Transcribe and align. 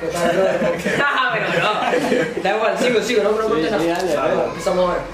¿Qué 0.00 0.06
tal, 0.08 0.36
bro? 0.36 0.44
Ah, 1.04 1.30
pero 1.32 1.46
no. 1.62 2.42
Da 2.42 2.56
igual, 2.56 2.78
sigo, 2.78 3.00
sigo, 3.02 3.22
no 3.22 3.30
preguntes 3.36 3.66
Sí, 3.66 3.70
nada. 3.70 3.84
dale, 3.98 4.14
dale. 4.14 4.44
Empezamos 4.48 4.84
ahora. 4.90 5.04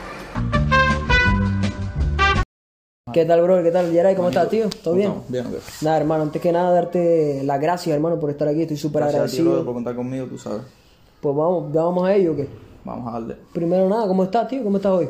¿Qué 3.12 3.24
tal, 3.24 3.42
bro? 3.42 3.62
¿Qué 3.62 3.70
tal, 3.70 3.90
Yeray? 3.92 4.14
¿Cómo 4.14 4.28
estás, 4.28 4.48
tío? 4.48 4.68
¿Todo 4.82 4.94
bien? 4.94 5.12
Bien, 5.28 5.46
ok. 5.46 5.54
Nada, 5.82 5.96
hermano, 5.96 6.22
antes 6.24 6.42
que 6.42 6.52
nada, 6.52 6.70
darte 6.72 7.42
las 7.44 7.60
gracias, 7.60 7.94
hermano, 7.94 8.20
por 8.20 8.30
estar 8.30 8.46
aquí. 8.48 8.62
Estoy 8.62 8.76
súper 8.76 9.02
Gracias 9.02 9.20
agradecido. 9.20 9.64
por 9.64 9.74
contar 9.74 9.96
conmigo, 9.96 10.26
tú 10.26 10.38
sabes. 10.38 10.62
Pues 11.20 11.34
vamos, 11.34 11.72
ya 11.72 11.82
vamos 11.82 12.06
a 12.06 12.14
ello, 12.14 12.32
¿o 12.32 12.36
qué? 12.36 12.48
Vamos 12.84 13.08
a 13.08 13.12
darle. 13.12 13.36
Primero 13.54 13.88
nada, 13.88 14.06
¿cómo 14.06 14.24
estás, 14.24 14.46
tío? 14.48 14.62
¿Cómo 14.62 14.76
estás 14.76 14.92
hoy? 14.92 15.08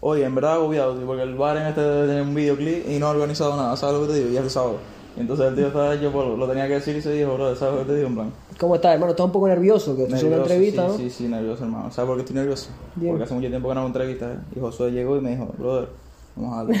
Oye, 0.00 0.24
en 0.24 0.34
verdad 0.34 0.54
agobiado, 0.54 0.94
tío, 0.96 1.06
porque 1.06 1.22
el 1.22 1.34
bar 1.34 1.56
en 1.56 1.66
este 1.66 1.80
tiene 2.06 2.22
un 2.22 2.34
videoclip 2.34 2.88
y 2.88 2.98
no 2.98 3.06
ha 3.06 3.10
organizado 3.10 3.56
nada, 3.56 3.76
¿sabes 3.76 3.96
lo 4.00 4.06
que 4.06 4.12
te 4.12 4.18
digo? 4.20 4.30
Y 4.30 4.36
es 4.36 4.42
el 4.42 4.50
sábado. 4.50 4.76
Y 5.16 5.20
entonces 5.20 5.46
el 5.46 5.54
tío 5.56 5.66
estaba 5.66 5.94
hecho, 5.94 6.10
pues, 6.12 6.26
lo 6.38 6.48
tenía 6.48 6.66
que 6.68 6.74
decir 6.74 6.96
y 6.96 7.02
se 7.02 7.12
dijo, 7.12 7.34
bro, 7.34 7.54
¿sabes 7.56 7.74
lo 7.74 7.80
que 7.82 7.86
te 7.92 7.96
digo? 7.96 8.08
En 8.08 8.14
plan, 8.14 8.32
¿Cómo 8.58 8.74
estás, 8.76 8.94
hermano? 8.94 9.12
¿Estás 9.12 9.26
un 9.26 9.32
poco 9.32 9.48
nervioso? 9.48 9.96
Que 9.96 10.02
es 10.04 10.08
una 10.08 10.16
nervioso, 10.18 10.42
entrevista, 10.42 10.82
sí, 10.86 10.92
¿no? 10.92 10.98
Sí, 10.98 11.10
sí, 11.10 11.28
nervioso, 11.28 11.64
hermano. 11.64 11.90
¿Sabes 11.90 12.08
por 12.08 12.16
qué 12.16 12.22
estoy 12.22 12.36
nervioso? 12.36 12.68
Bien. 12.96 13.12
Porque 13.12 13.24
hace 13.24 13.34
mucho 13.34 13.48
tiempo 13.48 13.68
que 13.68 13.74
no 13.74 13.80
hago 13.80 13.86
entrevistas, 13.88 14.36
¿eh? 14.36 14.40
Y 14.56 14.60
Josué 14.60 14.90
llegó 14.90 15.16
y 15.16 15.20
me 15.20 15.30
dijo, 15.30 15.48
brother, 15.58 15.88
vamos 16.36 16.52
a 16.52 16.56
darle. 16.56 16.80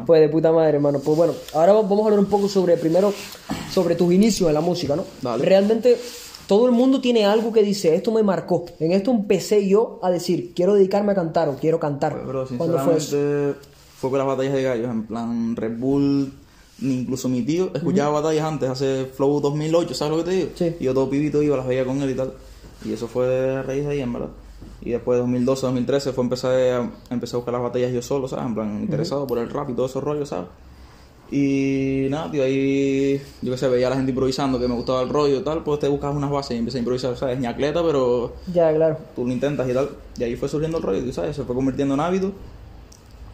Pues 0.06 0.20
de 0.20 0.28
puta 0.28 0.52
madre, 0.52 0.76
hermano. 0.76 1.00
Pues 1.00 1.16
bueno, 1.16 1.32
ahora 1.54 1.72
vamos 1.72 2.00
a 2.00 2.04
hablar 2.04 2.18
un 2.18 2.26
poco 2.26 2.48
sobre, 2.48 2.76
primero, 2.76 3.12
sobre 3.70 3.94
tus 3.94 4.12
inicios 4.12 4.48
en 4.48 4.54
la 4.54 4.60
música, 4.60 4.96
¿no? 4.96 5.04
Dale. 5.22 5.44
Realmente, 5.44 5.98
todo 6.46 6.66
el 6.66 6.72
mundo 6.72 7.00
tiene 7.00 7.24
algo 7.24 7.52
que 7.52 7.62
dice, 7.62 7.94
esto 7.94 8.12
me 8.12 8.22
marcó. 8.22 8.66
En 8.80 8.92
esto 8.92 9.10
empecé 9.10 9.66
yo 9.68 9.98
a 10.02 10.10
decir, 10.10 10.52
quiero 10.54 10.74
dedicarme 10.74 11.12
a 11.12 11.14
cantar 11.14 11.48
o 11.48 11.56
quiero 11.56 11.78
cantar. 11.80 12.14
Pues, 12.14 12.26
bro, 12.26 12.46
¿Cuándo 12.56 12.78
fue 12.80 12.96
eso? 12.96 13.06
sinceramente, 13.10 13.60
fue 13.96 14.10
con 14.10 14.18
las 14.18 14.28
batallas 14.28 14.52
de 14.52 14.62
gallos, 14.62 14.90
en 14.90 15.06
plan 15.06 15.56
Red 15.56 15.78
Bull, 15.78 16.32
ni 16.80 17.00
incluso 17.00 17.28
mi 17.28 17.42
tío 17.42 17.70
escuchaba 17.74 18.20
batallas 18.20 18.44
antes, 18.44 18.68
hace 18.68 19.06
Flow 19.06 19.40
2008, 19.40 19.94
¿sabes 19.94 20.16
lo 20.18 20.24
que 20.24 20.30
te 20.30 20.36
digo? 20.36 20.48
Sí. 20.54 20.76
Y 20.80 20.84
yo 20.84 20.94
todo 20.94 21.08
pibito 21.08 21.42
iba, 21.42 21.56
las 21.56 21.66
veía 21.66 21.84
con 21.84 22.00
él 22.02 22.10
y 22.10 22.14
tal. 22.14 22.32
Y 22.84 22.92
eso 22.92 23.06
fue 23.08 23.56
a 23.56 23.62
raíz 23.62 23.84
de 23.84 23.92
ahí, 23.92 24.00
en 24.00 24.12
verdad. 24.12 24.28
Y 24.82 24.90
después 24.90 25.16
de 25.16 25.20
2012, 25.22 25.62
2013 25.66 26.12
fue 26.12 26.24
empecé 26.24 26.72
a, 26.72 26.90
empecé 27.10 27.36
a 27.36 27.38
buscar 27.38 27.54
las 27.54 27.62
batallas 27.62 27.92
yo 27.92 28.02
solo, 28.02 28.28
¿sabes? 28.28 28.46
En 28.46 28.54
plan, 28.54 28.80
interesado 28.80 29.26
por 29.26 29.38
el 29.38 29.48
rap 29.50 29.70
y 29.70 29.74
todo 29.74 29.86
esos 29.86 30.02
rollos, 30.02 30.28
¿sabes? 30.28 30.48
Y 31.30 32.06
nada, 32.10 32.30
tío, 32.30 32.42
ahí 32.44 33.20
yo 33.40 33.52
qué 33.52 33.58
sé, 33.58 33.68
veía 33.68 33.86
a 33.86 33.90
la 33.90 33.96
gente 33.96 34.10
improvisando, 34.12 34.58
que 34.60 34.68
me 34.68 34.74
gustaba 34.74 35.02
el 35.02 35.08
rollo 35.08 35.38
y 35.38 35.42
tal, 35.42 35.64
pues 35.64 35.80
te 35.80 35.88
buscas 35.88 36.14
unas 36.14 36.30
bases 36.30 36.54
y 36.56 36.58
empecé 36.58 36.78
a 36.78 36.80
improvisar, 36.80 37.16
¿sabes? 37.16 37.38
Ñacleta, 37.40 37.82
pero 37.82 38.34
Ya, 38.52 38.72
claro. 38.74 38.98
tú 39.16 39.24
lo 39.26 39.32
intentas 39.32 39.68
y 39.68 39.72
tal. 39.72 39.88
Y 40.18 40.24
ahí 40.24 40.36
fue 40.36 40.48
surgiendo 40.48 40.78
el 40.78 40.84
rollo, 40.84 41.12
sabes, 41.12 41.34
se 41.36 41.44
fue 41.44 41.54
convirtiendo 41.54 41.94
en 41.94 42.00
hábito. 42.00 42.32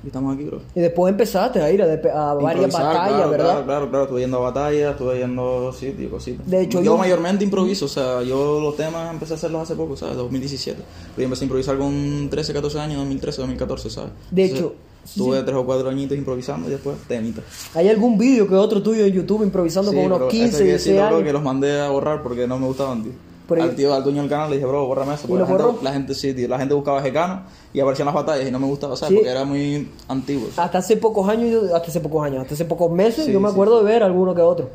Y 0.02 0.06
estamos 0.06 0.34
aquí, 0.34 0.44
bro. 0.44 0.60
Y 0.74 0.80
después 0.80 1.10
empezaste 1.10 1.60
a 1.60 1.70
ir 1.70 1.82
a, 1.82 1.84
a 2.30 2.34
varias 2.34 2.72
batallas, 2.72 3.08
claro, 3.08 3.30
¿verdad? 3.30 3.44
Claro, 3.50 3.64
claro, 3.66 3.90
claro. 3.90 4.04
Estuve 4.04 4.20
yendo 4.22 4.38
a 4.38 4.40
batallas, 4.40 4.92
estuve 4.92 5.18
yendo, 5.18 5.72
sí, 5.78 5.90
tío, 5.90 6.10
cositas. 6.10 6.48
De 6.48 6.62
hecho, 6.62 6.78
yo 6.78 6.84
yo- 6.84 6.96
mayormente 6.98 7.44
improviso, 7.44 7.84
o 7.84 7.88
sea, 7.88 8.22
yo 8.22 8.60
los 8.60 8.76
temas 8.76 9.12
empecé 9.12 9.34
a 9.34 9.36
hacerlos 9.36 9.62
hace 9.62 9.74
poco, 9.74 9.96
¿sabes? 9.96 10.16
2017. 10.16 10.78
Pero 10.80 11.16
yo 11.18 11.24
empecé 11.24 11.44
a 11.44 11.46
improvisar 11.46 11.76
con 11.78 12.28
13, 12.30 12.52
14 12.54 12.80
años, 12.80 12.96
2013, 12.98 13.40
2014, 13.42 13.90
¿sabes? 13.90 14.10
De 14.30 14.42
Entonces, 14.44 14.66
hecho, 14.66 14.74
Estuve 15.02 15.42
tres 15.42 15.56
o 15.56 15.64
cuatro 15.64 15.88
añitos 15.88 16.16
improvisando 16.16 16.68
y 16.68 16.72
después 16.72 16.94
temitas. 17.08 17.42
¿Hay 17.74 17.88
algún 17.88 18.18
vídeo 18.18 18.46
que 18.46 18.54
otro 18.54 18.82
tuyo 18.82 19.04
en 19.06 19.12
YouTube 19.12 19.42
improvisando 19.42 19.90
Sí, 19.90 19.96
con 19.96 20.04
unos 20.06 20.18
pero 20.18 20.28
15, 20.30 20.46
eso 20.48 20.56
hay 20.58 20.62
que 20.62 20.68
16 20.72 20.84
decirlo, 20.94 21.06
bro, 21.08 21.16
años? 21.16 21.26
que 21.26 21.32
los 21.32 21.42
mandé 21.42 21.80
a 21.80 21.88
borrar 21.88 22.22
porque 22.22 22.46
no 22.46 22.58
me 22.58 22.66
gustaban, 22.66 23.02
tío. 23.02 23.12
Pero- 23.56 23.62
al 23.70 23.76
tío, 23.76 23.92
al 23.94 24.02
dueño 24.02 24.22
del 24.22 24.30
canal 24.30 24.48
le 24.50 24.56
dije, 24.56 24.66
bro, 24.66 24.86
bórrame 24.86 25.14
eso. 25.14 25.26
¿Y 25.28 25.32
lo 25.32 25.38
la, 25.40 25.46
gente, 25.46 25.62
borró? 25.62 25.78
la 25.82 25.92
gente, 25.92 26.14
sí, 26.14 26.32
tío, 26.32 26.48
la 26.48 26.58
gente 26.58 26.72
buscaba 26.74 27.02
Gecano 27.02 27.42
y 27.72 27.80
aparecían 27.80 28.06
las 28.06 28.14
batallas 28.14 28.48
y 28.48 28.50
no 28.50 28.58
me 28.58 28.66
gustaba, 28.66 28.96
¿sabes? 28.96 29.10
Sí. 29.10 29.14
Porque 29.16 29.30
era 29.30 29.44
muy 29.44 29.90
antiguo. 30.08 30.44
¿sabes? 30.44 30.58
Hasta 30.58 30.78
hace 30.78 30.96
pocos 30.96 31.28
años, 31.28 31.50
yo- 31.50 31.76
hasta 31.76 31.88
hace 31.88 32.00
pocos 32.00 32.24
años, 32.24 32.42
hasta 32.42 32.54
hace 32.54 32.64
pocos 32.64 32.90
meses, 32.90 33.26
Sí, 33.26 33.32
yo 33.32 33.40
me 33.40 33.48
acuerdo 33.48 33.78
de 33.78 33.84
ver 33.84 34.02
alguno 34.02 34.34
que 34.34 34.40
otro. 34.42 34.70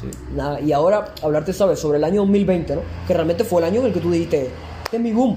Sí. 0.00 0.08
Nada, 0.34 0.60
y 0.60 0.72
ahora 0.72 1.14
hablarte, 1.22 1.52
¿sabes? 1.52 1.78
Sobre 1.78 1.98
el 1.98 2.04
año 2.04 2.22
2020, 2.22 2.74
¿no? 2.74 2.80
Que 3.06 3.14
realmente 3.14 3.44
fue 3.44 3.60
el 3.60 3.66
año 3.68 3.80
en 3.80 3.86
el 3.86 3.92
que 3.92 4.00
tú 4.00 4.10
dijiste, 4.10 4.50
este 4.84 4.96
es 4.96 5.02
mi 5.02 5.12
boom. 5.12 5.36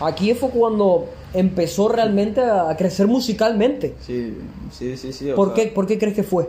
Aquí 0.00 0.34
fue 0.34 0.50
cuando 0.50 1.06
empezó 1.32 1.88
realmente 1.88 2.40
a 2.42 2.74
crecer 2.76 3.06
musicalmente. 3.06 3.94
Sí, 4.00 4.36
sí, 4.72 4.96
sí, 4.96 5.12
sí. 5.12 5.30
¿Por 5.34 5.54
qué, 5.54 5.66
¿Por 5.66 5.86
qué 5.86 5.98
crees 5.98 6.14
que 6.14 6.22
fue? 6.22 6.48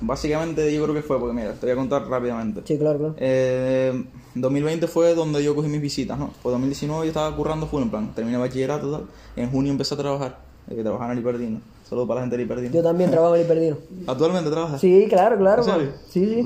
Básicamente 0.00 0.72
yo 0.72 0.82
creo 0.84 0.94
que 0.94 1.02
fue, 1.02 1.18
porque 1.18 1.34
mira, 1.34 1.54
te 1.54 1.66
voy 1.66 1.72
a 1.72 1.76
contar 1.76 2.08
rápidamente. 2.08 2.62
Sí, 2.64 2.78
claro, 2.78 2.98
claro. 2.98 3.14
Eh, 3.18 4.04
2020 4.34 4.86
fue 4.86 5.14
donde 5.14 5.42
yo 5.42 5.54
cogí 5.54 5.68
mis 5.68 5.80
visitas, 5.80 6.18
¿no? 6.18 6.30
Pues 6.42 6.52
2019 6.52 7.06
yo 7.06 7.08
estaba 7.08 7.34
currando 7.34 7.66
full, 7.66 7.82
en 7.82 7.90
plan, 7.90 8.14
terminé 8.14 8.38
bachillerato 8.38 8.88
y 8.88 8.92
tal. 8.92 9.06
En 9.36 9.50
junio 9.50 9.72
empecé 9.72 9.94
a 9.94 9.98
trabajar, 9.98 10.38
eh, 10.70 10.82
trabajar 10.82 11.10
en 11.10 11.18
el 11.18 11.18
Hiperdino. 11.18 11.60
Saludos 11.88 12.06
para 12.06 12.20
la 12.20 12.24
gente 12.24 12.36
del 12.36 12.46
Hiperdino. 12.46 12.74
Yo 12.74 12.82
también 12.82 13.10
trabajo 13.10 13.34
en 13.34 13.40
el 13.40 13.46
Perdino. 13.46 13.76
¿Actualmente 14.06 14.50
trabajas? 14.50 14.80
Sí, 14.80 15.06
claro, 15.08 15.38
claro. 15.38 15.62
¿En 15.62 15.68
serio? 15.68 15.92
Sí, 16.08 16.44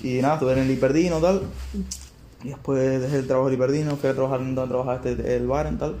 sí. 0.00 0.18
Y 0.18 0.20
nada, 0.20 0.34
estuve 0.34 0.52
en 0.52 0.58
el 0.58 0.70
Hiperdino 0.70 1.20
tal. 1.20 1.42
Y 2.44 2.48
después 2.48 3.00
dejé 3.00 3.16
el 3.16 3.26
trabajo 3.26 3.48
del 3.48 3.56
Hiperdino, 3.56 3.96
fui 3.96 4.10
a 4.10 4.14
trabajar 4.14 4.40
en 4.40 4.54
donde 4.54 4.68
trabajaba 4.68 5.00
este, 5.02 5.36
el 5.36 5.46
bar 5.46 5.66
en 5.66 5.78
tal. 5.78 5.96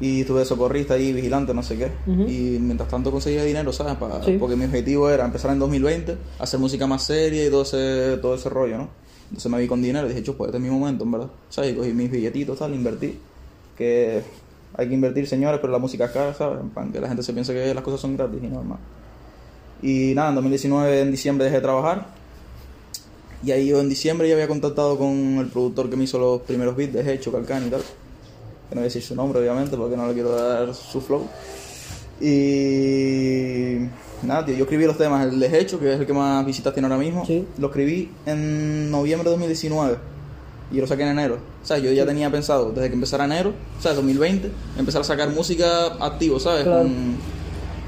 Y 0.00 0.20
estuve 0.20 0.44
socorrista 0.44 0.94
ahí, 0.94 1.12
vigilante, 1.12 1.52
no 1.52 1.62
sé 1.62 1.76
qué. 1.76 1.90
Y 2.06 2.58
mientras 2.60 2.88
tanto 2.88 3.10
conseguía 3.10 3.42
dinero, 3.42 3.72
¿sabes? 3.72 3.96
Sí. 4.24 4.36
Porque 4.38 4.54
mi 4.54 4.64
objetivo 4.64 5.10
era 5.10 5.24
empezar 5.24 5.50
en 5.50 5.58
2020, 5.58 6.16
hacer 6.38 6.60
música 6.60 6.86
más 6.86 7.02
seria 7.02 7.44
y 7.44 7.50
todo 7.50 7.62
ese, 7.62 8.18
todo 8.22 8.34
ese 8.34 8.48
rollo, 8.48 8.78
¿no? 8.78 8.88
Entonces 9.24 9.50
me 9.50 9.58
vi 9.58 9.66
con 9.66 9.82
dinero 9.82 10.06
y 10.06 10.10
dije, 10.10 10.22
chupo, 10.22 10.46
este 10.46 10.56
es 10.56 10.62
mi 10.62 10.70
momento, 10.70 11.04
en 11.04 11.12
verdad. 11.12 11.28
¿Sabes? 11.48 11.72
Y 11.72 11.74
cogí 11.74 11.92
mis 11.92 12.10
billetitos, 12.10 12.58
tal, 12.58 12.74
invertí. 12.74 13.18
Que 13.76 14.22
hay 14.74 14.88
que 14.88 14.94
invertir, 14.94 15.26
señores, 15.26 15.58
pero 15.60 15.72
la 15.72 15.78
música 15.78 16.06
es 16.06 16.10
cara, 16.12 16.32
¿sabes? 16.32 16.58
Plan, 16.72 16.92
que 16.92 17.00
la 17.00 17.08
gente 17.08 17.22
se 17.22 17.32
piensa 17.32 17.52
que 17.52 17.74
las 17.74 17.82
cosas 17.82 18.00
son 18.00 18.16
gratis. 18.16 18.40
Y 19.82 20.12
nada, 20.14 20.28
en 20.28 20.34
2019, 20.36 21.00
en 21.00 21.10
diciembre, 21.10 21.44
dejé 21.44 21.56
de 21.56 21.62
trabajar. 21.62 22.06
Y 23.44 23.50
ahí 23.50 23.68
yo 23.68 23.80
en 23.80 23.88
diciembre 23.88 24.28
ya 24.28 24.34
había 24.34 24.48
contactado 24.48 24.98
con 24.98 25.38
el 25.38 25.46
productor 25.48 25.90
que 25.90 25.96
me 25.96 26.04
hizo 26.04 26.18
los 26.18 26.42
primeros 26.42 26.76
beats 26.76 26.92
de 26.92 27.12
Hecho, 27.12 27.30
Calcán 27.30 27.66
y 27.66 27.70
tal. 27.70 27.82
Que 28.68 28.74
no 28.74 28.80
voy 28.80 28.82
a 28.82 28.84
decir 28.84 29.02
su 29.02 29.14
nombre, 29.14 29.40
obviamente, 29.40 29.76
porque 29.76 29.96
no 29.96 30.06
le 30.06 30.14
quiero 30.14 30.30
dar 30.30 30.74
su 30.74 31.00
flow. 31.00 31.26
Y 32.20 33.78
nada, 34.22 34.44
tío, 34.44 34.56
yo 34.56 34.64
escribí 34.64 34.84
los 34.84 34.98
temas, 34.98 35.26
el 35.26 35.38
de 35.38 35.58
Hecho, 35.58 35.78
que 35.78 35.94
es 35.94 36.00
el 36.00 36.06
que 36.06 36.12
más 36.12 36.44
visitas 36.44 36.72
tiene 36.74 36.86
ahora 36.86 36.98
mismo. 36.98 37.24
Sí. 37.24 37.46
Lo 37.58 37.68
escribí 37.68 38.10
en 38.26 38.90
noviembre 38.90 39.24
de 39.24 39.30
2019 39.30 39.96
y 40.72 40.80
lo 40.80 40.86
saqué 40.86 41.02
en 41.02 41.10
enero. 41.10 41.38
O 41.62 41.66
sea, 41.66 41.78
yo 41.78 41.92
ya 41.92 42.04
tenía 42.04 42.30
pensado, 42.30 42.72
desde 42.72 42.88
que 42.88 42.94
empezara 42.94 43.24
enero, 43.24 43.52
o 43.78 43.82
sea, 43.82 43.94
2020, 43.94 44.50
empezar 44.78 45.00
a 45.00 45.04
sacar 45.04 45.30
música 45.30 45.86
activo, 46.04 46.40
¿sabes? 46.40 46.64
Claro. 46.64 46.82
Con, 46.82 47.16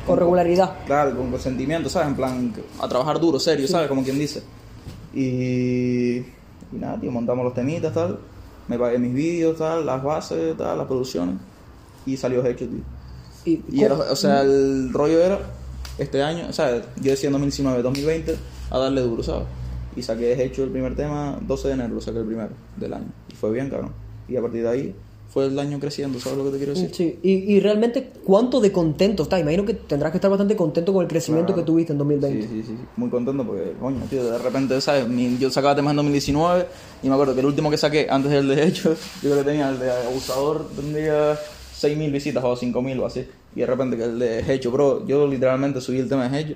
Con 0.07 0.19
regularidad. 0.19 0.79
Claro, 0.87 1.17
con 1.17 1.31
consentimiento, 1.31 1.89
¿sabes? 1.89 2.09
En 2.09 2.15
plan, 2.15 2.55
a 2.81 2.89
trabajar 2.89 3.21
duro, 3.21 3.39
serio, 3.39 3.67
¿sabes? 3.69 3.89
Como 3.89 4.03
quien 4.03 4.19
dice. 4.19 4.43
Y, 5.13 6.19
y 6.19 6.77
nada, 6.79 6.99
tío, 7.01 7.11
montamos 7.11 7.45
los 7.45 7.55
temitas, 7.55 7.93
tal. 7.93 8.19
Me 8.71 8.79
pagué 8.79 9.01
mis 9.01 9.13
vídeos, 9.13 9.59
tal, 9.59 9.85
las 9.85 10.01
bases, 10.01 10.57
tal, 10.57 10.79
las 10.79 10.87
producciones. 10.87 11.35
Y 12.07 12.17
salió 12.17 12.47
hecho. 12.47 12.67
Y, 13.45 13.65
Y 13.69 13.83
era, 13.83 13.97
o 13.97 14.15
sea, 14.15 14.43
el 14.43 14.93
rollo 14.93 15.19
era 15.19 15.41
este 15.99 16.23
año, 16.23 16.47
o 16.49 16.53
sea, 16.53 16.81
yo 17.01 17.11
decía 17.11 17.27
en 17.27 17.33
2019, 17.33 17.83
2020, 17.83 18.37
a 18.71 18.79
darle 18.79 19.01
duro, 19.01 19.25
¿sabes? 19.25 19.49
Y 19.97 20.03
saqué 20.03 20.41
hecho 20.41 20.63
el 20.63 20.71
primer 20.71 20.95
tema, 20.95 21.37
12 21.43 21.67
de 21.67 21.75
enero 21.75 21.95
lo 21.95 22.01
saqué 22.01 22.21
el 22.21 22.27
primero 22.27 22.51
del 22.77 22.95
año. 22.95 23.09
Y 23.29 23.35
fue 23.35 23.51
bien, 23.51 23.71
cabrón. 23.71 23.91
Y 24.29 24.37
a 24.37 24.41
partir 24.41 24.63
de 24.63 24.69
ahí 24.69 24.95
fue 25.33 25.47
el 25.47 25.59
año 25.59 25.79
creciendo, 25.79 26.19
¿sabes 26.19 26.39
lo 26.39 26.45
que 26.45 26.51
te 26.51 26.57
quiero 26.59 26.75
decir? 26.75 26.91
Sí, 26.93 27.19
y, 27.23 27.31
y 27.55 27.61
realmente, 27.61 28.11
¿cuánto 28.25 28.61
de 28.61 28.73
contento 28.73 29.23
estás? 29.23 29.41
Imagino 29.41 29.65
que 29.65 29.75
tendrás 29.75 30.11
que 30.11 30.19
estar 30.19 30.29
bastante 30.31 30.57
contento 30.57 30.93
con 30.93 31.03
el 31.03 31.09
crecimiento 31.09 31.53
Claro. 31.53 31.65
que 31.65 31.67
tuviste 31.67 31.93
en 31.93 31.99
2020. 31.99 32.43
Sí, 32.49 32.49
sí, 32.49 32.63
sí, 32.67 32.75
muy 32.97 33.09
contento 33.11 33.45
porque, 33.47 33.73
coño, 33.81 34.01
tío, 34.11 34.25
de 34.31 34.39
repente, 34.39 34.81
¿sabes? 34.81 35.07
Mi- 35.07 35.39
yo 35.39 35.49
sacaba 35.51 35.77
temas 35.77 35.93
en 35.93 35.97
2019 35.99 36.67
y 37.03 37.09
me 37.09 37.15
acuerdo 37.15 37.35
que 37.35 37.41
el 37.41 37.47
último 37.47 37.71
que 37.71 37.77
saqué 37.77 38.09
antes 38.11 38.33
del 38.33 38.49
de 38.49 38.67
hecho, 38.67 38.95
yo 39.23 39.31
creo 39.31 39.37
que 39.39 39.45
tenía 39.45 39.71
el 39.71 39.79
de 39.79 39.91
abusador, 39.91 40.67
tendría 40.75 41.39
6.000 41.75 42.11
visitas 42.11 42.43
o 42.45 42.57
5.000 42.57 42.99
o 43.01 43.07
así. 43.07 43.25
Y 43.55 43.61
de 43.61 43.67
repente 43.67 43.97
que 43.97 44.05
el 44.05 44.19
de 44.19 44.53
hecho, 44.55 44.71
bro, 44.71 45.07
yo 45.07 45.27
literalmente 45.27 45.81
subí 45.81 45.99
el 45.99 46.09
tema 46.09 46.29
de 46.29 46.41
hecho. 46.41 46.55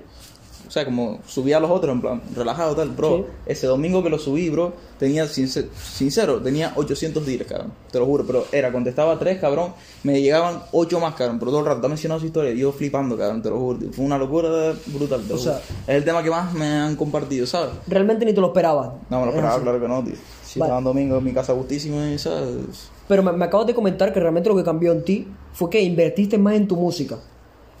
O 0.67 0.71
sea, 0.71 0.83
como 0.85 1.19
subía 1.27 1.57
a 1.57 1.59
los 1.59 1.69
otros 1.71 1.93
en 1.93 2.01
plan, 2.01 2.21
relajado 2.35 2.75
tal, 2.75 2.89
bro. 2.89 3.17
Sí. 3.17 3.23
Ese 3.45 3.67
domingo 3.67 4.01
que 4.03 4.09
lo 4.09 4.17
subí, 4.19 4.49
bro, 4.49 4.73
tenía, 4.97 5.25
sincer- 5.25 5.69
sincero, 5.73 6.41
tenía 6.41 6.73
800 6.75 7.25
días, 7.25 7.45
cabrón. 7.47 7.71
Te 7.91 7.99
lo 7.99 8.05
juro, 8.05 8.23
pero 8.25 8.45
era, 8.51 8.71
contestaba 8.71 9.17
tres, 9.19 9.39
cabrón. 9.39 9.73
Me 10.03 10.21
llegaban 10.21 10.63
ocho 10.71 10.99
más, 10.99 11.15
cabrón. 11.15 11.39
Pero 11.39 11.51
todo 11.51 11.59
el 11.61 11.65
rato 11.67 11.77
está 11.77 11.87
mencionando 11.87 12.19
su 12.21 12.27
historia. 12.27 12.53
Yo 12.53 12.71
flipando, 12.71 13.17
cabrón, 13.17 13.41
te 13.41 13.49
lo 13.49 13.59
juro. 13.59 13.79
tío. 13.79 13.93
Fue 13.93 14.05
una 14.05 14.17
locura 14.17 14.73
brutal, 14.87 15.21
te 15.23 15.29
lo 15.29 15.35
O 15.35 15.37
sea-. 15.37 15.59
Es 15.87 15.95
el 15.95 16.03
tema 16.03 16.21
que 16.23 16.29
más 16.29 16.53
me 16.53 16.65
han 16.65 16.95
compartido, 16.95 17.45
¿sabes? 17.45 17.71
Realmente 17.87 18.25
ni 18.25 18.33
te 18.33 18.41
lo 18.41 18.47
esperabas. 18.47 18.89
No 19.09 19.19
me 19.19 19.25
lo 19.25 19.31
Es 19.31 19.35
esperaba, 19.37 19.61
claro 19.61 19.79
que 19.79 19.87
no, 19.87 20.03
tío. 20.03 20.15
Si 20.43 20.59
Vale. 20.59 20.67
estaba 20.69 20.77
un 20.79 20.83
domingo 20.85 21.17
en 21.17 21.23
mi 21.23 21.33
casa 21.33 21.53
gustísimo 21.53 22.03
y, 22.05 22.17
¿sabes? 22.17 22.89
Pero 23.07 23.21
me, 23.23 23.31
me 23.33 23.45
acabas 23.45 23.67
de 23.67 23.75
comentar 23.75 24.11
que 24.13 24.19
realmente 24.19 24.49
lo 24.49 24.55
que 24.55 24.63
cambió 24.63 24.91
en 24.91 25.03
ti 25.03 25.27
fue 25.53 25.69
que 25.69 25.81
invertiste 25.81 26.37
más 26.37 26.55
en 26.55 26.67
tu 26.67 26.75
música. 26.75 27.17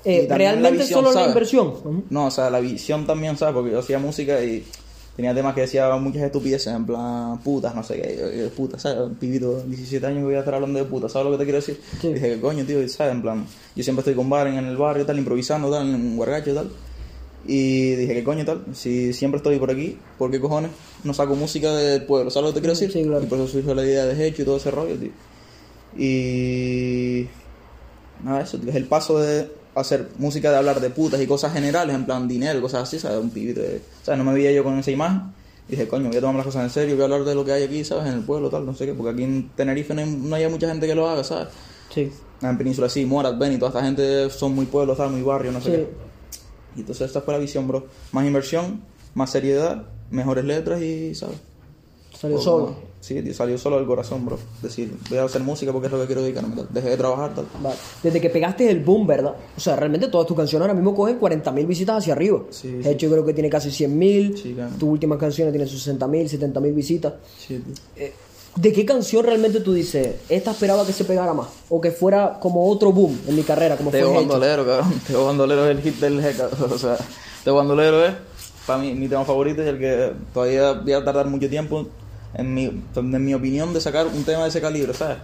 Eh, 0.05 0.27
realmente 0.29 0.83
visión, 0.83 1.03
solo 1.03 1.19
la 1.19 1.27
inversión. 1.27 2.05
No, 2.11 2.27
o 2.27 2.31
sea, 2.31 2.49
la 2.49 2.59
visión 2.59 3.07
también, 3.07 3.37
¿sabes? 3.37 3.55
Porque 3.55 3.71
yo 3.71 3.79
hacía 3.79 3.97
música 3.97 4.41
y 4.43 4.63
tenía 5.15 5.33
temas 5.33 5.55
que 5.55 5.61
decía 5.61 5.89
muchas 5.95 6.23
estupideces, 6.23 6.73
en 6.73 6.85
plan 6.85 7.39
putas, 7.39 7.73
no 7.73 7.83
sé 7.83 8.01
qué, 8.01 8.51
putas, 8.55 8.81
¿sabes? 8.81 8.99
Un 8.99 9.15
pibito, 9.15 9.61
17 9.63 10.05
años 10.05 10.19
que 10.19 10.25
voy 10.25 10.35
a 10.35 10.39
estar 10.39 10.53
hablando 10.53 10.77
de 10.77 10.85
putas, 10.85 11.11
¿sabes 11.11 11.25
lo 11.25 11.31
que 11.31 11.37
te 11.39 11.43
quiero 11.45 11.59
decir? 11.59 11.81
Sí. 12.01 12.13
Dije, 12.13 12.35
¿qué 12.35 12.39
coño, 12.39 12.65
tío? 12.65 12.87
¿Sabes? 12.87 13.13
En 13.13 13.21
plan, 13.21 13.45
yo 13.75 13.83
siempre 13.83 14.01
estoy 14.01 14.13
con 14.13 14.29
Baren 14.29 14.55
en 14.55 14.65
el 14.65 14.77
barrio, 14.77 15.05
tal, 15.05 15.17
improvisando, 15.17 15.71
tal, 15.71 15.87
en 15.87 15.95
un 15.95 16.17
guargacho, 16.17 16.53
tal. 16.53 16.69
Y 17.47 17.95
dije, 17.95 18.13
¿qué 18.13 18.23
coño 18.23 18.43
tal? 18.43 18.65
Si 18.73 19.13
siempre 19.13 19.37
estoy 19.37 19.57
por 19.57 19.71
aquí, 19.71 19.97
¿por 20.17 20.31
qué 20.31 20.39
cojones 20.39 20.71
no 21.03 21.13
saco 21.13 21.35
música 21.35 21.73
del 21.73 22.03
pueblo? 22.03 22.31
¿Sabes 22.31 22.49
lo 22.49 22.53
que 22.53 22.55
te 22.55 22.61
quiero 22.61 22.73
decir? 22.73 22.91
Sí, 22.91 23.03
claro. 23.03 23.23
Y 23.23 23.27
por 23.27 23.39
eso 23.39 23.47
surgió 23.47 23.75
la 23.75 23.83
idea 23.83 24.05
de 24.05 24.27
Hecho 24.27 24.41
y 24.41 24.45
todo 24.45 24.57
ese 24.57 24.71
rollo, 24.71 24.95
tío. 24.95 25.11
Y. 25.97 27.27
Nada, 28.23 28.41
eso, 28.41 28.57
tío. 28.57 28.69
Es 28.69 28.75
el 28.75 28.85
paso 28.85 29.19
de 29.19 29.47
hacer 29.75 30.09
música 30.17 30.51
de 30.51 30.57
hablar 30.57 30.79
de 30.79 30.89
putas 30.89 31.21
y 31.21 31.27
cosas 31.27 31.53
generales, 31.53 31.95
en 31.95 32.05
plan 32.05 32.27
dinero, 32.27 32.61
cosas 32.61 32.83
así, 32.83 32.97
¿sabes? 32.99 33.19
Un 33.19 33.29
pibito. 33.29 33.61
de- 33.61 33.81
¿Sabes? 34.03 34.17
No 34.17 34.23
me 34.23 34.33
veía 34.33 34.51
yo 34.51 34.63
con 34.63 34.77
esa 34.79 34.91
imagen. 34.91 35.21
Y 35.67 35.71
dije, 35.71 35.87
coño, 35.87 36.07
voy 36.09 36.17
a 36.17 36.21
tomar 36.21 36.35
las 36.35 36.45
cosas 36.45 36.63
en 36.63 36.69
serio, 36.69 36.95
voy 36.95 37.01
a 37.01 37.05
hablar 37.05 37.23
de 37.23 37.33
lo 37.35 37.43
que 37.43 37.51
hay 37.51 37.63
aquí, 37.63 37.83
¿sabes? 37.83 38.05
En 38.07 38.13
el 38.19 38.23
pueblo, 38.23 38.49
tal, 38.49 38.65
no 38.65 38.73
sé 38.75 38.85
qué. 38.85 38.93
Porque 38.93 39.11
aquí 39.13 39.23
en 39.23 39.49
Tenerife 39.55 39.93
no 39.93 40.01
hay, 40.01 40.09
no 40.09 40.35
hay 40.35 40.47
mucha 40.47 40.67
gente 40.67 40.85
que 40.87 40.95
lo 40.95 41.09
haga, 41.09 41.23
¿sabes? 41.23 41.47
Sí. 41.93 42.11
En 42.41 42.57
Península 42.57 42.87
sí, 42.89 43.05
Morat, 43.05 43.37
Ben 43.37 43.53
y 43.53 43.57
toda 43.57 43.69
esta 43.69 43.83
gente 43.83 44.29
son 44.29 44.53
muy 44.53 44.65
pueblos, 44.65 44.97
tal, 44.97 45.09
muy 45.11 45.21
barrio, 45.23 45.51
no 45.51 45.59
sé 45.61 45.65
Sí. 45.71 45.71
qué. 45.77 45.87
Y 46.77 46.79
entonces 46.81 47.07
esta 47.07 47.21
fue 47.21 47.33
la 47.33 47.39
visión, 47.39 47.67
bro. 47.67 47.85
Más 48.11 48.25
inversión, 48.25 48.81
más 49.13 49.31
seriedad, 49.31 49.83
mejores 50.11 50.45
letras 50.45 50.81
y, 50.81 51.15
¿sabes? 51.15 51.37
Salió 52.19 52.35
Pues, 52.37 52.43
solo. 52.43 52.75
Sí, 53.01 53.33
salió 53.35 53.55
solo 53.59 53.77
del 53.77 53.85
corazón, 53.85 54.25
bro. 54.25 54.39
Decir, 54.63 54.91
voy 55.09 55.19
a 55.19 55.25
hacer 55.25 55.43
música 55.43 55.71
porque 55.71 55.85
es 55.87 55.93
lo 55.93 55.99
que 55.99 56.07
quiero 56.07 56.23
dedicarme. 56.23 56.63
Dejé 56.71 56.89
de 56.89 56.97
trabajar, 56.97 57.35
tal. 57.35 57.45
Vale. 57.61 57.75
Desde 58.01 58.19
que 58.19 58.31
pegaste 58.31 58.67
el 58.71 58.79
boom, 58.83 59.05
¿verdad? 59.05 59.35
O 59.55 59.59
sea, 59.59 59.75
realmente 59.75 60.07
todas 60.07 60.25
tus 60.25 60.35
canciones 60.35 60.63
ahora 60.63 60.73
mismo 60.73 60.95
cogen 60.95 61.19
40.000 61.19 61.67
visitas 61.67 61.97
hacia 61.97 62.13
arriba. 62.13 62.41
Sí, 62.49 62.71
De 62.71 62.83
sí. 62.83 62.89
hecho, 62.89 63.05
yo 63.05 63.11
creo 63.11 63.25
que 63.25 63.33
tiene 63.33 63.49
casi 63.49 63.69
100.000. 63.69 64.35
Sí, 64.41 64.53
claro. 64.55 64.71
Tus 64.79 64.89
últimas 64.89 65.19
canciones 65.19 65.51
tienen 65.53 65.67
sus 65.69 65.87
60.000, 65.87 66.29
70.000 66.51 66.73
visitas. 66.73 67.13
Sí. 67.37 67.61
Eh, 67.95 68.11
¿De 68.55 68.73
qué 68.73 68.85
canción 68.85 69.23
realmente 69.23 69.59
tú 69.59 69.73
dices, 69.73 70.15
esta 70.29 70.51
esperaba 70.51 70.83
que 70.85 70.93
se 70.93 71.03
pegara 71.03 71.33
más? 71.33 71.47
O 71.69 71.79
que 71.79 71.91
fuera 71.91 72.39
como 72.39 72.67
otro 72.71 72.91
boom 72.91 73.19
en 73.27 73.35
mi 73.35 73.43
carrera, 73.43 73.75
como 73.77 73.91
Teo 73.91 74.07
fue? 74.07 74.15
Bandolero, 74.17 74.65
cabrón. 74.65 74.93
Teo 75.07 75.25
Bandolero 75.27 75.65
es 75.69 75.77
el 75.77 75.83
hit 75.83 75.99
del 75.99 76.21
GK. 76.21 76.61
O 76.71 76.77
sea, 76.79 76.97
Teo 77.43 77.53
Bandolero 77.53 78.03
es, 78.03 78.13
para 78.65 78.79
mí, 78.79 78.93
mi 78.95 79.07
tema 79.09 79.25
favorito 79.25 79.61
y 79.61 79.67
el 79.67 79.77
que 79.77 80.13
todavía 80.33 80.71
voy 80.73 80.93
a 80.93 81.03
tardar 81.03 81.27
mucho 81.27 81.47
tiempo, 81.49 81.85
en 82.35 82.53
mi, 82.53 82.83
en 82.95 83.25
mi 83.25 83.33
opinión, 83.33 83.73
de 83.73 83.81
sacar 83.81 84.07
un 84.07 84.23
tema 84.23 84.43
de 84.43 84.49
ese 84.49 84.61
calibre, 84.61 84.93
¿sabes? 84.93 85.17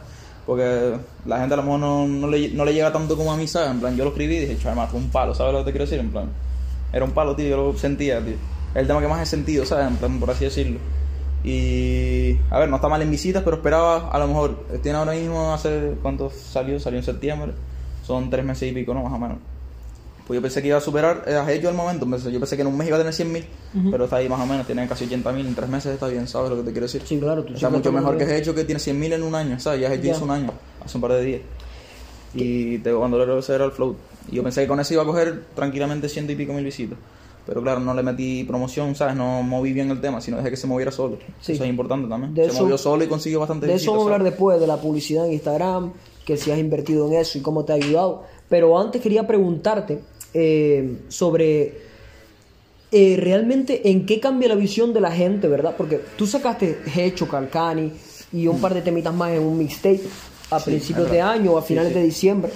Porque 0.45 0.97
la 1.25 1.39
gente 1.39 1.53
a 1.53 1.57
lo 1.57 1.63
mejor 1.63 1.79
no, 1.79 2.07
no, 2.07 2.27
le, 2.27 2.49
no 2.49 2.65
le 2.65 2.73
llega 2.73 2.91
tanto 2.91 3.15
como 3.15 3.31
a 3.31 3.37
mí, 3.37 3.47
¿sabes? 3.47 3.71
En 3.71 3.79
plan, 3.79 3.95
yo 3.95 4.03
lo 4.03 4.09
escribí 4.11 4.35
y 4.35 4.39
dije, 4.39 4.57
chaval, 4.57 4.87
fue 4.87 4.99
un 4.99 5.09
palo, 5.09 5.35
¿sabes 5.35 5.53
lo 5.53 5.59
que 5.59 5.65
te 5.65 5.71
quiero 5.71 5.85
decir? 5.85 5.99
En 5.99 6.11
plan, 6.11 6.29
era 6.91 7.05
un 7.05 7.11
palo, 7.11 7.35
tío, 7.35 7.47
yo 7.47 7.57
lo 7.57 7.77
sentía, 7.77 8.19
tío. 8.23 8.35
Es 8.73 8.81
el 8.81 8.87
tema 8.87 9.01
que 9.01 9.07
más 9.07 9.21
he 9.21 9.25
sentido, 9.25 9.65
¿sabes? 9.65 9.87
En 9.87 9.97
plan, 9.97 10.19
por 10.19 10.31
así 10.31 10.45
decirlo. 10.45 10.79
Y, 11.43 12.37
a 12.49 12.59
ver, 12.59 12.69
no 12.69 12.75
está 12.75 12.87
mal 12.87 13.01
en 13.01 13.11
visitas, 13.11 13.43
pero 13.43 13.57
esperaba, 13.57 14.09
a 14.09 14.19
lo 14.19 14.27
mejor, 14.27 14.65
tiene 14.81 14.97
ahora 14.97 15.13
mismo, 15.13 15.53
hace, 15.53 15.93
¿cuánto 16.01 16.29
salió? 16.29 16.79
Salió 16.79 16.99
en 16.99 17.05
septiembre. 17.05 17.53
Son 18.05 18.29
tres 18.29 18.45
meses 18.45 18.71
y 18.71 18.73
pico, 18.73 18.93
¿no? 18.93 19.03
Más 19.03 19.13
o 19.13 19.19
menos. 19.19 19.37
Pues 20.31 20.37
yo 20.37 20.41
pensé 20.43 20.61
que 20.61 20.69
iba 20.69 20.77
a 20.77 20.81
superar 20.81 21.25
eh, 21.27 21.33
a 21.35 21.51
ellos 21.51 21.65
al 21.65 21.75
momento. 21.75 22.05
Yo 22.29 22.39
pensé 22.39 22.55
que 22.55 22.61
en 22.61 22.67
un 22.69 22.77
mes 22.77 22.87
iba 22.87 22.95
a 22.95 22.99
tener 23.01 23.13
100.000, 23.13 23.91
pero 23.91 24.05
está 24.05 24.15
ahí 24.15 24.29
más 24.29 24.39
o 24.39 24.45
menos. 24.45 24.65
Tiene 24.65 24.87
casi 24.87 25.05
80.000 25.05 25.45
en 25.45 25.55
tres 25.55 25.67
meses, 25.67 25.93
está 25.93 26.07
bien, 26.07 26.25
¿sabes 26.25 26.51
lo 26.51 26.55
que 26.55 26.63
te 26.63 26.71
quiero 26.71 26.85
decir? 26.85 27.01
Sí, 27.05 27.19
claro. 27.19 27.43
Tú 27.43 27.53
Está 27.53 27.69
mucho 27.69 27.91
mejor 27.91 28.17
que 28.17 28.37
hecho 28.37 28.55
que 28.55 28.63
tiene 28.63 28.79
100.000 28.79 29.11
en 29.11 29.23
un 29.23 29.35
año, 29.35 29.59
¿sabes? 29.59 29.81
Ya 29.81 29.93
hecho 29.93 30.07
hizo 30.07 30.23
un 30.23 30.31
año, 30.31 30.49
hace 30.85 30.97
un 30.97 31.01
par 31.01 31.11
de 31.11 31.21
días. 31.21 31.41
Y 32.33 32.77
te 32.77 32.93
cuando 32.93 33.37
ese 33.39 33.55
era 33.55 33.65
el 33.65 33.73
flow. 33.73 33.97
Y 34.31 34.35
yo 34.37 34.43
pensé 34.43 34.61
que 34.61 34.69
con 34.69 34.79
eso 34.79 34.93
iba 34.93 35.03
a 35.03 35.05
coger 35.05 35.47
tranquilamente 35.53 36.07
ciento 36.07 36.31
y 36.31 36.37
pico 36.37 36.53
mil 36.53 36.63
visitas. 36.63 36.97
Pero 37.45 37.61
claro, 37.61 37.81
no 37.81 37.93
le 37.93 38.03
metí 38.03 38.45
promoción, 38.45 38.95
¿sabes? 38.95 39.17
No 39.17 39.43
moví 39.43 39.73
bien 39.73 39.91
el 39.91 39.99
tema, 39.99 40.21
sino 40.21 40.37
dejé 40.37 40.51
que 40.51 40.55
se 40.55 40.67
moviera 40.67 40.93
solo. 40.93 41.17
Sí. 41.41 41.51
Eso 41.51 41.65
es 41.65 41.69
importante 41.69 42.07
también. 42.07 42.33
De 42.33 42.45
se 42.45 42.51
eso- 42.51 42.61
movió 42.63 42.77
solo 42.77 43.03
y 43.03 43.07
consiguió 43.07 43.39
bastante 43.39 43.67
De 43.67 43.73
eso 43.73 43.91
vamos 43.91 44.03
a 44.09 44.13
hablar 44.13 44.23
después, 44.23 44.61
de 44.61 44.67
la 44.67 44.77
publicidad 44.77 45.25
en 45.25 45.33
Instagram, 45.33 45.91
que 46.23 46.37
si 46.37 46.51
has 46.51 46.59
invertido 46.59 47.07
en 47.07 47.15
eso 47.15 47.37
y 47.37 47.41
cómo 47.41 47.65
te 47.65 47.73
ha 47.73 47.75
ayudado. 47.75 48.23
Pero 48.51 48.77
antes 48.77 49.01
quería 49.01 49.25
preguntarte 49.25 49.99
eh, 50.33 50.97
sobre 51.07 51.73
eh, 52.91 53.15
realmente 53.17 53.89
en 53.89 54.05
qué 54.05 54.19
cambia 54.19 54.49
la 54.49 54.55
visión 54.55 54.93
de 54.93 54.99
la 54.99 55.09
gente, 55.09 55.47
¿verdad? 55.47 55.73
Porque 55.77 56.01
tú 56.17 56.27
sacaste 56.27 56.79
Hecho, 56.95 57.29
Calcani 57.29 57.93
y 58.33 58.47
un 58.47 58.59
par 58.59 58.73
de 58.73 58.81
temitas 58.81 59.13
más 59.13 59.31
en 59.31 59.41
un 59.41 59.57
mixtape 59.57 60.01
a 60.49 60.59
Sí, 60.59 60.65
principios 60.69 61.09
de 61.09 61.21
año 61.21 61.53
o 61.53 61.57
a 61.57 61.61
Sí, 61.61 61.69
finales 61.69 61.93
sí. 61.93 61.99
de 61.99 62.05
diciembre. 62.05 62.51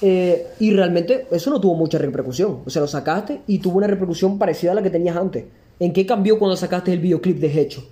Eh, 0.00 0.46
y 0.60 0.70
realmente 0.72 1.26
eso 1.32 1.50
no 1.50 1.60
tuvo 1.60 1.74
mucha 1.74 1.98
repercusión. 1.98 2.60
O 2.64 2.70
sea, 2.70 2.82
lo 2.82 2.86
sacaste 2.88 3.40
y 3.48 3.58
tuvo 3.58 3.78
una 3.78 3.88
repercusión 3.88 4.38
parecida 4.38 4.70
a 4.70 4.74
la 4.76 4.82
que 4.84 4.90
tenías 4.90 5.16
antes. 5.16 5.44
¿En 5.80 5.92
qué 5.92 6.06
cambió 6.06 6.38
cuando 6.38 6.56
sacaste 6.56 6.92
el 6.92 7.00
videoclip 7.00 7.38
de 7.40 7.60
Hecho? 7.60 7.84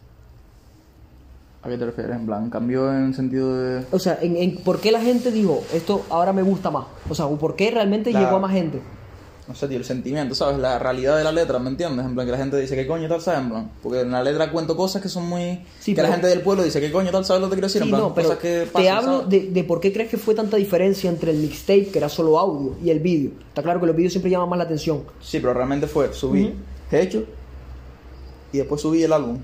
¿A 1.63 1.69
qué 1.69 1.79
te 1.79 1.85
refieres? 1.87 2.17
En 2.17 2.27
plan, 2.27 2.51
cambió 2.51 2.93
en 2.93 3.15
sentido 3.15 3.57
de... 3.57 3.85
O 3.93 3.99
sea, 3.99 4.19
en, 4.21 4.37
en- 4.37 4.57
¿por 4.57 4.81
qué 4.81 4.91
la 4.91 5.01
gente 5.01 5.31
dijo 5.31 5.63
esto 5.73 6.05
ahora 6.11 6.33
me 6.33 6.43
gusta 6.43 6.71
más? 6.71 6.87
O 7.09 7.15
sea, 7.15 7.29
¿por 7.29 7.55
qué 7.55 7.71
realmente 7.71 8.11
Claro. 8.11 8.27
llegó 8.27 8.37
a 8.39 8.41
más 8.41 8.53
gente? 8.53 8.81
No 9.47 9.55
sé, 9.57 9.67
tío, 9.69 9.77
el 9.79 9.85
sentimiento, 9.85 10.35
¿sabes? 10.37 10.59
La 10.59 10.79
realidad 10.79 11.17
de 11.19 11.25
la 11.25 11.33
letra, 11.33 11.59
¿me 11.59 11.69
entiendes? 11.69 12.07
En 12.07 12.15
plan, 12.15 12.27
que 12.27 12.33
la 12.33 12.39
gente 12.39 12.57
dice, 12.57 12.75
¿qué 12.77 12.87
coño 12.87 13.09
tal, 13.09 13.21
sabes? 13.21 13.41
En 13.43 13.51
plan, 13.51 13.71
porque 13.83 14.01
en 14.01 14.11
la 14.11 14.23
letra 14.23 14.51
cuento 14.51 14.77
cosas 14.77 15.03
que 15.03 15.09
son 15.09 15.29
muy... 15.29 15.61
Sí, 15.81 15.93
que 15.93 15.97
pero- 15.97 16.09
la 16.09 16.15
gente 16.15 16.29
del 16.29 16.41
pueblo 16.43 16.63
dice, 16.65 16.81
¿qué 16.81 16.91
coño 16.91 17.11
tal, 17.11 17.25
sabes 17.25 17.43
lo 17.43 17.49
que 17.49 17.57
te 17.57 17.57
quiero 17.57 17.67
decir? 17.69 17.83
Sí, 17.83 17.89
en 17.89 17.91
plan, 17.91 18.01
no, 18.03 18.15
pero 18.15 18.29
cosas 18.29 18.41
que 18.43 18.61
te 18.61 18.67
pasan, 18.67 18.97
hablo 18.97 19.13
¿sabes? 19.23 19.29
de, 19.31 19.51
de 19.51 19.65
por 19.65 19.81
qué 19.81 19.93
crees 19.93 20.09
que 20.11 20.17
fue 20.17 20.35
tanta 20.35 20.57
diferencia 20.57 21.11
entre 21.11 21.33
el 21.33 21.39
mixtape, 21.39 21.89
que 21.89 21.99
era 21.99 22.09
solo 22.09 22.39
audio, 22.39 22.75
y 22.83 22.91
el 22.91 23.01
vídeo. 23.01 23.33
Está 23.49 23.63
claro 23.63 23.79
que 23.81 23.87
los 23.87 23.95
vídeos 23.97 24.13
siempre 24.13 24.31
llaman 24.31 24.49
más 24.49 24.59
la 24.59 24.65
atención. 24.65 25.03
Sí, 25.21 25.39
pero 25.41 25.55
realmente 25.55 25.87
fue, 25.89 26.13
subí 26.13 26.53
hecho 26.91 27.25
y 28.53 28.59
después 28.59 28.81
subí 28.83 29.03
el 29.03 29.13
álbum, 29.13 29.39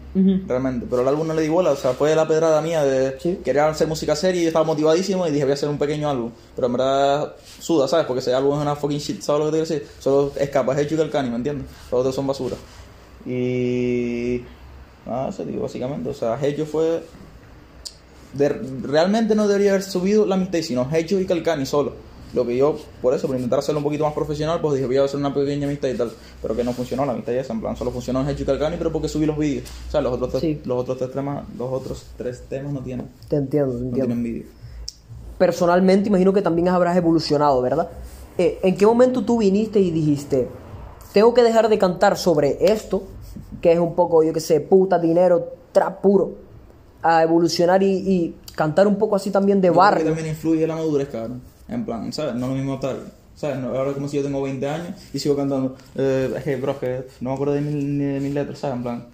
realmente. 0.46 0.87
Pero 0.88 1.02
el 1.02 1.08
álbum 1.08 1.26
no 1.26 1.34
le 1.34 1.43
di 1.43 1.49
bola, 1.49 1.70
o 1.70 1.76
sea, 1.76 1.93
fue 1.94 2.14
la 2.14 2.28
pedrada 2.28 2.60
mía 2.60 2.84
de 2.84 3.19
Sí. 3.19 3.38
querer 3.44 3.62
hacer 3.62 3.87
música 3.88 4.14
seria 4.14 4.43
y 4.43 4.46
estaba 4.46 4.64
motivadísimo 4.66 5.26
y 5.26 5.31
dije, 5.31 5.44
voy 5.44 5.52
a 5.52 5.55
hacer 5.55 5.69
un 5.69 5.78
pequeño 5.78 6.08
álbum. 6.10 6.31
Pero 6.55 6.66
en 6.66 6.72
verdad 6.75 7.34
suda, 7.58 7.88
¿sabes? 7.88 8.05
Porque 8.06 8.20
ese 8.20 8.34
álbum 8.34 8.56
es 8.56 8.62
una 8.62 8.76
fucking 8.76 8.99
shit, 8.99 9.22
¿sabes 9.22 9.40
lo 9.40 9.46
que 9.46 9.58
te 9.58 9.64
quiero 9.64 9.81
decir? 9.81 9.96
Solo 9.99 10.32
escapas 10.37 10.78
hecho 10.78 10.94
y 10.94 10.99
Calcani, 10.99 11.31
¿me 11.31 11.37
entiendes? 11.37 11.66
Los 11.90 12.00
otros 12.00 12.14
son 12.14 12.26
basura. 12.26 12.56
Y... 13.26 14.43
Nada, 15.06 15.28
eso 15.31 15.44
digo, 15.44 15.62
básicamente. 15.62 16.11
O 16.11 16.14
sea, 16.14 16.38
Hecho 16.44 16.66
fue... 16.66 17.02
de- 18.34 18.49
realmente 18.82 19.34
no 19.34 19.49
debería 19.49 19.70
haber 19.70 19.82
subido 19.82 20.26
la 20.26 20.37
mixtape, 20.37 20.62
sino 20.62 20.88
Hecho 20.93 21.19
y 21.20 21.25
Calcani 21.26 21.64
solo. 21.66 21.94
Lo 22.34 22.46
que 22.46 22.56
yo, 22.56 22.76
por 23.00 23.14
eso, 23.14 23.26
por 23.26 23.36
intentar 23.36 23.60
hacerlo 23.60 23.78
un 23.78 23.84
poquito 23.84 24.04
más 24.04 24.12
profesional, 24.12 24.60
pues 24.60 24.75
dije, 24.75 24.86
voy 24.86 24.98
a 24.98 25.04
hacer 25.04 25.19
una 25.19 25.32
pequeña 25.32 25.66
amistad 25.66 25.88
y 25.88 25.94
tal. 25.96 26.12
Pero 26.42 26.54
que 26.54 26.62
no 26.62 26.72
funcionó 26.75 27.06
la 27.06 27.12
amistad 27.12 27.34
esa, 27.34 27.52
en 27.54 27.60
plan, 27.60 27.76
solo 27.76 27.90
funcionó 27.90 28.20
en 28.20 28.28
Hecho 28.28 28.42
y 28.42 28.46
Calcani, 28.46 28.76
pero 28.76 28.92
porque 28.92 29.08
subí 29.08 29.25
los 29.26 29.38
vídeos. 29.38 29.64
O 29.88 29.90
sea, 29.90 30.00
los 30.02 30.12
otros, 30.12 30.30
tres- 30.30 30.42
Sí. 30.42 30.60
los 30.64 30.78
otros 30.80 30.98
tres 30.98 31.10
temas, 31.12 31.44
los 31.58 31.72
otros 31.72 32.04
tres 32.19 32.42
temas 32.48 32.72
no 32.72 32.80
tienen, 32.80 33.08
Te 33.28 33.36
entiendo, 33.36 33.72
te 33.75 33.80
no 33.80 33.86
entiendo. 33.86 34.06
tienen 34.14 34.22
vídeo. 34.22 34.46
Personalmente, 35.38 36.08
imagino 36.08 36.32
que 36.32 36.42
también 36.42 36.69
habrás 36.69 36.96
evolucionado, 36.96 37.62
¿verdad? 37.62 37.88
Eh, 38.36 38.58
¿En 38.62 38.76
qué 38.76 38.86
momento 38.86 39.22
tú 39.25 39.38
viniste 39.38 39.78
y 39.80 39.90
dijiste, 39.90 40.48
tengo 41.12 41.32
que 41.32 41.42
dejar 41.42 41.69
de 41.69 41.78
cantar 41.78 42.16
sobre 42.16 42.58
esto, 42.60 43.04
que 43.62 43.72
es 43.72 43.78
un 43.78 43.94
poco, 43.94 44.22
yo 44.22 44.32
qué 44.32 44.40
sé, 44.40 44.60
puta, 44.60 44.98
dinero, 44.98 45.48
trap 45.72 46.00
puro, 46.00 46.32
a 47.02 47.22
evolucionar 47.22 47.82
y, 47.82 47.87
y 47.90 48.37
cantar 48.56 48.87
un 48.88 48.97
poco 48.97 49.14
así 49.16 49.30
también 49.30 49.61
de 49.61 49.68
Yo 49.68 49.73
creo 49.75 49.82
que 49.85 49.90
barrio? 49.90 50.04
también 50.06 50.26
influye 50.28 50.66
la 50.66 50.75
madurez, 50.75 51.08
cabrón. 51.08 51.40
En 51.68 51.84
plan, 51.84 52.12
¿sabes? 52.12 52.34
No 52.34 52.46
es 52.46 52.50
lo 52.52 52.56
mismo 52.56 52.75
estar, 52.75 52.96
¿sabes? 53.37 53.58
No, 53.58 53.68
ahora 53.76 53.92
como 53.92 54.08
si 54.08 54.16
yo 54.16 54.22
tengo 54.22 54.40
20 54.42 54.68
años 54.68 54.88
y 55.12 55.18
sigo 55.18 55.37
cantando. 55.37 55.76
Eh, 55.96 56.32
es 56.37 56.44
que, 56.44 56.56
bro, 56.56 56.78
que 56.80 57.06
no 57.20 57.30
me 57.30 57.34
acuerdo 57.34 57.54
de 57.54 57.60
mis, 57.60 57.75
ni 57.75 58.04
de 58.04 58.20
mis 58.20 58.32
letras, 58.34 58.58
¿sabes? 58.58 58.76
En 58.76 58.82
plan, 58.82 59.04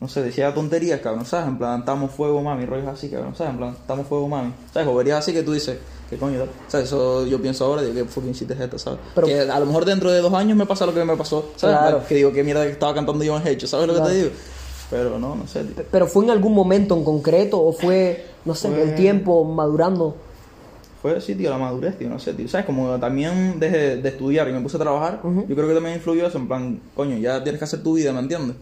no 0.00 0.08
sé, 0.08 0.22
decía 0.22 0.54
tonterías, 0.54 1.00
cabrón, 1.00 1.24
¿sabes? 1.26 1.48
En 1.48 1.58
plan, 1.58 1.80
estamos 1.80 2.12
fuego, 2.12 2.40
mami, 2.42 2.64
rollos 2.66 2.86
así, 2.88 3.08
cabrón, 3.08 3.34
¿sabes? 3.34 3.52
En 3.52 3.58
plan, 3.58 3.70
estamos 3.80 4.06
fuego, 4.06 4.28
mami. 4.28 4.52
¿Sabes? 4.72 4.86
Boberías 4.88 5.18
así 5.18 5.32
que 5.32 5.42
tú 5.42 5.52
dices, 5.52 5.78
¿qué 6.08 6.16
coño 6.16 6.38
tal? 6.38 6.48
¿Sabes? 6.68 6.86
Eso 6.86 7.26
yo 7.26 7.42
pienso 7.42 7.64
ahora, 7.64 7.82
digo, 7.82 7.94
¿qué 7.94 8.04
fucking 8.04 8.32
shit 8.32 8.50
es 8.52 8.60
esto, 8.60 8.78
¿sabes? 8.78 9.00
Pero- 9.14 9.26
que 9.26 9.40
a 9.40 9.58
lo 9.58 9.66
mejor 9.66 9.84
dentro 9.84 10.12
de 10.12 10.20
dos 10.20 10.32
años 10.34 10.56
me 10.56 10.66
pasa 10.66 10.86
lo 10.86 10.94
que 10.94 11.04
me 11.04 11.16
pasó, 11.16 11.50
¿sabes? 11.56 11.76
Claro. 11.76 12.02
Que 12.08 12.14
digo, 12.14 12.32
qué 12.32 12.44
mierda 12.44 12.64
que 12.64 12.72
estaba 12.72 12.94
cantando 12.94 13.24
yo 13.24 13.36
en 13.36 13.46
hecho, 13.48 13.66
¿sabes 13.66 13.86
lo 13.88 13.94
que 13.94 13.98
Claro. 14.00 14.12
te 14.14 14.18
digo? 14.20 14.30
Pero 14.90 15.18
no, 15.18 15.34
no 15.34 15.46
sé, 15.48 15.64
tío. 15.64 15.84
¿Pero 15.90 16.06
fue 16.06 16.24
en 16.24 16.30
algún 16.30 16.54
momento 16.54 16.96
en 16.96 17.04
concreto 17.04 17.60
o 17.60 17.72
fue, 17.72 18.24
no 18.44 18.54
sé, 18.54 18.68
Fue- 18.68 18.82
el 18.82 18.94
tiempo 18.94 19.42
madurando? 19.44 20.16
Fue, 21.00 21.20
sí, 21.20 21.34
tío, 21.34 21.50
la 21.50 21.58
madurez, 21.58 21.96
tío, 21.96 22.08
no 22.08 22.18
sé, 22.18 22.34
tío. 22.34 22.48
¿Sabes? 22.48 22.66
Como 22.66 22.98
también 22.98 23.60
dejé 23.60 23.96
de 23.96 24.08
estudiar 24.08 24.48
y 24.48 24.52
me 24.52 24.60
puse 24.60 24.76
a 24.76 24.80
trabajar, 24.80 25.20
yo 25.22 25.54
creo 25.54 25.68
que 25.68 25.74
también 25.74 25.96
influyó 25.96 26.26
eso, 26.26 26.38
en 26.38 26.48
plan, 26.48 26.80
coño, 26.94 27.16
ya 27.18 27.42
tienes 27.42 27.58
que 27.60 27.64
hacer 27.64 27.82
tu 27.82 27.94
vida, 27.94 28.12
¿me 28.12 28.20
entiendes? 28.20 28.56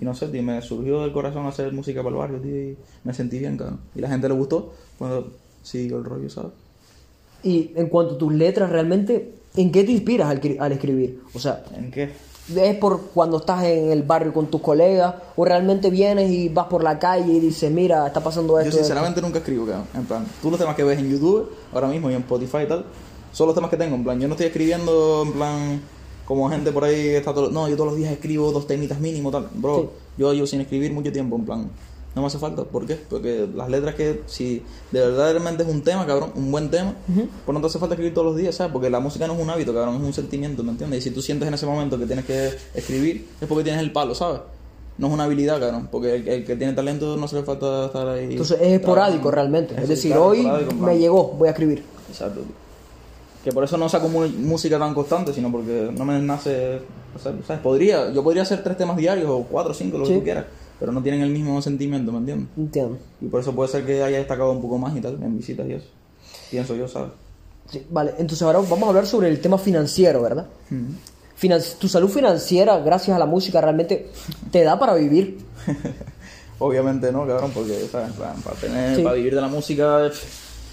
Y 0.00 0.04
no 0.04 0.14
sé, 0.14 0.28
tío, 0.28 0.42
me 0.42 0.62
surgió 0.62 1.02
del 1.02 1.12
corazón 1.12 1.46
hacer 1.46 1.70
música 1.72 2.02
para 2.02 2.14
el 2.14 2.18
barrio, 2.18 2.40
tío, 2.40 2.70
y 2.70 2.76
me 3.04 3.12
sentí 3.12 3.38
bien, 3.38 3.58
cabrón. 3.58 3.80
Y 3.94 4.00
la 4.00 4.08
gente 4.08 4.26
le 4.28 4.34
gustó 4.34 4.72
cuando 4.98 5.32
siguió 5.62 5.98
el 5.98 6.04
rollo, 6.04 6.30
¿sabes? 6.30 6.52
Y 7.42 7.72
en 7.74 7.88
cuanto 7.88 8.14
a 8.14 8.18
tus 8.18 8.32
letras, 8.32 8.70
realmente, 8.70 9.34
¿en 9.56 9.70
qué 9.70 9.84
te 9.84 9.92
inspiras 9.92 10.30
al, 10.30 10.40
al 10.60 10.72
escribir? 10.72 11.20
O 11.34 11.38
sea, 11.38 11.64
¿En 11.76 11.90
qué? 11.90 12.10
¿Es 12.54 12.76
por 12.76 13.00
cuando 13.14 13.38
estás 13.38 13.64
en 13.64 13.90
el 13.90 14.02
barrio 14.02 14.32
con 14.32 14.46
tus 14.48 14.60
colegas 14.60 15.14
o 15.36 15.44
realmente 15.44 15.90
vienes 15.90 16.30
y 16.30 16.48
vas 16.48 16.66
por 16.66 16.82
la 16.82 16.98
calle 16.98 17.32
y 17.32 17.40
dices, 17.40 17.70
mira, 17.70 18.06
está 18.06 18.22
pasando 18.22 18.58
esto? 18.58 18.72
Yo 18.72 18.78
sinceramente 18.78 19.20
nunca 19.22 19.38
escribo, 19.38 19.66
cabrón. 19.66 19.86
En 19.94 20.04
plan, 20.04 20.26
tú 20.40 20.50
los 20.50 20.58
temas 20.58 20.74
que 20.74 20.82
ves 20.84 20.98
en 20.98 21.10
YouTube, 21.10 21.50
ahora 21.72 21.88
mismo 21.88 22.10
y 22.10 22.14
en 22.14 22.20
Spotify 22.22 22.58
y 22.64 22.66
tal, 22.68 22.84
son 23.32 23.46
los 23.46 23.54
temas 23.54 23.70
que 23.70 23.76
tengo. 23.76 23.94
En 23.94 24.04
plan, 24.04 24.20
yo 24.20 24.28
no 24.28 24.34
estoy 24.34 24.46
escribiendo, 24.46 25.22
en 25.26 25.32
plan, 25.32 25.80
como 26.26 26.48
gente 26.50 26.72
por 26.72 26.84
ahí 26.84 27.10
está 27.10 27.32
todo... 27.32 27.50
No, 27.50 27.68
yo 27.68 27.76
todos 27.76 27.90
los 27.90 27.96
días 27.98 28.12
escribo 28.12 28.50
dos 28.52 28.66
temitas 28.66 28.98
mínimo, 29.00 29.30
tal. 29.30 29.48
Bro, 29.54 29.80
Sí. 29.80 29.88
yo 30.18 30.32
llevo 30.32 30.46
sin 30.46 30.60
escribir 30.60 30.92
mucho 30.92 31.12
tiempo, 31.12 31.36
en 31.36 31.44
plan. 31.44 31.70
No 32.14 32.20
me 32.20 32.26
hace 32.26 32.38
falta. 32.38 32.64
¿Por 32.64 32.86
qué? 32.86 32.96
Porque 33.08 33.48
las 33.54 33.70
letras 33.70 33.94
que, 33.94 34.22
si 34.26 34.62
de 34.90 35.00
verdad 35.00 35.30
realmente 35.32 35.62
es 35.62 35.68
un 35.68 35.82
tema, 35.82 36.06
cabrón, 36.06 36.30
un 36.34 36.52
buen 36.52 36.70
tema, 36.70 36.94
pues 37.46 37.54
no 37.54 37.60
te 37.60 37.66
hace 37.68 37.78
falta 37.78 37.94
escribir 37.94 38.12
todos 38.12 38.26
los 38.26 38.36
días, 38.36 38.54
¿sabes? 38.54 38.70
Porque 38.72 38.90
la 38.90 39.00
música 39.00 39.26
no 39.26 39.32
es 39.34 39.40
un 39.40 39.48
hábito, 39.48 39.72
cabrón, 39.72 39.96
es 39.96 40.02
un 40.02 40.12
sentimiento, 40.12 40.62
¿me 40.62 40.72
entiendes? 40.72 40.98
Y 40.98 41.08
si 41.08 41.10
tú 41.14 41.22
sientes 41.22 41.48
en 41.48 41.54
ese 41.54 41.64
momento 41.64 41.98
que 41.98 42.04
tienes 42.06 42.24
que 42.26 42.50
escribir, 42.74 43.28
es 43.40 43.48
porque 43.48 43.64
tienes 43.64 43.80
el 43.82 43.92
palo, 43.92 44.14
¿sabes? 44.14 44.40
No 44.98 45.06
es 45.06 45.12
una 45.14 45.24
habilidad, 45.24 45.58
cabrón, 45.58 45.88
porque 45.90 46.16
el, 46.16 46.28
el 46.28 46.44
que 46.44 46.54
tiene 46.54 46.74
talento 46.74 47.16
no 47.16 47.26
se 47.26 47.36
le 47.36 47.44
falta 47.44 47.86
estar 47.86 48.06
ahí. 48.06 48.32
Entonces 48.32 48.58
es 48.60 48.72
esporádico 48.74 49.30
realmente. 49.30 49.74
Es 49.80 49.88
decir, 49.88 50.10
claro, 50.12 50.26
hoy 50.26 50.46
me 50.78 50.98
llegó, 50.98 51.28
voy 51.28 51.48
a 51.48 51.52
escribir. 51.52 51.82
Exacto. 52.10 52.42
Que 53.42 53.52
por 53.52 53.64
eso 53.64 53.78
no 53.78 53.88
saco 53.88 54.08
mu- 54.08 54.28
música 54.28 54.78
tan 54.78 54.92
constante, 54.92 55.32
sino 55.32 55.50
porque 55.50 55.90
no 55.96 56.04
me 56.04 56.20
nace. 56.20 56.76
o 57.16 57.18
sea, 57.18 57.32
¿sabes? 57.46 57.62
Podría, 57.62 58.12
yo 58.12 58.22
podría 58.22 58.42
hacer 58.42 58.62
tres 58.62 58.76
temas 58.76 58.96
diarios 58.98 59.28
o 59.30 59.42
cuatro 59.44 59.72
o 59.72 59.74
cinco, 59.74 59.96
lo 59.98 60.04
Sí. 60.04 60.12
que 60.12 60.18
tú 60.18 60.24
quieras, 60.24 60.44
pero 60.82 60.90
no 60.90 61.00
tienen 61.00 61.20
el 61.22 61.30
mismo 61.30 61.62
sentimiento, 61.62 62.10
¿me 62.10 62.18
entiendes? 62.18 62.48
Entiendo. 62.56 62.98
Y 63.20 63.26
por 63.26 63.40
eso 63.40 63.54
puede 63.54 63.68
ser 63.70 63.86
que 63.86 64.02
haya 64.02 64.18
destacado 64.18 64.50
un 64.50 64.60
poco 64.60 64.78
más 64.78 64.96
y 64.96 65.00
tal, 65.00 65.14
en 65.22 65.36
visitas 65.36 65.64
y 65.68 65.74
eso. 65.74 65.86
Pienso 66.50 66.74
yo, 66.74 66.88
¿sabes? 66.88 67.12
Sí, 67.70 67.86
vale, 67.88 68.10
entonces 68.18 68.42
ahora 68.42 68.58
vamos 68.58 68.82
a 68.82 68.88
hablar 68.88 69.06
sobre 69.06 69.28
el 69.28 69.40
tema 69.40 69.58
financiero, 69.58 70.20
¿verdad? 70.22 70.48
Finan- 71.40 71.62
tu 71.78 71.86
salud 71.86 72.08
financiera, 72.08 72.78
gracias 72.80 73.14
a 73.14 73.18
la 73.20 73.26
música, 73.26 73.60
realmente 73.60 74.08
te 74.50 74.64
da 74.64 74.76
para 74.76 74.94
vivir. 74.96 75.38
Obviamente 76.58 77.12
no, 77.12 77.26
cabrón, 77.28 77.52
porque 77.54 77.86
¿sabes? 77.90 78.10
Para, 78.14 78.34
tener, 78.60 78.96
Sí. 78.96 79.02
para 79.02 79.14
vivir 79.14 79.36
de 79.36 79.40
la 79.40 79.46
música 79.48 79.98
hay 80.06 80.10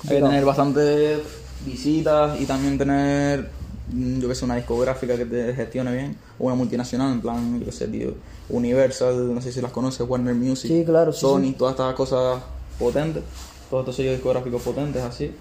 que 0.08 0.16
tener 0.22 0.44
bastantes 0.44 1.20
visitas 1.68 2.42
y 2.42 2.46
también 2.46 2.80
tener, 2.80 3.48
mm, 3.94 4.20
yo 4.22 4.28
que 4.28 4.34
sé, 4.34 4.44
una 4.46 4.56
discográfica 4.56 5.16
que 5.16 5.26
te 5.26 5.54
gestione 5.54 5.92
bien, 5.92 6.16
o 6.40 6.46
una 6.48 6.56
multinacional, 6.56 7.12
en 7.14 7.22
plan, 7.22 7.60
yo 7.60 7.66
que 7.68 7.72
sé, 7.72 7.88
tío, 7.88 8.14
Universal, 8.50 9.34
no 9.34 9.42
sé 9.42 9.52
si 9.52 9.62
las 9.62 9.72
conoces, 9.72 10.08
Warner 10.08 10.36
Music, 10.36 10.72
Sí, 10.72 10.84
claro, 10.86 11.12
sí, 11.14 11.22
Sony, 11.22 11.44
sí. 11.46 11.56
todas 11.58 11.74
estas 11.74 11.94
cosas 11.96 12.42
potentes, 12.78 13.24
todos 13.70 13.84
estos 13.84 13.96
sellos 13.96 14.14
discográficos 14.14 14.62
potentes 14.62 15.02
así, 15.04 15.32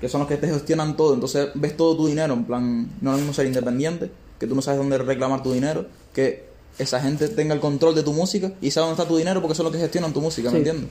que 0.00 0.08
son 0.08 0.20
los 0.20 0.28
que 0.28 0.36
te 0.36 0.48
gestionan 0.48 0.96
todo, 0.96 1.14
entonces 1.14 1.48
ves 1.54 1.76
todo 1.76 1.96
tu 1.96 2.06
dinero, 2.06 2.34
en 2.34 2.44
plan, 2.44 2.88
no 3.00 3.10
es 3.10 3.14
lo 3.14 3.18
mismo 3.18 3.32
ser 3.32 3.46
independiente, 3.46 4.10
que 4.38 4.46
tú 4.46 4.54
no 4.54 4.62
sabes 4.62 4.78
dónde 4.78 4.98
reclamar 4.98 5.42
tu 5.42 5.52
dinero, 5.52 5.86
que 6.12 6.44
esa 6.78 7.00
gente 7.00 7.28
tenga 7.28 7.54
el 7.54 7.60
control 7.60 7.94
de 7.94 8.02
tu 8.02 8.12
música 8.12 8.52
y 8.60 8.70
sabe 8.70 8.88
dónde 8.88 9.00
está 9.02 9.08
tu 9.08 9.16
dinero 9.16 9.40
porque 9.40 9.54
son 9.54 9.64
los 9.64 9.72
que 9.72 9.78
gestionan 9.80 10.12
tu 10.12 10.20
música. 10.20 10.50
¿me 10.50 10.58
entiendes? 10.58 10.90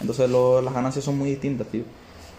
Entonces 0.00 0.30
lo- 0.30 0.62
las 0.62 0.72
ganancias 0.72 1.04
son 1.04 1.18
muy 1.18 1.28
distintas, 1.30 1.66
tío. 1.68 1.82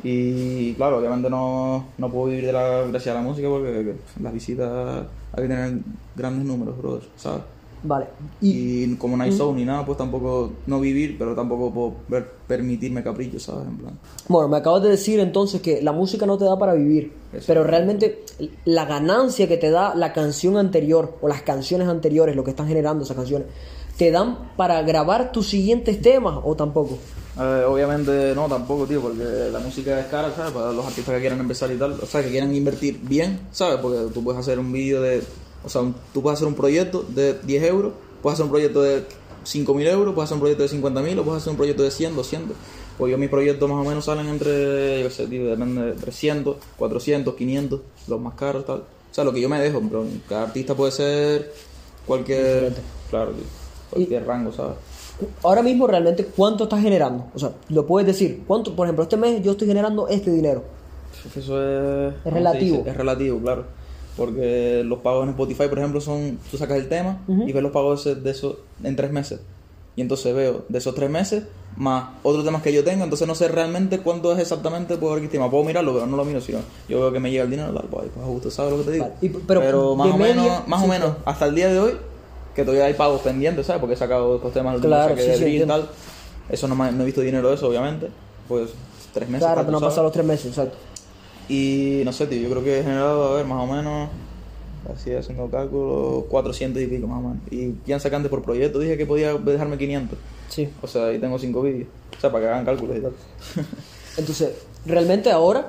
Y 0.03 0.74
claro, 0.75 0.98
obviamente 1.00 1.29
no, 1.29 1.86
no 1.98 2.12
puedo 2.12 2.27
vivir 2.27 2.46
de 2.46 2.53
la 2.53 2.84
gracias 2.88 3.15
a 3.15 3.19
la 3.19 3.22
música 3.25 3.48
porque 3.50 3.72
que, 3.72 3.96
las 4.24 4.34
visitas 4.34 5.05
hay 5.34 5.43
que 5.43 5.48
tener 5.50 5.74
grandes 6.15 6.46
números, 6.46 6.77
brother, 6.77 7.03
¿sabes? 7.17 7.41
Vale. 7.84 8.07
Y, 8.41 8.84
Y 8.84 8.96
como 8.96 9.15
no 9.17 9.24
hay 9.24 9.31
show 9.31 9.53
ni 9.53 9.63
nada, 9.65 9.86
pues 9.86 9.98
tampoco, 9.98 10.51
no 10.65 10.79
vivir, 10.79 11.15
pero 11.17 11.36
tampoco 11.36 11.72
puedo 11.74 11.93
ver- 12.07 12.31
permitirme 12.48 13.03
caprichos, 13.03 13.43
¿sabes? 13.43 13.67
En 13.67 13.77
plan. 13.77 14.00
bueno, 14.27 14.48
me 14.50 14.57
acabas 14.57 14.84
de 14.84 14.89
decir 14.89 15.19
entonces 15.19 15.62
que 15.62 15.81
la 15.81 15.91
música 15.91 16.25
no 16.25 16.38
te 16.38 16.46
da 16.46 16.57
para 16.57 16.74
vivir, 16.74 17.13
Eso. 17.34 17.43
pero 17.48 17.63
realmente 17.63 18.24
la 18.65 18.86
ganancia 18.86 19.48
que 19.48 19.57
te 19.57 19.69
da 19.69 19.93
la 19.96 20.13
canción 20.13 20.57
anterior 20.57 21.17
o 21.22 21.27
las 21.27 21.41
canciones 21.43 21.88
anteriores, 21.88 22.36
lo 22.36 22.43
que 22.43 22.50
están 22.51 22.67
generando 22.67 23.03
esas 23.03 23.15
canciones, 23.17 23.48
¿te 23.98 24.12
dan 24.12 24.51
para 24.57 24.81
grabar 24.84 25.31
tus 25.31 25.48
siguientes 25.50 26.01
temas 26.01 26.39
o 26.43 26.55
tampoco? 26.55 26.98
Eh, 27.39 27.63
obviamente 27.67 28.34
no, 28.34 28.48
tampoco, 28.48 28.86
tío, 28.88 29.00
porque 29.00 29.24
la 29.51 29.60
música 29.60 30.00
es 30.00 30.07
cara, 30.07 30.31
¿sabes? 30.36 30.51
Para 30.53 30.72
los 30.72 30.84
artistas 30.86 31.13
que 31.13 31.22
quieran 31.22 31.39
empezar 31.39 31.72
y 31.72 31.75
tal, 31.77 31.91
o 32.01 32.05
sea, 32.07 32.24
que 32.24 32.29
quieran 32.31 32.55
invertir 32.55 33.00
bien, 33.03 33.39
¿sabes? 33.51 33.77
Porque 33.79 34.12
tú 34.12 34.24
puedes 34.24 34.39
hacer 34.39 34.57
un 34.57 34.72
vídeo 34.72 35.01
de, 35.03 35.22
o 35.63 35.69
sea, 35.69 35.81
tú 36.13 36.21
puedes 36.21 36.37
hacer 36.37 36.47
un 36.47 36.55
proyecto 36.55 37.05
de 37.07 37.33
10 37.43 37.63
euros, 37.63 37.93
puedes 38.21 38.35
hacer 38.35 38.45
un 38.45 38.51
proyecto 38.51 38.81
de 38.81 39.03
5.000 39.45 39.87
euros, 39.87 40.13
puedes 40.13 40.27
hacer 40.27 40.35
un 40.35 40.41
proyecto 40.41 40.63
de 40.63 40.69
50.000 40.69 41.19
o 41.19 41.23
puedes 41.23 41.41
hacer 41.41 41.51
un 41.51 41.57
proyecto 41.57 41.83
de 41.83 41.91
100, 41.91 42.15
200. 42.15 42.57
Pues 42.97 43.11
yo 43.11 43.17
mis 43.17 43.29
proyectos 43.29 43.69
más 43.69 43.85
o 43.85 43.87
menos 43.87 44.05
salen 44.05 44.27
entre, 44.27 45.03
yo 45.03 45.09
sé, 45.09 45.27
tío, 45.27 45.47
depende 45.47 45.81
de 45.83 45.93
300, 45.93 46.57
400, 46.77 47.35
500, 47.35 47.81
los 48.07 48.19
más 48.19 48.33
caros, 48.33 48.65
tal. 48.65 48.79
O 48.79 49.13
sea, 49.13 49.23
lo 49.23 49.31
que 49.31 49.41
yo 49.41 49.49
me 49.49 49.59
dejo, 49.59 49.81
pero 49.81 50.05
cada 50.27 50.43
artista 50.43 50.75
puede 50.75 50.91
ser 50.91 51.53
cualquier, 52.05 52.73
claro, 53.09 53.31
tío, 53.31 53.43
cualquier 53.91 54.25
rango, 54.25 54.51
¿sabes? 54.51 54.77
Ahora 55.43 55.63
mismo 55.63 55.87
realmente 55.87 56.25
cuánto 56.25 56.65
estás 56.65 56.81
generando, 56.81 57.27
o 57.33 57.39
sea, 57.39 57.51
lo 57.69 57.85
puedes 57.85 58.05
decir, 58.05 58.43
cuánto, 58.45 58.75
por 58.75 58.85
ejemplo, 58.85 59.03
este 59.03 59.17
mes 59.17 59.41
yo 59.43 59.51
estoy 59.51 59.67
generando 59.67 60.07
este 60.07 60.31
dinero. 60.31 60.63
Es 61.13 61.37
Eso 61.37 61.61
es, 61.61 62.13
¿cómo 62.23 62.23
se 62.23 62.29
relativo. 62.31 62.83
Es 62.85 62.97
relativo, 62.97 63.39
claro. 63.39 63.65
Porque 64.17 64.81
los 64.83 65.00
pagos 65.00 65.24
en 65.24 65.29
Spotify, 65.29 65.67
por 65.69 65.77
ejemplo, 65.79 66.01
son. 66.01 66.39
Tú 66.51 66.57
sacas 66.57 66.77
el 66.77 66.89
tema 66.89 67.19
y 67.27 67.51
ves 67.53 67.63
los 67.63 67.71
pagos 67.71 68.03
de 68.03 68.15
de 68.15 68.31
eso 68.31 68.59
en 68.83 68.95
tres 68.95 69.12
meses. 69.12 69.39
Y 69.95 70.01
entonces 70.01 70.33
veo 70.36 70.65
de 70.69 70.77
esos 70.77 70.93
tres 70.93 71.09
meses 71.09 71.43
más 71.75 72.09
otros 72.24 72.43
temas 72.45 72.62
que 72.62 72.71
yo 72.74 72.83
tengo. 72.83 73.03
Entonces 73.03 73.27
no 73.27 73.33
sé 73.36 73.47
realmente 73.47 74.00
cuánto 74.00 74.31
es 74.33 74.39
exactamente 74.39 74.97
por 74.97 75.17
estima. 75.19 75.50
Puedo 75.50 75.63
mirarlo, 75.63 75.93
pero 75.93 76.05
no 76.07 76.17
lo 76.17 76.25
miro. 76.25 76.41
Sino 76.41 76.59
yo 76.89 77.00
veo 77.00 77.12
que 77.13 77.19
me 77.19 77.31
llega 77.31 77.43
el 77.43 77.50
dinero, 77.50 77.71
tal, 77.74 77.86
pues, 77.89 78.07
pues 78.13 78.25
a 78.25 78.29
gusto, 78.29 78.51
¿sabes 78.51 78.71
lo 78.74 78.77
que 78.79 78.83
te 78.86 78.91
digo? 78.91 79.05
Vale, 79.05 79.15
y- 79.21 79.29
pero 79.47 79.95
más 79.95 80.07
o 80.13 80.17
media- 80.17 80.36
menos, 80.36 80.67
más 80.67 80.79
sí, 80.81 80.86
o 80.86 80.89
menos, 80.89 81.12
hasta 81.25 81.45
el 81.45 81.55
día 81.55 81.67
de 81.69 81.79
hoy, 81.79 81.91
que 82.55 82.63
todavía 82.63 82.86
hay 82.86 82.93
pagos 82.95 83.21
pendientes, 83.21 83.65
¿sabes? 83.67 83.79
Porque 83.79 83.93
he 83.93 83.97
sacado 83.97 84.36
estos 84.36 84.51
temas 84.53 84.79
Claro, 84.81 85.15
que 85.15 85.36
sí, 85.38 85.45
y 85.45 85.65
tal. 85.65 85.88
Eso 86.50 86.67
no, 86.67 86.75
me- 86.75 86.91
no 86.91 87.03
he 87.03 87.05
visto 87.05 87.21
dinero 87.21 87.50
de 87.50 87.55
eso, 87.55 87.67
obviamente. 87.67 88.07
Pues 88.47 88.69
tres 89.13 89.27
meses. 89.29 89.45
Claro, 89.45 89.57
tal, 89.57 89.65
te 89.65 89.71
no 89.71 89.77
han 89.77 89.83
pasado 89.83 90.03
los 90.03 90.13
tres 90.13 90.25
meses, 90.25 90.45
exacto. 90.47 90.77
Y 91.50 92.01
no 92.06 92.12
sé, 92.13 92.27
tío, 92.27 92.42
yo 92.42 92.50
creo 92.50 92.63
que 92.63 92.80
he 92.80 92.84
generado, 92.84 93.32
a 93.34 93.36
ver, 93.38 93.46
más 93.46 93.63
o 93.63 93.68
menos, 93.74 94.10
así 94.94 95.13
haciendo 95.13 95.50
cálculos, 95.50 96.25
400 96.30 96.82
y 96.82 96.88
pico 96.88 97.08
más 97.08 97.20
o 97.20 97.22
menos. 97.30 97.38
Y 97.51 97.74
quién 97.86 98.00
sacante 98.00 98.30
por 98.30 98.42
proyecto, 98.42 98.80
dije 98.80 98.98
que 98.98 99.06
podía 99.06 99.34
dejarme 99.34 99.77
500. 99.77 100.18
Sí. 100.50 100.70
O 100.82 100.88
sea, 100.88 101.06
ahí 101.08 101.20
tengo 101.20 101.38
5 101.39 101.62
vídeos. 101.62 101.88
O 102.18 102.20
sea, 102.22 102.32
para 102.32 102.44
que 102.46 102.50
hagan 102.51 102.66
cálculos 102.66 102.98
y 102.98 103.01
tal. 103.01 103.12
Entonces, 104.18 104.51
realmente 104.86 105.32
ahora 105.32 105.68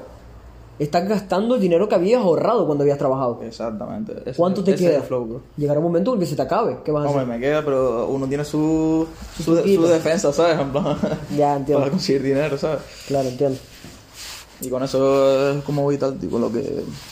estás 0.78 1.08
gastando 1.08 1.56
el 1.56 1.60
dinero 1.60 1.88
que 1.88 1.96
habías 1.96 2.22
ahorrado 2.22 2.64
cuando 2.64 2.82
habías 2.82 2.98
trabajado. 2.98 3.40
Exactamente. 3.42 4.12
Ese- 4.24 4.36
¿Cuánto 4.36 4.62
te 4.64 4.74
queda? 4.76 4.96
el 4.98 5.02
flow. 5.02 5.42
Llegará 5.56 5.80
un 5.80 5.86
momento 5.86 6.14
en 6.14 6.20
que 6.20 6.26
se 6.26 6.36
te 6.36 6.42
acabe. 6.42 6.78
¿Qué 6.84 6.92
vas 6.92 7.04
a 7.04 7.08
Hombre, 7.08 7.22
hacer? 7.24 7.34
me 7.34 7.40
queda, 7.40 7.64
pero 7.64 8.06
uno 8.08 8.26
tiene 8.28 8.44
su, 8.44 9.06
su, 9.44 9.54
defensa, 9.54 10.32
¿sabes? 10.32 10.58
En 10.60 10.70
plan, 10.70 10.96
Ya, 11.36 11.56
entiendo. 11.56 11.80
Para 11.80 11.90
conseguir 11.90 12.22
dinero, 12.22 12.56
¿sabes? 12.56 12.80
Claro, 13.08 13.28
entiendo. 13.28 13.58
Y 14.60 14.68
con 14.68 14.82
eso 14.82 15.52
es 15.58 15.62
como 15.64 15.82
voy 15.82 15.96
tal, 15.98 16.18
tío, 16.18 16.30
con 16.30 16.40
lo 16.40 16.50
que 16.52 16.64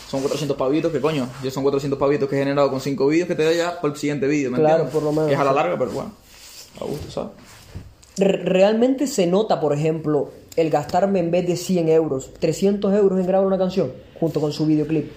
son 0.08 0.20
400 0.20 0.56
pavitos, 0.56 0.90
que 0.90 1.00
coño, 1.00 1.28
yo 1.44 1.50
son 1.50 1.62
400 1.62 1.98
pavitos 1.98 2.28
que 2.28 2.34
he 2.36 2.38
generado 2.40 2.70
con 2.70 2.80
5 2.80 3.06
vídeos 3.06 3.28
que 3.28 3.34
te 3.36 3.44
da 3.44 3.52
ya 3.52 3.80
por 3.80 3.90
el 3.90 3.96
siguiente 3.96 4.26
vídeo, 4.26 4.50
¿me 4.50 4.58
Claro, 4.58 4.84
entiendes? 4.84 4.94
por 4.94 5.02
lo 5.04 5.12
menos, 5.12 5.28
Que 5.28 5.34
es 5.34 5.40
a 5.40 5.44
la 5.44 5.52
larga, 5.52 5.78
pero 5.78 5.90
bueno, 5.92 6.10
a 6.80 6.84
gusto, 6.84 7.10
¿sabes? 7.10 7.30
Re- 8.18 8.42
Realmente 8.44 9.06
se 9.06 9.26
nota, 9.28 9.60
por 9.60 9.72
ejemplo, 9.72 10.30
el 10.56 10.70
gastarme 10.70 11.20
en 11.20 11.30
vez 11.30 11.46
de 11.46 11.56
100 11.56 11.88
euros, 11.88 12.30
300 12.40 12.92
euros 12.94 13.20
en 13.20 13.26
grabar 13.26 13.46
una 13.46 13.58
canción, 13.58 13.92
junto 14.18 14.40
con 14.40 14.52
su 14.52 14.66
videoclip. 14.66 15.10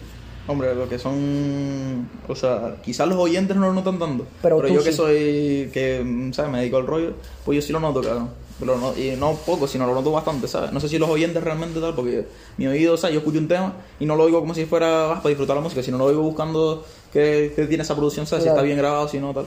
Hombre, 0.47 0.73
lo 0.75 0.89
que 0.89 0.97
son. 0.97 2.09
O 2.27 2.35
sea, 2.35 2.77
quizás 2.83 3.07
los 3.07 3.17
oyentes 3.19 3.55
no 3.55 3.67
lo 3.67 3.73
notan 3.73 3.99
tanto. 3.99 4.25
Pero 4.41 4.67
yo 4.67 4.83
que 4.83 4.91
soy. 4.91 5.69
que, 5.71 6.29
¿sabes? 6.33 6.51
Me 6.51 6.59
dedico 6.59 6.77
al 6.77 6.87
rollo, 6.87 7.13
pues 7.45 7.55
yo 7.57 7.61
sí 7.61 7.71
lo 7.71 7.79
noto, 7.79 8.01
cabrón. 8.01 8.29
Pero 8.59 8.77
no, 8.77 8.93
y 8.97 9.15
no 9.17 9.33
poco, 9.35 9.67
sino 9.67 9.87
lo 9.87 9.93
noto 9.93 10.11
bastante, 10.11 10.47
¿sabes? 10.47 10.73
No 10.73 10.79
sé 10.79 10.89
si 10.89 10.97
los 10.97 11.09
oyentes 11.09 11.41
realmente 11.43 11.79
tal, 11.79 11.95
porque 11.95 12.25
mi 12.57 12.67
oído, 12.67 12.95
o 12.95 12.97
sea, 12.97 13.09
yo 13.09 13.19
escucho 13.19 13.37
un 13.39 13.47
tema 13.47 13.73
y 13.99 14.05
no 14.05 14.15
lo 14.17 14.23
oigo 14.23 14.41
como 14.41 14.53
si 14.53 14.65
fuera 14.65 15.11
ah, 15.13 15.15
para 15.15 15.29
disfrutar 15.29 15.55
la 15.55 15.61
música, 15.61 15.81
sino 15.81 15.97
lo 15.97 16.05
oigo 16.05 16.21
buscando 16.21 16.83
que 17.13 17.53
tiene 17.69 17.83
esa 17.83 17.95
producción, 17.95 18.27
¿sabes? 18.27 18.43
Claro. 18.43 18.55
Si 18.55 18.57
está 18.57 18.65
bien 18.65 18.77
grabado, 18.77 19.07
si 19.07 19.17
no, 19.19 19.33
tal. 19.33 19.45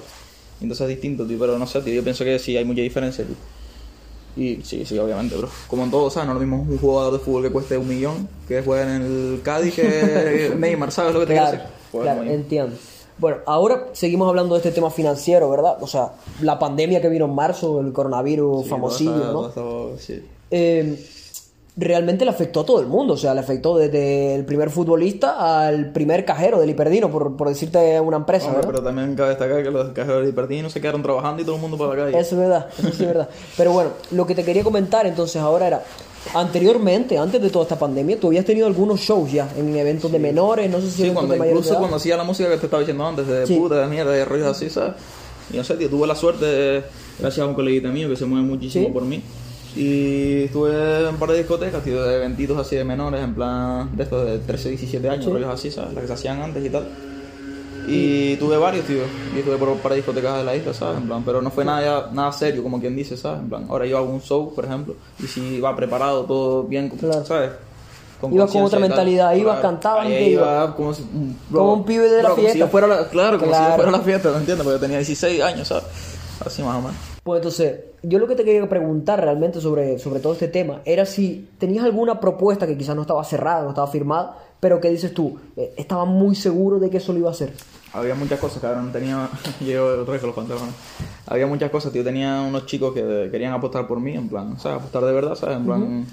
Entonces 0.62 0.82
es 0.84 0.88
distinto, 0.88 1.26
tío, 1.26 1.38
pero 1.38 1.58
no 1.58 1.66
sé, 1.66 1.80
tío, 1.82 1.92
yo 1.92 2.02
pienso 2.02 2.24
que 2.24 2.38
sí 2.38 2.56
hay 2.56 2.64
mucha 2.64 2.80
diferencia, 2.80 3.24
tío. 3.24 3.36
Y 4.34 4.62
sí, 4.64 4.86
sí, 4.86 4.98
obviamente, 4.98 5.36
bro. 5.36 5.48
Como 5.68 5.84
en 5.84 5.90
todo, 5.90 6.08
¿sabes? 6.08 6.26
No 6.26 6.32
es 6.32 6.40
lo 6.40 6.46
mismo 6.46 6.62
un 6.72 6.78
jugador 6.78 7.12
de 7.12 7.18
fútbol 7.18 7.42
que 7.42 7.50
cueste 7.50 7.76
un 7.76 7.86
millón 7.86 8.26
que 8.48 8.62
juega 8.62 8.96
en 8.96 9.02
el 9.02 9.40
Cádiz 9.42 9.74
que 9.74 10.54
Neymar, 10.58 10.90
¿sabes 10.90 11.12
lo 11.12 11.20
que 11.20 11.26
te 11.26 11.32
quiero 11.34 11.48
Claro, 11.50 11.62
decir? 11.62 11.74
Pues 11.90 12.02
claro, 12.04 12.22
entiendo. 12.22 12.76
Bueno, 13.22 13.36
ahora 13.46 13.86
seguimos 13.92 14.28
hablando 14.28 14.56
de 14.56 14.58
este 14.58 14.72
tema 14.72 14.90
financiero, 14.90 15.48
¿verdad? 15.48 15.76
O 15.80 15.86
sea, 15.86 16.10
la 16.40 16.58
pandemia 16.58 17.00
que 17.00 17.08
vino 17.08 17.26
en 17.26 17.34
marzo, 17.36 17.78
el 17.78 17.92
coronavirus 17.92 18.64
Sí, 18.64 18.68
famosillo, 18.68 19.32
¿no? 19.32 19.90
sí. 19.96 20.24
Eh, 20.50 21.06
realmente 21.76 22.24
le 22.24 22.32
afectó 22.32 22.62
a 22.62 22.66
todo 22.66 22.80
el 22.80 22.88
mundo, 22.88 23.14
o 23.14 23.16
sea, 23.16 23.32
le 23.32 23.38
afectó 23.38 23.76
desde 23.78 24.34
el 24.34 24.44
primer 24.44 24.70
futbolista 24.70 25.66
al 25.66 25.92
primer 25.92 26.24
cajero 26.24 26.58
del 26.58 26.70
Hiperdino, 26.70 27.12
por, 27.12 27.36
por 27.36 27.48
decirte 27.48 28.00
una 28.00 28.16
empresa, 28.16 28.48
Hombre, 28.48 28.66
pero 28.66 28.82
también 28.82 29.14
cabe 29.14 29.28
destacar 29.28 29.62
que 29.62 29.70
los 29.70 29.90
cajeros 29.90 30.24
de 30.24 30.30
hipertinos 30.30 30.72
se 30.72 30.80
quedaron 30.80 31.04
trabajando 31.04 31.42
y 31.42 31.44
todo 31.44 31.54
el 31.54 31.60
mundo 31.62 31.78
para 31.78 31.90
la 31.94 32.04
calle. 32.06 32.18
Eso 32.18 32.34
es 32.34 32.40
verdad, 32.40 32.66
eso 32.76 32.88
sí 32.92 33.02
es 33.04 33.06
verdad. 33.08 33.28
Pero 33.56 33.70
bueno, 33.70 33.90
lo 34.10 34.26
que 34.26 34.34
te 34.34 34.42
quería 34.42 34.64
comentar 34.64 35.06
entonces 35.06 35.40
ahora 35.40 35.68
era, 35.68 35.84
anteriormente, 36.34 37.18
antes 37.18 37.40
de 37.42 37.50
toda 37.50 37.64
esta 37.64 37.78
pandemia, 37.78 38.18
tú 38.18 38.28
habías 38.28 38.44
tenido 38.44 38.66
algunos 38.66 39.00
shows 39.00 39.30
ya 39.32 39.48
en 39.56 39.76
eventos 39.76 40.10
de 40.10 40.18
menores, 40.18 40.70
no 40.70 40.80
sé 40.80 40.90
si 40.90 41.02
Sí, 41.04 41.10
cuando, 41.10 41.34
de 41.34 41.46
incluso 41.48 41.76
cuando 41.78 41.96
hacía 41.96 42.16
la 42.16 42.24
música 42.24 42.48
que 42.50 42.56
te 42.58 42.66
estaba 42.66 42.80
diciendo 42.80 43.06
antes, 43.06 43.26
de 43.26 43.46
Sí. 43.46 43.56
puta, 43.56 43.80
de 43.80 43.86
mierda, 43.88 44.12
de 44.12 44.24
rollos 44.24 44.46
así, 44.48 44.70
¿sabes? 44.70 44.94
Y 45.52 45.56
no 45.56 45.64
sé, 45.64 45.74
tío, 45.74 45.88
tuve 45.90 46.06
la 46.06 46.14
suerte, 46.14 46.82
gracias 47.18 47.44
a 47.44 47.48
un 47.48 47.54
coleguita 47.54 47.88
mío 47.88 48.08
que 48.08 48.16
se 48.16 48.24
mueve 48.24 48.46
muchísimo 48.46 48.86
Sí. 48.86 48.92
por 48.92 49.02
mí. 49.04 49.22
Y 49.74 50.42
estuve 50.44 51.00
en 51.00 51.06
un 51.08 51.16
par 51.16 51.30
de 51.30 51.38
discotecas, 51.38 51.82
tío, 51.82 52.02
de 52.02 52.16
eventitos 52.16 52.58
así 52.58 52.76
de 52.76 52.84
menores, 52.84 53.22
en 53.22 53.34
plan, 53.34 53.96
de 53.96 54.02
estos 54.02 54.26
de 54.26 54.38
13, 54.38 54.68
17 54.70 55.08
años, 55.08 55.26
rollos 55.26 55.48
así, 55.48 55.70
¿sabes? 55.70 55.94
Las 55.94 56.02
que 56.02 56.08
se 56.08 56.12
hacían 56.14 56.42
antes 56.42 56.64
y 56.64 56.68
tal. 56.70 56.86
Y 57.86 58.36
tuve 58.36 58.56
varios, 58.58 58.86
tío. 58.86 59.02
Y 59.34 59.38
estuve 59.40 59.56
por 59.56 59.76
para 59.78 59.94
discotecas 59.94 60.38
de 60.38 60.44
la 60.44 60.54
isla, 60.54 60.72
¿sabes? 60.72 60.98
En 60.98 61.06
plan, 61.06 61.22
pero 61.24 61.42
no 61.42 61.50
fue 61.50 61.64
nada, 61.64 62.10
nada 62.12 62.32
serio, 62.32 62.62
como 62.62 62.80
quien 62.80 62.94
dice, 62.94 63.16
¿sabes? 63.16 63.40
En 63.40 63.48
plan, 63.48 63.66
ahora 63.68 63.86
yo 63.86 63.98
hago 63.98 64.06
un 64.10 64.20
show, 64.20 64.54
por 64.54 64.64
ejemplo, 64.64 64.94
y 65.18 65.26
si 65.26 65.60
va 65.60 65.74
preparado, 65.74 66.24
todo 66.24 66.62
bien, 66.64 66.88
Claro. 66.90 67.24
¿sabes? 67.24 67.50
Ibas 68.30 68.52
con 68.52 68.62
otra 68.62 68.78
mentalidad, 68.78 69.34
ibas, 69.34 69.60
te 70.06 70.22
iba 70.30 70.76
como, 70.76 70.94
si, 70.94 71.04
Como 71.52 71.72
un 71.74 71.84
pibe 71.84 72.08
de 72.08 72.22
la 72.22 72.28
como 72.30 72.36
si 72.36 72.40
fiesta. 72.42 72.58
yo 72.60 72.68
fuera 72.68 72.86
la- 72.86 73.08
claro, 73.08 73.36
como 73.38 73.52
si 73.52 73.60
yo 73.60 73.74
fuera 73.74 73.90
la 73.90 73.98
fiesta, 74.00 74.30
¿me 74.30 74.36
entiendes? 74.38 74.64
Porque 74.64 74.76
yo 74.76 74.80
tenía 74.80 74.98
16 74.98 75.42
años, 75.42 75.66
¿sabes? 75.66 75.84
Así 76.46 76.62
más 76.62 76.76
o 76.76 76.80
menos. 76.82 76.96
Pues 77.24 77.38
entonces, 77.38 77.80
yo 78.02 78.18
lo 78.20 78.28
que 78.28 78.36
te 78.36 78.44
quería 78.44 78.68
preguntar 78.68 79.20
realmente 79.20 79.60
sobre, 79.60 79.98
sobre 79.98 80.20
todo 80.20 80.32
este 80.34 80.46
tema 80.48 80.80
era 80.84 81.04
si 81.04 81.48
tenías 81.58 81.84
alguna 81.84 82.20
propuesta 82.20 82.64
que 82.66 82.76
quizás 82.78 82.94
no 82.94 83.02
estaba 83.02 83.24
cerrada, 83.24 83.62
no 83.64 83.70
estaba 83.70 83.86
firmada, 83.88 84.38
pero 84.62 84.80
que 84.80 84.90
dices 84.90 85.12
tú, 85.12 85.40
eh, 85.56 85.74
estaba 85.76 86.04
muy 86.04 86.36
seguro 86.36 86.78
de 86.78 86.88
que 86.88 86.98
eso 86.98 87.12
lo 87.12 87.18
iba 87.18 87.28
a 87.28 87.32
hacer. 87.32 87.52
Había 87.92 88.14
muchas 88.14 88.38
cosas, 88.38 88.62
cabrón. 88.62 88.92
Tenía. 88.92 89.28
Yo 89.60 90.06
vez 90.06 90.20
con 90.20 90.28
los 90.28 90.36
pantalones. 90.36 90.72
Había 91.26 91.48
muchas 91.48 91.68
cosas, 91.68 91.92
tío. 91.92 92.04
Tenía 92.04 92.42
unos 92.42 92.66
chicos 92.66 92.94
que 92.94 93.28
querían 93.32 93.52
apostar 93.54 93.88
por 93.88 93.98
mí, 93.98 94.12
en 94.14 94.28
plan, 94.28 94.60
¿sabes? 94.60 94.78
Apostar 94.78 95.04
de 95.04 95.12
verdad, 95.12 95.34
¿sabes? 95.34 95.56
En 95.56 95.64
plan, 95.64 96.06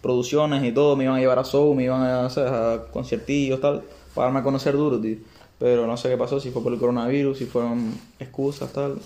producciones 0.00 0.64
y 0.64 0.72
todo. 0.72 0.96
Me 0.96 1.04
iban 1.04 1.14
a 1.14 1.20
llevar 1.20 1.38
a 1.38 1.44
show, 1.44 1.72
me 1.76 1.84
iban 1.84 2.02
a, 2.02 2.28
¿sabes? 2.28 2.50
A 2.50 2.86
conciertillos, 2.90 3.60
tal. 3.60 3.84
Para 4.16 4.24
darme 4.26 4.40
a 4.40 4.42
conocer 4.42 4.76
duro, 4.76 5.00
tío. 5.00 5.18
Pero 5.60 5.86
no 5.86 5.96
sé 5.96 6.08
qué 6.08 6.16
pasó, 6.16 6.40
si 6.40 6.50
fue 6.50 6.60
por 6.60 6.72
el 6.72 6.80
coronavirus, 6.80 7.38
si 7.38 7.44
fueron 7.46 7.94
excusas, 8.18 8.72
tal. 8.72 8.98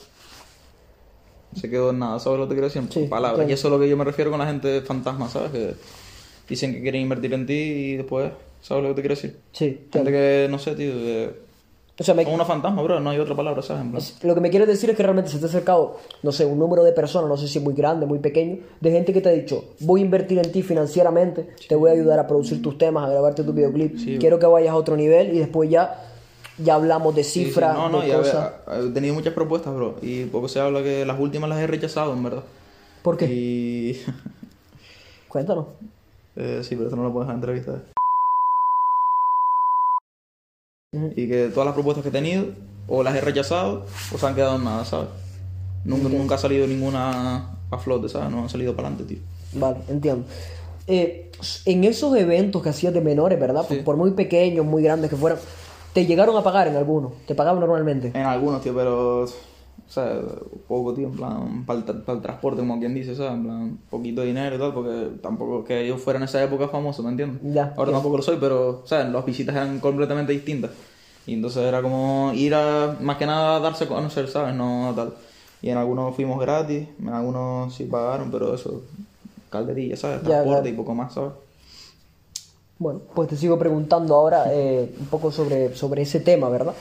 Se 1.54 1.68
quedó 1.68 1.90
en 1.90 1.98
nada, 1.98 2.18
¿sabes 2.18 2.38
lo 2.38 2.46
que 2.46 2.48
te 2.48 2.54
quiero 2.54 2.68
decir? 2.68 2.82
Sí, 2.88 3.08
Palabras. 3.10 3.34
claro. 3.40 3.50
Y 3.50 3.52
eso 3.52 3.68
es 3.68 3.72
lo 3.72 3.78
que 3.78 3.90
yo 3.90 3.96
me 3.98 4.04
refiero 4.04 4.30
con 4.30 4.40
la 4.40 4.46
gente 4.46 4.80
fantasma, 4.80 5.28
¿sabes? 5.28 5.50
Que 5.50 5.74
dicen 6.48 6.72
que 6.72 6.80
quieren 6.80 7.02
invertir 7.02 7.34
en 7.34 7.44
ti 7.44 7.52
y 7.52 7.96
después, 7.96 8.32
¿sabes 8.66 8.82
lo 8.82 8.88
que 8.90 8.94
te 8.96 9.02
quiero 9.02 9.14
decir? 9.14 9.36
Sí, 9.52 9.86
Gente 9.92 10.10
que, 10.10 10.48
no 10.50 10.58
sé, 10.58 10.74
tío, 10.74 10.92
que 10.92 11.30
O 11.98 12.04
sea, 12.04 12.14
me- 12.14 12.24
son 12.24 12.34
unos 12.34 12.46
fantasmas, 12.46 12.84
bro, 12.84 13.00
no 13.00 13.10
hay 13.10 13.18
otra 13.18 13.34
palabra, 13.36 13.62
¿sabes? 13.62 14.18
Lo 14.22 14.34
que 14.34 14.40
me 14.40 14.50
quieres 14.50 14.68
decir 14.68 14.90
es 14.90 14.96
que 14.96 15.02
realmente 15.02 15.30
se 15.30 15.38
te 15.38 15.44
ha 15.44 15.48
acercado, 15.48 15.98
no 16.22 16.32
sé, 16.32 16.44
un 16.44 16.58
número 16.58 16.82
de 16.84 16.92
personas, 16.92 17.28
no 17.28 17.36
sé 17.36 17.48
si 17.48 17.60
muy 17.60 17.74
grande, 17.74 18.06
muy 18.06 18.18
pequeño, 18.18 18.58
de 18.80 18.90
gente 18.90 19.12
que 19.12 19.20
te 19.20 19.28
ha 19.28 19.32
dicho, 19.32 19.64
voy 19.80 20.00
a 20.00 20.04
invertir 20.04 20.38
en 20.38 20.50
ti 20.52 20.62
financieramente, 20.62 21.48
te 21.68 21.74
voy 21.74 21.90
a 21.90 21.94
ayudar 21.94 22.18
a 22.18 22.26
producir 22.26 22.60
tus 22.60 22.76
temas, 22.76 23.06
a 23.08 23.10
grabarte 23.12 23.44
tu 23.44 23.52
videoclip, 23.52 23.96
Sí. 23.98 24.16
quiero 24.18 24.38
que 24.38 24.46
vayas 24.46 24.72
a 24.72 24.76
otro 24.76 24.96
nivel 24.96 25.34
y 25.34 25.38
después 25.38 25.70
ya, 25.70 26.02
ya 26.58 26.74
hablamos 26.74 27.14
de 27.14 27.22
sí, 27.24 27.40
sí, 27.40 27.44
cifras, 27.46 27.74
No, 27.74 27.88
no, 27.88 28.00
de 28.02 28.12
cosas. 28.12 28.52
he 28.68 28.90
tenido 28.92 29.14
muchas 29.14 29.32
propuestas, 29.32 29.74
bro, 29.74 29.96
y 30.02 30.24
poco 30.24 30.48
se 30.48 30.60
habla 30.60 30.82
que 30.82 31.06
las 31.06 31.18
últimas 31.20 31.48
las 31.48 31.60
he 31.60 31.66
rechazado, 31.66 32.12
en 32.12 32.22
verdad. 32.22 32.42
¿Por 33.02 33.16
qué? 33.16 33.26
Y... 33.26 34.02
Cuéntanos. 35.28 35.66
eh, 36.36 36.60
sí, 36.62 36.74
pero 36.76 36.88
eso 36.88 36.96
no 36.96 37.04
lo 37.04 37.12
puedes 37.12 37.28
en 37.30 37.36
entrevista. 37.36 37.72
eh. 37.72 37.92
Ujú. 40.85 40.85
Y 41.16 41.28
que 41.28 41.48
todas 41.48 41.66
las 41.66 41.74
propuestas 41.74 42.02
que 42.02 42.08
he 42.08 42.12
tenido, 42.12 42.46
o 42.88 43.02
las 43.02 43.14
he 43.14 43.20
rechazado, 43.20 43.86
o 44.12 44.18
se 44.18 44.26
han 44.26 44.34
quedado 44.34 44.56
en 44.56 44.64
nada, 44.64 44.84
¿sabes? 44.84 45.08
Nunca, 45.84 46.08
nunca 46.08 46.34
ha 46.34 46.38
salido 46.38 46.66
ninguna 46.66 47.56
a 47.70 47.78
flote, 47.78 48.08
¿sabes? 48.08 48.30
No 48.30 48.42
han 48.42 48.48
salido 48.48 48.74
para 48.74 48.88
adelante, 48.88 49.14
tío. 49.14 49.22
Vale, 49.52 49.78
entiendo. 49.88 50.24
Eh, 50.86 51.30
en 51.64 51.84
esos 51.84 52.16
eventos 52.16 52.62
que 52.62 52.68
hacías 52.68 52.94
de 52.94 53.00
menores, 53.00 53.38
¿verdad? 53.38 53.64
Sí. 53.68 53.76
Por, 53.76 53.84
por 53.84 53.96
muy 53.96 54.12
pequeños, 54.12 54.64
muy 54.64 54.82
grandes 54.82 55.10
que 55.10 55.16
fueran, 55.16 55.38
¿te 55.92 56.06
llegaron 56.06 56.36
a 56.36 56.42
pagar 56.42 56.68
en 56.68 56.76
algunos? 56.76 57.12
¿Te 57.26 57.34
pagaban 57.34 57.60
normalmente? 57.60 58.08
En 58.08 58.26
algunos, 58.26 58.62
tío, 58.62 58.74
pero. 58.74 59.26
O 59.88 59.90
sea, 59.90 60.20
poco, 60.66 60.94
tío, 60.94 61.06
en 61.06 61.16
plan, 61.16 61.64
para 61.64 61.78
el, 61.78 62.20
transporte, 62.20 62.60
como 62.60 62.78
quien 62.80 62.92
dice, 62.92 63.14
¿sabes? 63.14 63.34
En 63.34 63.44
plan, 63.44 63.78
poquito 63.88 64.22
dinero 64.22 64.56
y 64.56 64.58
tal, 64.58 64.74
porque 64.74 65.10
tampoco 65.22 65.64
que 65.64 65.86
yo 65.86 65.96
fuera 65.96 66.18
en 66.18 66.24
esa 66.24 66.42
época 66.42 66.68
famoso, 66.68 67.04
¿me 67.04 67.10
entiendes? 67.10 67.40
Ya, 67.54 67.72
Ahora 67.76 67.92
ya. 67.92 67.96
tampoco 67.96 68.16
lo 68.16 68.22
soy, 68.22 68.36
pero, 68.40 68.82
¿sabes? 68.84 69.12
Las 69.12 69.24
visitas 69.24 69.54
eran 69.54 69.78
completamente 69.78 70.32
distintas. 70.32 70.72
Y 71.26 71.34
entonces 71.34 71.64
era 71.64 71.82
como 71.82 72.32
ir 72.34 72.54
a, 72.54 72.96
más 73.00 73.16
que 73.16 73.26
nada, 73.26 73.56
a 73.56 73.60
darse 73.60 73.84
a 73.84 73.88
conocer, 73.88 74.28
¿sabes? 74.28 74.54
No 74.54 74.92
tal. 74.96 75.14
Y 75.62 75.70
en 75.70 75.78
algunos 75.78 76.14
fuimos 76.14 76.40
gratis, 76.40 76.88
en 77.00 77.08
algunos 77.08 77.74
sí 77.74 77.84
pagaron, 77.84 78.30
pero 78.30 78.54
eso, 78.54 78.82
calderilla, 79.50 79.96
¿sabes? 79.96 80.22
Transporte 80.22 80.68
y 80.68 80.72
poco 80.72 80.94
más, 80.94 81.14
¿sabes? 81.14 81.32
Bueno, 82.78 83.00
pues 83.14 83.28
te 83.28 83.36
sigo 83.36 83.58
preguntando 83.58 84.14
ahora 84.14 84.52
eh, 84.52 84.92
un 84.98 85.06
poco 85.06 85.30
sobre, 85.30 85.74
sobre 85.74 86.02
ese 86.02 86.20
tema, 86.20 86.48
¿verdad? 86.48 86.74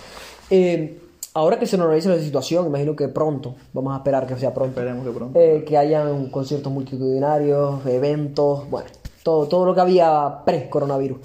Eh, 0.49 0.99
ahora 1.35 1.59
que 1.59 1.67
se 1.67 1.77
normaliza 1.77 2.09
la 2.09 2.19
situación, 2.19 2.65
imagino 2.65 2.95
que 2.95 3.07
pronto, 3.09 3.55
vamos 3.73 3.93
a 3.93 3.97
esperar 3.97 4.25
que 4.25 4.35
sea 4.37 4.53
pronto, 4.53 4.79
Esperemos 4.79 5.05
que 5.05 5.11
pronto. 5.11 5.39
eh, 5.39 5.63
que 5.67 5.77
hayan 5.77 6.29
conciertos 6.29 6.71
multitudinarios, 6.71 7.85
eventos, 7.85 8.67
bueno, 8.69 8.87
todo, 9.21 9.45
todo 9.47 9.65
lo 9.65 9.75
que 9.75 9.81
había 9.81 10.39
pre-coronavirus. 10.45 11.17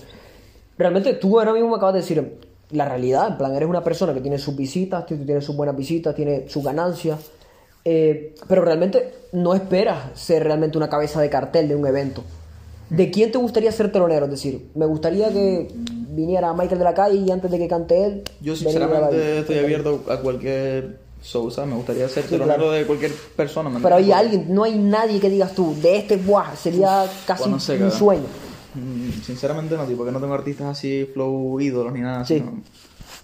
Realmente 0.77 1.15
tú 1.15 1.39
ahora 1.39 1.53
mismo 1.53 1.69
me 1.71 1.77
acabas 1.77 1.95
de 1.95 2.01
decir 2.01 2.39
la 2.71 2.89
realidad, 2.89 3.29
en 3.29 3.39
plan, 3.39 3.55
eres 3.55 3.69
una 3.69 3.85
persona 3.85 4.13
que 4.13 4.21
tiene 4.21 4.39
sus 4.39 4.57
visitas, 4.57 5.07
tú 5.07 5.17
tienes 5.17 5.45
sus 5.45 5.57
buenas 5.57 5.77
visitas, 5.77 6.15
tiene 6.15 6.49
sus 6.49 6.65
ganancias, 6.65 7.31
eh, 7.85 8.35
pero 8.49 8.63
realmente 8.63 9.15
no 9.33 9.55
esperas 9.55 10.19
ser 10.19 10.43
realmente 10.45 10.77
una 10.77 10.89
cabeza 10.91 11.21
de 11.21 11.31
cartel 11.31 11.69
de 11.69 11.77
un 11.77 11.87
evento. 11.87 12.23
¿De 12.89 13.11
quién 13.13 13.31
te 13.31 13.39
gustaría 13.39 13.71
ser 13.71 13.93
telonero? 13.93 14.25
Es 14.25 14.33
decir, 14.33 14.71
me 14.75 14.87
gustaría 14.87 15.29
que 15.31 15.69
viniera 16.15 16.53
Michael 16.53 16.79
de 16.79 16.85
la 16.85 16.95
calle 16.95 17.17
y 17.17 17.31
antes 17.31 17.51
de 17.51 17.59
que 17.59 17.69
cante 17.69 18.05
él... 18.05 18.23
Yo 18.41 18.55
sinceramente 18.57 19.39
estoy 19.41 19.59
abierto 19.59 20.03
a 20.09 20.17
cualquier 20.19 20.99
¿sabes? 21.23 21.59
Me 21.67 21.75
gustaría 21.75 22.09
ser 22.09 22.25
Sí, 22.25 22.31
telonero 22.31 22.57
claro. 22.57 22.71
de 22.73 22.87
cualquier 22.87 23.13
persona. 23.37 23.69
¿me 23.71 23.81
Pero 23.81 23.97
hay 23.97 24.11
alguien, 24.13 24.47
no 24.55 24.65
hay 24.65 24.79
nadie 24.79 25.21
que 25.21 25.29
digas 25.29 25.55
tú, 25.55 25.75
de 25.81 25.99
este, 25.99 26.17
buah, 26.17 26.55
sería 26.57 27.05
casi 27.27 27.49
no 27.51 27.61
sé, 27.61 27.83
un 27.83 27.91
sueño. 27.91 28.25
Mm, 28.75 29.21
Sinceramente 29.23 29.77
no, 29.77 29.85
tío, 29.85 29.97
porque 29.97 30.13
no 30.13 30.21
tengo 30.21 30.33
artistas 30.35 30.67
así 30.69 31.09
flow 31.13 31.61
ídolos 31.61 31.93
ni 31.93 32.01
nada 32.01 32.21
así. 32.21 32.39
Sí. 32.39 32.45
No, 32.45 32.63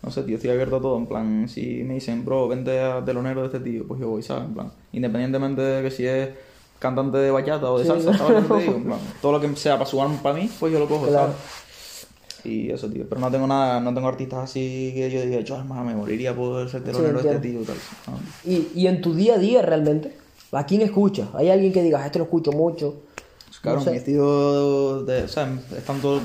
No 0.03 0.11
sé, 0.11 0.22
tío, 0.25 0.37
estoy 0.37 0.51
abierto 0.51 0.77
a 0.77 0.81
todo. 0.81 0.99
En 0.99 1.07
plan, 1.07 1.49
si 1.49 1.83
me 1.85 1.94
dicen, 1.94 2.25
bro, 2.25 2.49
vente 2.49 2.79
a 2.81 3.03
telonero 3.05 3.40
de 3.40 3.46
este 3.46 3.61
tío, 3.61 3.87
pues 3.88 3.99
yo 4.01 4.09
voy, 4.09 4.22
¿sabes? 4.22 4.44
En 4.44 4.55
plan, 4.55 4.72
independientemente 4.92 5.62
de 5.62 5.83
que 5.83 5.90
si 5.90 6.07
es 6.07 6.29
cantante 6.79 7.16
de 7.18 7.31
bachata 7.31 7.70
o 7.70 7.79
de 7.79 7.85
Sí, 7.85 7.90
salsa, 7.90 8.18
¿sabes 8.18 8.42
digo? 8.42 8.59
En 8.77 8.85
plan, 8.87 8.99
todo 9.22 9.33
lo 9.33 9.40
que 9.40 9.57
sea 9.57 9.79
para 9.79 9.88
sudar 9.88 10.09
para 10.22 10.35
mí, 10.35 10.51
pues 10.61 10.72
yo 10.72 10.79
lo 10.79 10.87
cojo, 10.87 11.07
Claro. 11.07 11.29
¿sabes? 11.29 11.37
Y 12.46 12.70
eso, 12.70 12.88
tío. 12.88 13.04
Pero 13.09 13.20
no 13.20 13.30
tengo 13.30 13.46
nada, 13.46 13.80
no 13.80 13.92
tengo 13.92 14.09
artistas 14.09 14.38
así 14.44 14.92
que 14.94 15.11
yo 15.11 15.20
diga, 15.22 15.40
yo, 15.40 15.56
hermano, 15.56 15.85
me 15.85 15.94
moriría 15.94 16.35
por 16.35 16.68
ser 16.70 16.85
telonero 16.85 17.20
de 17.22 17.28
este 17.30 17.40
tío 17.48 17.61
tal. 17.62 17.76
No. 18.06 18.50
Y, 18.50 18.68
y 18.74 18.87
en 18.87 19.00
tu 19.00 19.14
día 19.14 19.35
a 19.35 19.38
día 19.38 19.62
realmente, 19.62 20.16
¿a 20.52 20.64
quién 20.64 20.82
escuchas? 20.82 21.28
¿Hay 21.35 21.50
alguien 21.50 21.72
que 21.72 21.82
digas, 21.82 22.04
este 22.06 22.18
lo 22.18 22.24
escucho 22.26 22.52
mucho? 22.52 22.94
Claro, 23.62 23.78
No 23.78 23.85
sé. 23.85 23.90
mi 23.90 23.96
estilo 23.96 25.02
de, 25.04 25.22
o 25.24 25.28
sea, 25.28 25.48
están 25.76 26.00
todo, 26.00 26.20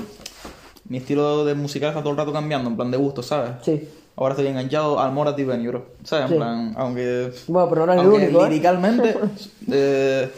mi 0.88 0.98
estilo 0.98 1.44
de 1.44 1.54
musical 1.54 1.88
está 1.88 2.00
todo 2.02 2.12
el 2.12 2.18
rato 2.18 2.32
cambiando, 2.32 2.70
en 2.70 2.76
plan 2.76 2.90
de 2.90 2.98
gusto, 2.98 3.22
¿sabes? 3.22 3.52
Sí. 3.62 3.88
Ahora 4.14 4.34
estoy 4.34 4.46
enganchado 4.46 5.00
al 5.00 5.10
Morat 5.12 5.38
y 5.38 5.44
Benny, 5.44 5.66
bro. 5.66 5.86
¿Sabes? 6.04 6.26
Sí. 6.28 6.34
En 6.34 6.38
plan, 6.38 6.74
aunque, 6.76 7.32
Bueno, 7.48 7.68
pero 7.68 7.86
no 7.86 7.92
eres 7.94 8.04
el 8.04 8.10
único, 8.10 8.44
¿eh? 8.44 8.48
liricalmente, 8.50 9.16
eh, 9.72 10.30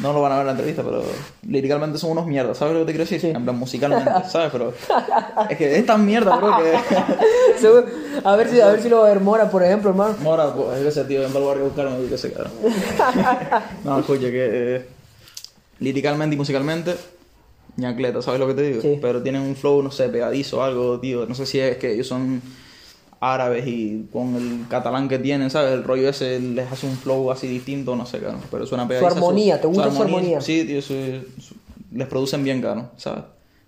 no 0.00 0.12
lo 0.12 0.20
van 0.20 0.32
a 0.32 0.36
ver 0.36 0.42
en 0.42 0.46
la 0.46 0.52
entrevista, 0.52 0.82
pero 0.82 1.04
liricalmente 1.46 1.98
son 1.98 2.10
unos 2.10 2.26
mierdas, 2.26 2.58
¿sabes 2.58 2.74
lo 2.74 2.80
que 2.80 2.86
te 2.86 2.92
quiero 2.92 3.04
decir? 3.04 3.20
Sí. 3.20 3.28
En 3.28 3.44
plan, 3.44 3.56
musicalmente, 3.56 4.10
¿sabes? 4.28 4.50
Pero 4.50 4.74
es 5.48 5.56
que 5.56 5.76
es 5.76 5.86
tan 5.86 6.04
mierda, 6.04 6.36
bro, 6.36 6.56
que... 6.58 6.74
A 8.24 8.36
ver 8.36 8.48
si 8.48 8.60
a 8.60 8.68
ver 8.68 8.82
si 8.82 8.88
lo 8.88 8.98
va 8.98 9.06
a 9.06 9.08
ver 9.08 9.20
Mora, 9.20 9.50
por 9.50 9.62
ejemplo, 9.62 9.90
hermano. 9.90 10.16
Mora, 10.20 10.52
pues, 10.52 10.78
yo 10.78 10.84
qué 10.84 10.90
sé, 10.90 11.04
tío, 11.04 11.22
barrio 11.22 11.50
a 11.50 11.68
buscarme, 11.68 12.02
yo 12.02 12.08
qué 12.08 12.18
sé, 12.18 12.32
cabrón. 12.32 12.52
no, 13.84 13.98
escucha, 13.98 14.30
que 14.30 14.76
eh, 14.76 14.86
liricalmente 15.80 16.34
y 16.34 16.38
musicalmente, 16.38 16.94
ñacleta, 17.76 18.22
¿sabes 18.22 18.40
lo 18.40 18.46
que 18.46 18.54
te 18.54 18.62
digo? 18.62 18.82
Sí. 18.82 18.98
Pero 19.00 19.22
tienen 19.22 19.42
un 19.42 19.56
flow, 19.56 19.82
no 19.82 19.90
sé, 19.90 20.08
pegadizo 20.08 20.58
o 20.58 20.62
algo, 20.62 21.00
tío. 21.00 21.26
No 21.26 21.34
sé 21.34 21.46
si 21.46 21.58
es 21.60 21.76
que 21.78 21.92
ellos 21.92 22.06
son 22.06 22.42
árabes 23.32 23.66
y 23.66 24.06
con 24.12 24.34
el 24.36 24.66
catalán 24.68 25.08
que 25.08 25.18
tienen, 25.18 25.50
¿sabes? 25.50 25.72
El 25.72 25.84
rollo 25.84 26.08
ese 26.08 26.38
les 26.40 26.70
hace 26.70 26.86
un 26.86 26.96
flow 26.96 27.30
así 27.30 27.46
distinto, 27.48 27.96
no 27.96 28.04
sé, 28.06 28.18
cabrón. 28.20 28.40
Pero 28.50 28.66
suena 28.66 28.86
pegadizo. 28.86 29.14
armonía, 29.16 29.60
¿te 29.60 29.66
gusta 29.66 29.90
su 29.90 30.02
armonía? 30.02 30.40
Sí, 30.40 30.64
tío, 30.64 30.82
su- 30.82 30.94
su- 31.40 31.54
les 31.92 32.06
producen 32.08 32.44
bien, 32.44 32.60
cabrón, 32.60 32.90
¿sabes? 32.96 33.24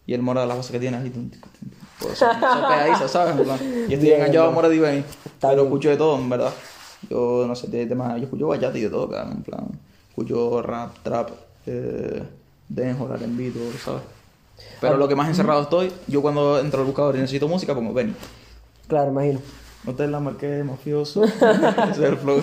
Y 0.06 0.14
el 0.14 0.22
Mora, 0.22 0.44
las 0.46 0.56
cosas 0.58 0.72
que 0.72 0.80
tiene 0.80 0.96
así, 0.98 1.10
pues, 2.00 2.18
son 2.18 2.28
pegadizas, 2.68 3.10
¿sabes? 3.10 3.34
Y 3.88 3.94
estoy 3.94 3.98
Bien, 4.08 4.16
enganchado 4.20 4.48
a. 4.48 4.50
Mora. 4.52 4.68
Está 4.72 5.06
Pero 5.40 5.54
bien. 5.54 5.66
escucho 5.66 5.88
de 5.90 5.96
todo, 5.96 6.16
en 6.18 6.28
verdad. 6.28 6.52
Yo, 7.10 7.44
no 7.46 7.54
sé, 7.54 7.66
de 7.68 7.86
temas, 7.86 8.16
yo 8.18 8.24
escucho 8.24 8.46
bachata 8.48 8.76
y 8.78 8.82
de 8.82 8.90
todo, 8.90 9.08
cabrón, 9.08 9.36
en 9.38 9.42
plan. 9.42 9.66
Escucho 10.10 10.62
rap, 10.62 10.96
trap, 11.02 11.30
eh, 11.66 12.22
dancehall, 12.68 13.12
R&B, 13.20 13.50
todo, 13.50 13.70
¿sabes? 13.84 14.02
Pero 14.80 14.96
lo 14.96 15.06
que 15.08 15.14
más 15.14 15.28
encerrado 15.28 15.62
estoy, 15.62 15.92
yo 16.06 16.22
cuando 16.22 16.58
entro 16.58 16.80
al 16.80 16.86
buscador 16.86 17.16
y 17.16 17.20
necesito 17.20 17.48
música, 17.48 17.74
pongo 17.74 17.92
Benny. 17.92 18.14
Claro, 18.88 19.10
imagino. 19.10 19.40
Hotel 19.86 20.10
La 20.10 20.20
Marqués, 20.20 20.64
mafioso. 20.64 21.24
Ese 21.24 21.34
es 21.92 21.98
el 21.98 22.16
flow. 22.16 22.40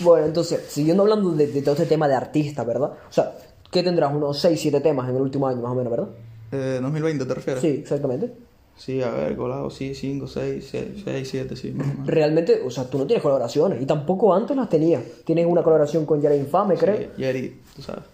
Bueno, 0.00 0.26
entonces, 0.26 0.60
siguiendo 0.68 1.02
hablando 1.02 1.32
de, 1.32 1.46
de 1.46 1.62
todo 1.62 1.74
este 1.74 1.86
tema 1.86 2.08
de 2.08 2.14
artista, 2.14 2.64
¿verdad? 2.64 2.92
O 3.08 3.12
sea, 3.12 3.32
¿qué 3.70 3.82
tendrás? 3.82 4.14
Unos 4.14 4.38
6, 4.40 4.58
7 4.60 4.80
temas 4.80 5.08
en 5.08 5.16
el 5.16 5.22
último 5.22 5.46
año, 5.46 5.60
más 5.60 5.72
o 5.72 5.74
menos, 5.74 5.90
¿verdad? 5.90 6.08
Eh, 6.52 6.78
2020, 6.80 7.24
¿te 7.26 7.34
refieres? 7.34 7.60
Sí, 7.60 7.68
exactamente. 7.68 8.32
Sí, 8.76 9.02
a 9.02 9.10
ver, 9.10 9.36
colado, 9.36 9.70
sí, 9.70 9.94
5, 9.94 10.26
6, 10.26 10.68
6, 11.04 11.28
7, 11.28 11.56
sí, 11.56 11.72
más 11.72 11.86
o 11.86 11.90
menos. 11.90 12.06
Realmente, 12.06 12.60
o 12.64 12.70
sea, 12.70 12.84
tú 12.84 12.98
no 12.98 13.06
tienes 13.06 13.22
colaboraciones 13.22 13.80
y 13.80 13.86
tampoco 13.86 14.34
antes 14.34 14.56
las 14.56 14.68
tenías. 14.68 15.02
Tienes 15.24 15.46
una 15.46 15.62
colaboración 15.62 16.04
con 16.04 16.20
Yara 16.20 16.36
Infame, 16.36 16.76
creo. 16.76 16.96
Sí, 16.96 17.06
Jerry, 17.16 17.60
tú 17.74 17.82
sabes. 17.82 18.04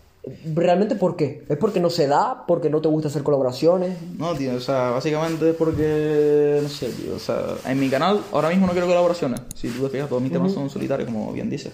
¿Realmente 0.54 0.94
por 0.94 1.16
qué? 1.16 1.44
¿Es 1.48 1.56
porque 1.56 1.80
no 1.80 1.90
se 1.90 2.06
da? 2.06 2.44
¿Porque 2.46 2.70
no 2.70 2.80
te 2.80 2.88
gusta 2.88 3.08
hacer 3.08 3.24
colaboraciones? 3.24 3.96
No, 4.16 4.34
tío, 4.34 4.54
o 4.54 4.60
sea, 4.60 4.90
básicamente 4.90 5.50
es 5.50 5.56
porque, 5.56 6.60
no 6.62 6.68
sé, 6.68 6.90
tío, 6.90 7.16
o 7.16 7.18
sea, 7.18 7.56
en 7.66 7.80
mi 7.80 7.88
canal 7.88 8.20
ahora 8.32 8.48
mismo 8.48 8.66
no 8.66 8.72
quiero 8.72 8.86
colaboraciones. 8.86 9.40
Si 9.54 9.68
tú 9.68 9.82
te 9.82 9.90
fijas, 9.90 10.08
todos 10.08 10.22
mis 10.22 10.30
temas 10.30 10.52
son 10.52 10.70
solitarios, 10.70 11.08
como 11.08 11.32
bien 11.32 11.50
dices. 11.50 11.72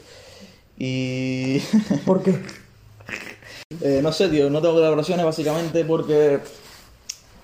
Y... 0.78 1.58
¿Por 2.06 2.22
qué? 2.22 2.38
Eh, 3.82 4.00
no 4.02 4.12
sé, 4.12 4.28
tío, 4.28 4.48
no 4.48 4.62
tengo 4.62 4.74
colaboraciones 4.74 5.26
básicamente 5.26 5.84
porque 5.84 6.40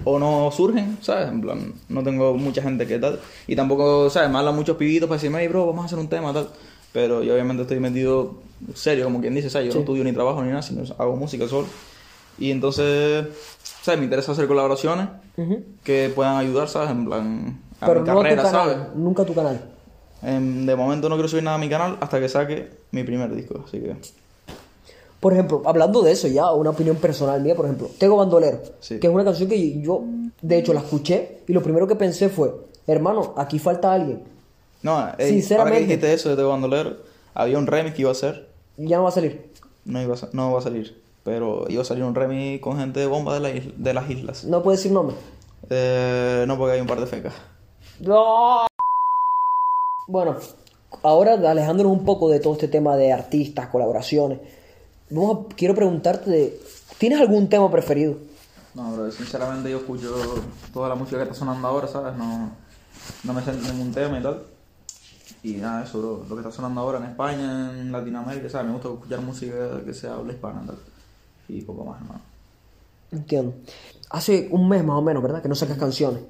o 0.05 0.19
no 0.19 0.51
surgen, 0.51 0.99
¿sabes? 1.01 1.29
En 1.29 1.41
plan, 1.41 1.75
no 1.89 2.03
tengo 2.03 2.35
mucha 2.35 2.63
gente 2.63 2.87
que 2.87 2.99
tal. 2.99 3.21
Y 3.47 3.55
tampoco, 3.55 4.09
¿sabes? 4.11 4.31
Me 4.31 4.39
hablan 4.39 4.57
muchos 4.57 4.77
pibitos 4.77 5.09
para 5.09 5.17
decirme, 5.19 5.41
hey, 5.41 5.49
bro, 5.49 5.67
vamos 5.67 5.83
a 5.83 5.87
hacer 5.87 5.99
un 5.99 6.09
tema, 6.09 6.33
tal. 6.33 6.49
Pero 6.95 7.25
yo 7.25 7.35
obviamente 7.35 7.63
estoy 7.65 7.81
metido 7.81 8.37
serio, 8.75 9.05
como 9.05 9.21
quien 9.21 9.35
dice, 9.35 9.51
¿sabes? 9.51 9.67
Yo 9.69 9.75
no 9.75 9.81
estudio 9.81 10.05
ni 10.05 10.13
trabajo 10.13 10.41
ni 10.43 10.49
nada, 10.51 10.63
sino 10.63 10.85
hago 10.97 11.17
música 11.17 11.49
solo. 11.49 11.67
Y 12.39 12.53
entonces, 12.53 13.27
¿sabes? 13.83 13.99
Me 13.99 14.05
interesa 14.05 14.31
hacer 14.31 14.47
colaboraciones 14.47 15.09
que 15.83 16.13
puedan 16.15 16.37
ayudar, 16.37 16.69
¿sabes? 16.69 16.91
En 16.91 17.05
plan, 17.05 17.61
a 17.81 17.87
Pero 17.87 18.01
mi 18.03 18.07
no 18.07 18.13
a 18.13 18.15
tu 18.15 18.23
carrera, 18.23 18.43
canal, 18.45 18.71
¿sabes? 18.71 18.87
nunca 18.95 19.25
tu 19.25 19.35
canal. 19.35 19.61
Em, 20.23 20.65
de 20.65 20.77
momento 20.77 21.09
no 21.09 21.17
quiero 21.17 21.29
subir 21.29 21.43
nada 21.43 21.57
a 21.57 21.59
mi 21.61 21.69
canal 21.69 21.99
hasta 22.01 22.21
que 22.21 22.29
saque 22.29 22.71
mi 22.93 23.03
primer 23.03 23.35
disco, 23.35 23.65
así 23.67 23.81
que... 23.81 23.97
Por 25.19 25.33
ejemplo, 25.33 25.63
hablando 25.65 26.01
de 26.03 26.13
eso 26.13 26.29
ya, 26.29 26.53
una 26.53 26.71
opinión 26.71 26.97
personal 26.97 27.41
mía, 27.43 27.57
por 27.57 27.65
ejemplo, 27.65 27.91
Tego 27.99 28.17
Bandolero, 28.19 28.61
Sí. 28.79 29.01
que 29.01 29.07
es 29.09 29.13
una 29.13 29.25
canción 29.25 29.49
que 29.49 29.81
yo, 29.81 30.05
de 30.43 30.59
hecho, 30.59 30.73
la 30.73 30.81
escuché 30.81 31.41
y 31.49 31.53
lo 31.53 31.61
primero 31.63 31.87
que 31.89 31.97
pensé 31.97 32.29
fue, 32.29 32.55
hermano, 32.87 33.35
aquí 33.37 33.59
falta 33.59 33.93
alguien. 33.93 34.23
No, 34.85 34.99
ey, 34.99 35.03
ahora 35.09 35.27
Sinceramente. 35.27 35.79
que 35.81 35.85
dijiste 35.87 36.13
eso 36.13 36.37
de 36.37 36.43
Bandolero, 36.45 36.99
había 37.35 37.59
un 37.59 37.67
remix 37.67 37.95
que 37.97 38.03
iba 38.03 38.11
a 38.11 38.13
hacer, 38.13 38.49
Ya 38.77 38.99
no 38.99 39.03
va 39.05 39.09
a 39.09 39.13
salir. 39.13 39.51
no, 39.85 40.01
iba 40.01 40.15
a, 40.15 40.19
no 40.33 40.53
va 40.53 40.59
a 40.61 40.63
salir, 40.63 41.03
pero 41.25 41.65
iba 41.69 41.83
a 41.83 41.85
salir 41.85 42.05
un 42.05 42.15
remix 42.15 42.61
con 42.63 42.79
gente 42.79 43.01
de 43.01 43.07
bomba 43.07 43.35
de, 43.35 43.41
la 43.41 43.51
isla- 43.51 43.73
de 43.77 43.95
las 43.95 44.09
islas. 44.11 44.45
No 44.45 44.63
puedes 44.63 44.79
decir 44.81 44.93
nombre. 44.93 45.17
Eh, 45.71 46.45
no, 46.47 46.57
porque 46.59 46.75
hay 46.75 46.81
un 46.81 46.87
par 46.87 47.01
de 47.01 47.07
fecas. 47.07 47.33
No. 48.01 48.67
Bueno, 50.07 50.37
ahora 51.03 51.33
alejándonos 51.51 51.91
un 51.93 52.05
poco 52.05 52.29
de 52.29 52.41
todo 52.41 52.53
este 52.53 52.69
tema 52.69 52.97
de 52.97 53.13
artistas, 53.13 53.69
colaboraciones, 53.69 54.39
vamos 55.11 55.47
a- 55.51 55.55
quiero 55.55 55.75
preguntarte, 55.75 56.31
de, 56.31 56.61
¿tienes 56.99 57.21
algún 57.21 57.49
tema 57.49 57.71
preferido? 57.71 58.17
No, 58.75 58.93
bro, 58.93 59.11
sinceramente 59.11 59.71
yo 59.71 59.79
escucho 59.79 60.13
toda 60.75 60.89
la 60.91 60.95
música 60.95 61.17
que 61.19 61.23
está 61.23 61.35
sonando 61.35 61.67
ahora, 61.69 61.87
¿sabes? 61.89 62.15
No, 62.17 62.51
no 63.23 63.33
me 63.33 63.41
sé 63.43 63.53
ningún 63.55 63.93
tema 63.95 64.19
y 64.19 64.23
tal. 64.23 64.43
Y 65.45 65.53
nada, 65.53 65.85
eso, 65.85 66.01
bro. 66.01 66.27
Lo 66.29 66.35
que 66.35 66.41
está 66.41 66.51
sonando 66.51 66.81
ahora 66.81 66.99
en 66.99 67.05
España, 67.05 67.71
en 67.79 67.93
Latinoamérica, 67.93 68.49
¿sabes? 68.49 68.67
Me 68.67 68.73
gusta 68.73 68.89
escuchar 68.89 69.21
música 69.21 69.85
que 69.85 69.95
sea 69.95 70.15
habla 70.15 70.33
hispana 70.33 70.63
y 70.65 70.67
tal. 70.67 70.77
Y 71.49 71.61
poco 71.61 71.85
más, 71.85 72.01
hermano. 72.01 72.21
Entiendo. 73.13 73.55
Hace 74.11 74.49
un 74.51 74.69
mes 74.69 74.83
más 74.83 74.97
o 74.97 75.03
menos, 75.03 75.23
¿verdad? 75.23 75.43
Que 75.43 75.49
no 75.49 75.55
sacas 75.55 75.77
canciones. 75.77 76.23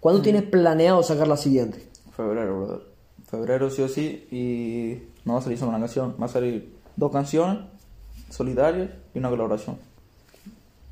¿Cuándo 0.00 0.20
tienes 0.20 0.42
planeado 0.42 1.02
sacar 1.02 1.26
la 1.26 1.38
siguiente? 1.38 1.88
Febrero, 2.14 2.58
brother. 2.58 2.80
Febrero 3.26 3.70
sí 3.70 3.82
o 3.82 3.88
sí. 3.88 4.28
Y 4.30 5.02
no 5.24 5.32
va 5.32 5.38
a 5.38 5.42
salir 5.42 5.58
solo 5.58 5.70
una 5.70 5.80
canción. 5.80 6.14
Va 6.20 6.26
a 6.26 6.28
salir 6.28 6.76
dos 6.94 7.10
canciones 7.10 7.60
solitarias 8.28 8.90
y 9.14 9.18
una 9.18 9.30
colaboración. 9.30 9.78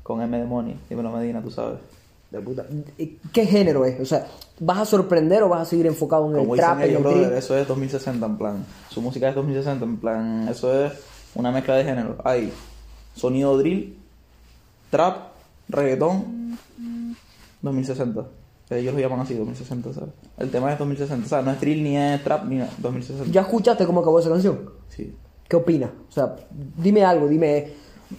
Con 0.01 0.21
M 0.21 0.35
de 0.35 0.45
Money, 0.45 0.79
dímelo 0.89 1.11
Medina, 1.11 1.43
tú 1.43 1.51
sabes. 1.51 1.79
De 2.31 2.41
puta. 2.41 2.65
¿Qué 3.31 3.45
género 3.45 3.85
es? 3.85 3.99
O 4.01 4.05
sea, 4.05 4.27
¿vas 4.59 4.79
a 4.79 4.85
sorprender 4.85 5.43
o 5.43 5.49
vas 5.49 5.61
a 5.61 5.65
seguir 5.65 5.87
enfocado 5.87 6.27
en 6.27 6.37
Como 6.37 6.55
el 6.55 6.59
trap, 6.59 6.79
en 6.79 6.89
ellos, 6.89 6.97
el 6.97 7.03
brother, 7.03 7.33
eso 7.33 7.57
es 7.57 7.67
2060 7.67 8.25
en 8.25 8.37
plan. 8.37 8.65
Su 8.89 9.01
música 9.01 9.29
es 9.29 9.35
2060 9.35 9.85
en 9.85 9.97
plan. 9.97 10.47
Eso 10.49 10.85
es 10.85 10.93
una 11.35 11.51
mezcla 11.51 11.75
de 11.75 11.85
géneros. 11.85 12.17
Hay 12.25 12.51
sonido 13.15 13.57
drill, 13.57 13.97
trap, 14.91 15.29
reggaetón, 15.69 16.57
2060. 17.61 18.25
Ellos 18.69 18.93
lo 18.93 18.99
llaman 18.99 19.21
así, 19.21 19.33
2060, 19.33 19.93
¿sabes? 19.93 20.09
El 20.37 20.51
tema 20.51 20.73
es 20.73 20.79
2060, 20.79 21.29
¿sabes? 21.29 21.45
No 21.45 21.51
es 21.51 21.61
drill 21.61 21.83
ni 21.83 21.97
es 21.97 22.21
trap 22.23 22.45
ni 22.45 22.57
nada, 22.57 22.71
2060. 22.79 23.31
¿Ya 23.31 23.41
escuchaste 23.41 23.85
cómo 23.85 24.01
acabó 24.01 24.19
esa 24.19 24.29
canción? 24.29 24.69
Sí. 24.89 25.15
¿Qué 25.47 25.55
opinas? 25.55 25.91
O 26.09 26.11
sea, 26.11 26.35
dime 26.75 27.05
algo, 27.05 27.29
dime 27.29 27.71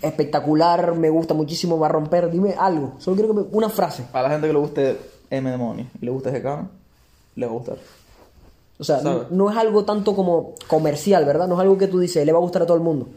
espectacular, 0.02 0.94
me 0.94 1.10
gusta 1.10 1.34
muchísimo, 1.34 1.78
va 1.78 1.86
a 1.86 1.90
romper, 1.90 2.30
dime 2.30 2.54
algo. 2.58 2.94
Solo 2.98 3.16
quiero 3.16 3.34
que 3.34 3.40
me... 3.40 3.46
una 3.52 3.68
frase. 3.68 4.04
A 4.12 4.22
la 4.22 4.30
gente 4.30 4.46
que 4.46 4.52
le 4.52 4.58
guste 4.58 4.98
M 5.30 5.50
de 5.50 5.56
Money 5.56 5.88
y 6.00 6.04
le 6.04 6.10
guste 6.10 6.30
GK, 6.30 6.68
le 7.36 7.46
va 7.46 7.52
a 7.52 7.54
gustar. 7.54 7.76
O 8.78 8.84
sea, 8.84 9.00
no, 9.30 9.50
es 9.50 9.56
algo 9.56 9.84
tanto 9.84 10.14
como 10.14 10.54
comercial, 10.68 11.24
¿verdad? 11.24 11.48
No 11.48 11.54
es 11.56 11.60
algo 11.60 11.76
que 11.76 11.88
tú 11.88 11.98
dices, 11.98 12.24
le 12.24 12.32
va 12.32 12.38
a 12.38 12.42
gustar 12.42 12.62
a 12.62 12.66
todo 12.66 12.76
el 12.76 12.82
mundo. 12.82 13.08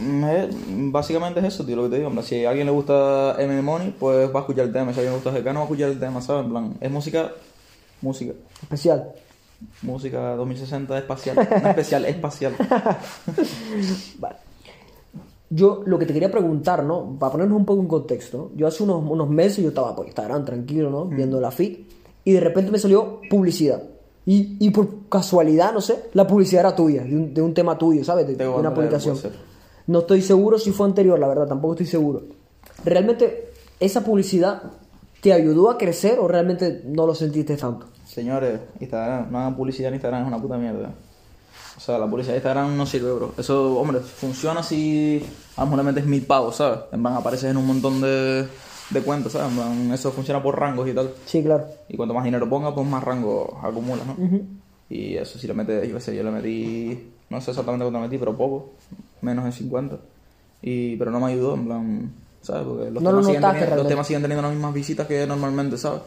Mm, 0.00 0.24
eh, 0.24 0.48
Básicamente 0.92 1.40
es 1.40 1.46
eso, 1.46 1.64
tío, 1.64 1.76
lo 1.76 1.84
que 1.84 1.90
te 1.90 1.96
digo. 1.96 2.08
en 2.08 2.14
plan, 2.14 2.24
Si 2.24 2.44
a 2.44 2.50
alguien 2.50 2.66
le 2.66 2.72
gusta 2.72 3.34
M 3.38 3.52
de 3.52 3.62
Money, 3.62 3.94
pues 3.98 4.32
va 4.32 4.38
a 4.38 4.42
escuchar 4.42 4.66
el 4.66 4.72
tema. 4.72 4.92
Si 4.92 5.00
a 5.00 5.02
alguien 5.02 5.18
le 5.18 5.20
gusta 5.20 5.40
GK, 5.40 5.46
no 5.46 5.54
va 5.54 5.60
a 5.60 5.64
escuchar 5.64 5.90
el 5.90 5.98
tema, 5.98 6.22
¿sabes? 6.22 6.44
En 6.44 6.50
plan, 6.50 6.74
es 6.80 6.90
música, 6.90 7.32
música. 8.00 8.32
Especial. 8.62 9.12
Música 9.82 10.36
2060 10.36 10.98
espacial. 10.98 11.36
No 11.36 11.68
especial, 11.70 12.04
espacial. 12.04 12.54
Vale. 14.18 14.49
Yo 15.52 15.82
lo 15.84 15.98
que 15.98 16.06
te 16.06 16.12
quería 16.12 16.30
preguntar, 16.30 16.84
¿no? 16.84 17.16
Para 17.18 17.32
ponernos 17.32 17.58
un 17.58 17.66
poco 17.66 17.82
en 17.82 17.88
contexto. 17.88 18.52
Yo 18.54 18.68
hace 18.68 18.84
unos, 18.84 19.02
unos 19.04 19.28
meses 19.28 19.58
yo 19.62 19.70
estaba 19.70 19.94
por 19.96 20.06
Instagram 20.06 20.44
tranquilo, 20.44 20.90
¿no? 20.90 21.06
Viendo 21.06 21.40
la 21.40 21.50
feed 21.50 21.78
y 22.24 22.32
de 22.32 22.40
repente 22.40 22.70
me 22.70 22.78
salió 22.78 23.20
publicidad. 23.28 23.82
Y, 24.26 24.56
y 24.64 24.70
por 24.70 25.08
casualidad, 25.08 25.72
no 25.72 25.80
sé, 25.80 26.04
la 26.12 26.26
publicidad 26.26 26.60
era 26.60 26.76
tuya, 26.76 27.02
de 27.02 27.16
un, 27.16 27.34
de 27.34 27.42
un 27.42 27.52
tema 27.52 27.76
tuyo, 27.76 28.04
¿sabes? 28.04 28.28
De, 28.28 28.36
de 28.36 28.48
una 28.48 28.72
publicación. 28.72 29.18
No 29.86 30.00
estoy 30.00 30.22
seguro 30.22 30.58
si 30.58 30.70
fue 30.70 30.86
anterior, 30.86 31.18
la 31.18 31.26
verdad, 31.26 31.48
tampoco 31.48 31.74
estoy 31.74 31.86
seguro. 31.86 32.22
¿Realmente 32.84 33.50
esa 33.80 34.04
publicidad 34.04 34.62
te 35.20 35.32
ayudó 35.32 35.68
a 35.68 35.78
crecer 35.78 36.20
o 36.20 36.28
realmente 36.28 36.82
no 36.86 37.06
lo 37.06 37.14
sentiste 37.14 37.56
tanto? 37.56 37.86
Señores, 38.04 38.60
Instagram, 38.78 39.32
no 39.32 39.38
hagan 39.38 39.56
publicidad 39.56 39.88
en 39.88 39.94
Instagram, 39.94 40.22
es 40.22 40.28
una 40.28 40.40
puta 40.40 40.58
mierda. 40.58 40.94
O 41.80 41.82
sea, 41.82 41.98
la 41.98 42.06
publicidad 42.06 42.34
de 42.34 42.40
Instagram 42.40 42.76
no 42.76 42.84
sirve, 42.84 43.10
bro. 43.10 43.32
Eso, 43.38 43.78
hombre, 43.78 44.00
funciona 44.00 44.62
si 44.62 45.24
a 45.56 45.60
lo 45.60 45.66
mejor 45.70 45.78
le 45.78 45.92
metes 45.92 46.04
mil 46.04 46.20
pavos, 46.26 46.56
¿sabes? 46.56 46.80
En 46.92 47.02
van, 47.02 47.14
apareces 47.14 47.50
en 47.50 47.56
un 47.56 47.66
montón 47.66 48.02
de, 48.02 48.46
de 48.90 49.00
cuentas, 49.00 49.32
¿sabes? 49.32 49.56
En 49.56 49.90
eso 49.90 50.12
funciona 50.12 50.42
por 50.42 50.60
rangos 50.60 50.86
y 50.86 50.92
tal. 50.92 51.14
Sí, 51.24 51.42
claro. 51.42 51.64
Y 51.88 51.96
cuanto 51.96 52.12
más 52.12 52.24
dinero 52.24 52.46
pongas, 52.50 52.74
pues 52.74 52.86
más 52.86 53.02
rango 53.02 53.58
acumulas, 53.62 54.06
¿no? 54.06 54.14
Y 54.90 55.16
eso 55.16 55.38
si 55.38 55.46
le 55.46 55.54
metes, 55.54 55.88
yo 55.88 55.94
qué 55.94 56.00
sé, 56.02 56.14
yo 56.14 56.22
le 56.22 56.30
metí, 56.30 57.12
no 57.30 57.40
sé 57.40 57.52
exactamente 57.52 57.86
cuánto 57.86 58.00
metí, 58.00 58.18
pero 58.18 58.36
poco, 58.36 58.72
menos 59.22 59.46
de 59.46 59.52
50. 59.52 59.96
Y, 60.60 60.96
pero 60.96 61.10
no 61.10 61.18
me 61.18 61.32
ayudó, 61.32 61.54
en 61.54 61.64
plan, 61.64 62.12
¿sabes? 62.42 62.64
Porque 62.64 62.90
los, 62.90 63.02
No 63.02 63.10
lo 63.10 63.20
temas, 63.20 63.26
siguen 63.26 63.42
teniendo, 63.52 63.76
los 63.76 63.88
temas 63.88 64.06
siguen 64.06 64.20
teniendo 64.20 64.42
las 64.42 64.52
mismas 64.52 64.74
visitas 64.74 65.06
que 65.06 65.26
normalmente, 65.26 65.78
¿sabes? 65.78 66.02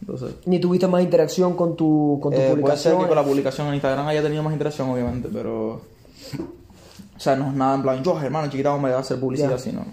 Entonces, 0.00 0.34
Ni 0.46 0.60
tuviste 0.60 0.86
más 0.86 1.02
interacción 1.02 1.54
con 1.56 1.76
tu, 1.76 2.18
con 2.22 2.32
tu 2.32 2.38
eh, 2.38 2.40
puede 2.40 2.48
ser 2.48 2.60
publicación. 2.60 2.98
que 3.00 3.06
con 3.08 3.16
la 3.16 3.24
publicación 3.24 3.66
en 3.68 3.74
Instagram 3.74 4.06
haya 4.06 4.22
tenido 4.22 4.42
más 4.42 4.52
interacción, 4.52 4.88
obviamente, 4.90 5.28
pero... 5.32 5.80
O 7.16 7.20
sea, 7.20 7.34
no 7.36 7.48
es 7.48 7.54
nada 7.54 7.74
en 7.74 7.82
plan, 7.82 8.02
yo, 8.04 8.20
hermano, 8.20 8.48
chiquita, 8.50 8.76
me 8.76 8.90
va 8.90 8.96
a 8.96 9.00
hacer 9.00 9.18
publicidad, 9.18 9.50
Ya. 9.50 9.58
sino... 9.58 9.84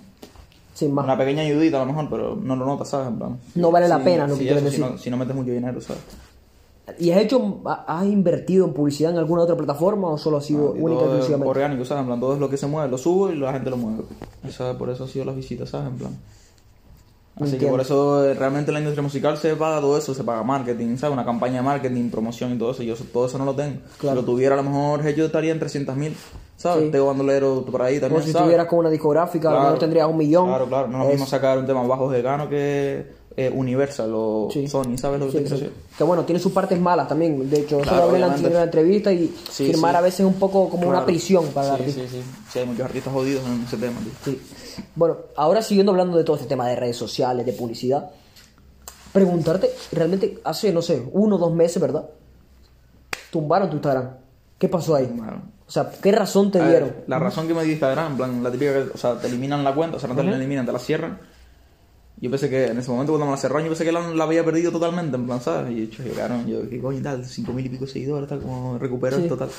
Sin 0.75 0.93
más. 0.93 1.05
Una 1.05 1.17
pequeña 1.17 1.41
ayudita 1.41 1.77
a 1.81 1.85
lo 1.85 1.93
mejor, 1.93 2.09
pero 2.09 2.35
no 2.35 2.55
lo 2.55 2.65
notas, 2.65 2.89
¿sabes? 2.89 3.07
En 3.07 3.17
plan, 3.17 3.37
No 3.55 3.71
vale 3.71 3.87
la 3.87 3.97
sí, 3.99 4.03
pena, 4.03 4.27
¿no? 4.27 4.35
quieres 4.35 4.57
eso, 4.61 4.69
si, 4.71 4.77
decir. 4.77 4.91
no, 4.91 4.97
si 4.97 5.09
no 5.09 5.17
metes 5.17 5.33
mucho 5.35 5.51
dinero, 5.51 5.79
¿sabes? 5.81 6.01
¿Y 6.99 7.11
has 7.11 7.21
hecho, 7.21 7.61
ha- 7.65 7.85
has 7.87 8.05
invertido 8.05 8.65
en 8.67 8.73
publicidad 8.73 9.11
en 9.11 9.17
alguna 9.17 9.41
otra 9.43 9.55
plataforma 9.57 10.09
o 10.09 10.17
solo 10.19 10.37
ha 10.37 10.41
sido 10.41 10.75
Y 10.75 10.81
única 10.81 11.01
y 11.01 11.03
todo 11.05 11.15
exclusivamente? 11.15 11.49
orgánico, 11.49 11.85
¿sabes? 11.85 12.01
En 12.01 12.07
plan, 12.07 12.19
todo 12.19 12.33
es 12.33 12.39
lo 12.39 12.49
que 12.49 12.57
se 12.57 12.67
mueve, 12.67 12.89
lo 12.91 12.97
subo 12.97 13.31
y 13.31 13.37
la 13.37 13.53
gente 13.53 13.69
lo 13.69 13.77
mueve. 13.77 14.03
Y, 14.47 14.51
¿sabes? 14.51 14.75
Por 14.75 14.89
eso 14.89 15.05
ha 15.05 15.07
sido 15.07 15.25
las 15.25 15.35
visitas, 15.35 15.69
¿sabes? 15.69 15.87
En 15.87 15.97
plan. 15.97 16.11
Así 17.39 17.57
que 17.57 17.67
por 17.67 17.81
eso 17.81 18.23
eh, 18.25 18.33
realmente 18.33 18.71
en 18.71 18.75
la 18.75 18.79
industria 18.79 19.01
musical 19.03 19.37
se 19.37 19.55
paga 19.57 19.81
todo 19.81 19.97
eso, 19.97 20.13
se 20.13 20.23
paga 20.23 20.41
marketing, 20.43 20.95
¿sabes? 20.97 21.13
Una 21.13 21.25
campaña 21.25 21.55
de 21.57 21.61
marketing, 21.63 22.09
promoción 22.09 22.53
y 22.53 22.57
todo 22.57 22.71
eso. 22.71 22.81
Yo 22.83 22.93
eso- 22.93 23.03
todo 23.11 23.25
eso 23.25 23.37
no 23.37 23.43
lo 23.45 23.53
tengo. 23.53 23.79
Claro. 23.97 24.21
Si 24.21 24.25
lo 24.25 24.31
tuviera 24.31 24.53
a 24.53 24.57
lo 24.57 24.63
mejor 24.63 25.03
yo 25.13 25.25
estaría 25.25 25.51
en 25.51 25.59
300.000, 25.59 26.13
¿sabes? 26.55 26.85
Sí. 26.85 26.91
Tengo 26.91 27.07
bandolero 27.07 27.65
por 27.69 27.81
ahí 27.81 27.97
O 27.97 28.01
también, 28.01 28.21
si 28.23 28.31
¿sabes? 28.31 28.43
estuvieras 28.43 28.67
con 28.67 28.79
una 28.79 28.89
discográfica, 28.89 29.49
a 29.49 29.53
lo 29.53 29.59
mejor 29.61 29.79
tendrías 29.79 30.07
un 30.09 30.15
millón. 30.17 30.47
Claro, 30.47 30.65
claro. 30.67 30.87
No 30.87 30.99
es 30.99 31.03
lo 31.05 31.09
mismo 31.11 31.25
sacar 31.25 31.57
un 31.59 31.65
tema 31.65 31.83
bajo 31.83 32.09
de 32.09 32.21
gano 32.21 32.47
que 32.47 33.25
eh, 33.37 33.51
Universal 33.53 34.11
o 34.15 34.47
Sí. 34.49 34.65
Sony, 34.69 34.97
¿sabes 34.97 35.19
lo 35.19 35.25
que 35.25 35.33
Sí, 35.33 35.37
te 35.39 35.47
sí. 35.49 35.53
decir? 35.55 35.73
Que 35.97 36.05
bueno, 36.05 36.23
tiene 36.23 36.39
sus 36.39 36.53
partes 36.53 36.79
malas 36.79 37.09
también. 37.09 37.49
De 37.49 37.59
hecho, 37.59 37.79
eso 37.81 37.83
Claro, 37.89 37.97
lo 38.17 38.25
hablé 38.25 38.47
en 38.47 38.53
la 38.53 38.63
entrevista 38.63 39.11
y 39.11 39.27
firmar 39.27 39.93
a 39.97 39.99
veces 39.99 40.21
es 40.21 40.25
un 40.25 40.35
poco 40.35 40.69
como 40.69 40.83
una 40.83 40.91
Claro. 40.99 41.05
prisión 41.07 41.45
para 41.47 41.67
el 41.67 41.73
artista. 41.81 42.01
Sí, 42.03 42.07
sí, 42.09 42.23
sí. 42.53 42.59
hay 42.59 42.65
muchos 42.65 42.85
artistas 42.85 43.11
jodidos 43.13 43.43
en 43.45 43.63
ese 43.65 43.75
tema, 43.75 43.99
tío. 43.99 44.11
Sí. 44.33 44.41
Bueno, 44.95 45.17
ahora 45.35 45.61
siguiendo 45.61 45.91
hablando 45.91 46.17
de 46.17 46.23
todo 46.23 46.35
este 46.35 46.47
tema 46.47 46.67
de 46.67 46.75
redes 46.75 46.97
sociales, 46.97 47.45
de 47.45 47.53
publicidad, 47.53 48.09
preguntarte, 49.13 49.69
realmente 49.91 50.39
hace, 50.43 50.71
no 50.73 50.81
sé, 50.81 51.03
uno 51.11 51.35
o 51.35 51.39
dos 51.39 51.53
meses, 51.53 51.81
¿verdad? 51.81 52.05
Tumbaron 53.31 53.69
tu 53.69 53.75
Instagram. 53.77 54.09
¿Qué 54.57 54.69
pasó 54.69 54.95
ahí? 54.95 55.05
Tumbaron. 55.07 55.43
O 55.67 55.71
sea, 55.71 55.91
¿qué 56.01 56.11
razón 56.11 56.51
te 56.51 56.59
A 56.59 56.63
ver, 56.63 56.69
dieron? 56.83 56.95
la 57.07 57.19
razón 57.19 57.47
que 57.47 57.53
me 57.53 57.63
dio 57.63 57.71
Instagram, 57.73 58.11
en 58.11 58.17
plan, 58.17 58.43
la 58.43 58.51
típica 58.51 58.73
que, 58.73 58.79
o 58.93 58.97
sea, 58.97 59.15
te 59.19 59.27
eliminan 59.27 59.63
la 59.63 59.73
cuenta, 59.73 59.97
o 59.97 59.99
sea, 59.99 60.07
no 60.09 60.15
te 60.15 60.23
la 60.23 60.35
eliminan, 60.35 60.65
te 60.65 60.71
la 60.71 60.79
cierran. 60.79 61.19
Yo 62.17 62.29
pensé 62.29 62.49
que 62.49 62.67
en 62.67 62.77
ese 62.77 62.89
momento 62.91 63.11
cuando 63.11 63.25
me 63.25 63.31
la 63.31 63.37
cerraron, 63.37 63.63
yo 63.63 63.69
pensé 63.69 63.83
que 63.83 63.91
la, 63.91 63.99
la 64.13 64.23
había 64.23 64.45
perdido 64.45 64.71
totalmente, 64.71 65.17
en 65.17 65.25
plan, 65.25 65.41
¿sabes? 65.41 65.71
Y 65.71 65.89
yo, 65.89 66.03
llegaron, 66.03 66.45
yo, 66.47 66.69
¿qué 66.69 66.79
coño 66.79 67.01
tal? 67.01 67.25
Cinco 67.25 67.51
mil 67.51 67.65
y 67.65 67.69
pico 67.69 67.87
seguidores, 67.87 68.29
tal, 68.29 68.39
como 68.41 68.77
recupero 68.77 69.17
Sí. 69.17 69.23
esto, 69.23 69.35
tal. 69.37 69.49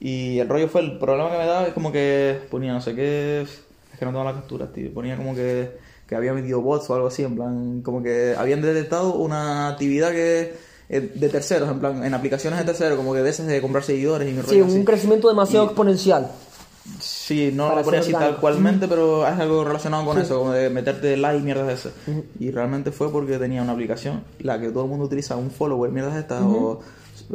Y 0.00 0.38
el 0.40 0.48
rollo 0.48 0.68
fue, 0.68 0.80
el 0.82 0.98
problema 0.98 1.30
que 1.30 1.38
me 1.38 1.46
daba 1.46 1.66
es 1.68 1.72
como 1.72 1.92
que 1.92 2.40
ponía 2.50 2.72
no 2.72 2.80
sé 2.80 2.94
qué, 2.94 3.46
que 4.02 4.06
no 4.06 4.12
tengo 4.18 4.24
la 4.24 4.34
captura, 4.34 4.72
tío. 4.72 4.92
Ponía 4.92 5.16
como 5.16 5.32
que, 5.32 5.70
que 6.08 6.16
había 6.16 6.32
metido 6.34 6.60
bots 6.60 6.90
o 6.90 6.94
algo 6.96 7.06
así, 7.06 7.22
en 7.22 7.36
plan, 7.36 7.82
como 7.82 8.02
que 8.02 8.34
habían 8.36 8.60
detectado 8.60 9.14
una 9.14 9.68
actividad 9.68 10.10
que 10.10 10.54
eh, 10.88 11.12
de 11.14 11.28
terceros, 11.28 11.70
en 11.70 11.78
plan, 11.78 12.04
en 12.04 12.12
aplicaciones 12.12 12.58
de 12.58 12.64
terceros, 12.64 12.96
como 12.96 13.14
que 13.14 13.20
de 13.20 13.30
esas 13.30 13.46
de 13.46 13.60
comprar 13.60 13.84
seguidores 13.84 14.28
y 14.28 14.32
Sí, 14.50 14.60
así. 14.60 14.60
un 14.60 14.84
crecimiento 14.84 15.28
demasiado 15.28 15.66
exponencial. 15.66 16.32
Sí, 16.98 17.52
no 17.54 17.76
lo 17.76 17.82
ponía 17.82 18.00
así 18.00 18.10
tal 18.10 18.38
cualmente, 18.38 18.88
pero 18.88 19.24
es 19.24 19.38
algo 19.38 19.62
relacionado 19.62 20.04
con 20.04 20.18
eso, 20.18 20.40
como 20.40 20.50
de 20.50 20.68
meterte 20.68 21.16
like 21.16 21.38
y 21.38 21.42
mierdas 21.44 21.68
de 21.68 21.74
esas. 21.74 21.92
Y 22.40 22.50
realmente 22.50 22.90
fue 22.90 23.12
porque 23.12 23.38
tenía 23.38 23.62
una 23.62 23.72
aplicación, 23.72 24.24
la 24.40 24.60
que 24.60 24.70
todo 24.70 24.82
el 24.82 24.90
mundo 24.90 25.04
utiliza, 25.04 25.36
un 25.36 25.52
follower, 25.52 25.92
mierdas 25.92 26.14
de 26.14 26.20
estas, 26.20 26.42
o 26.42 26.80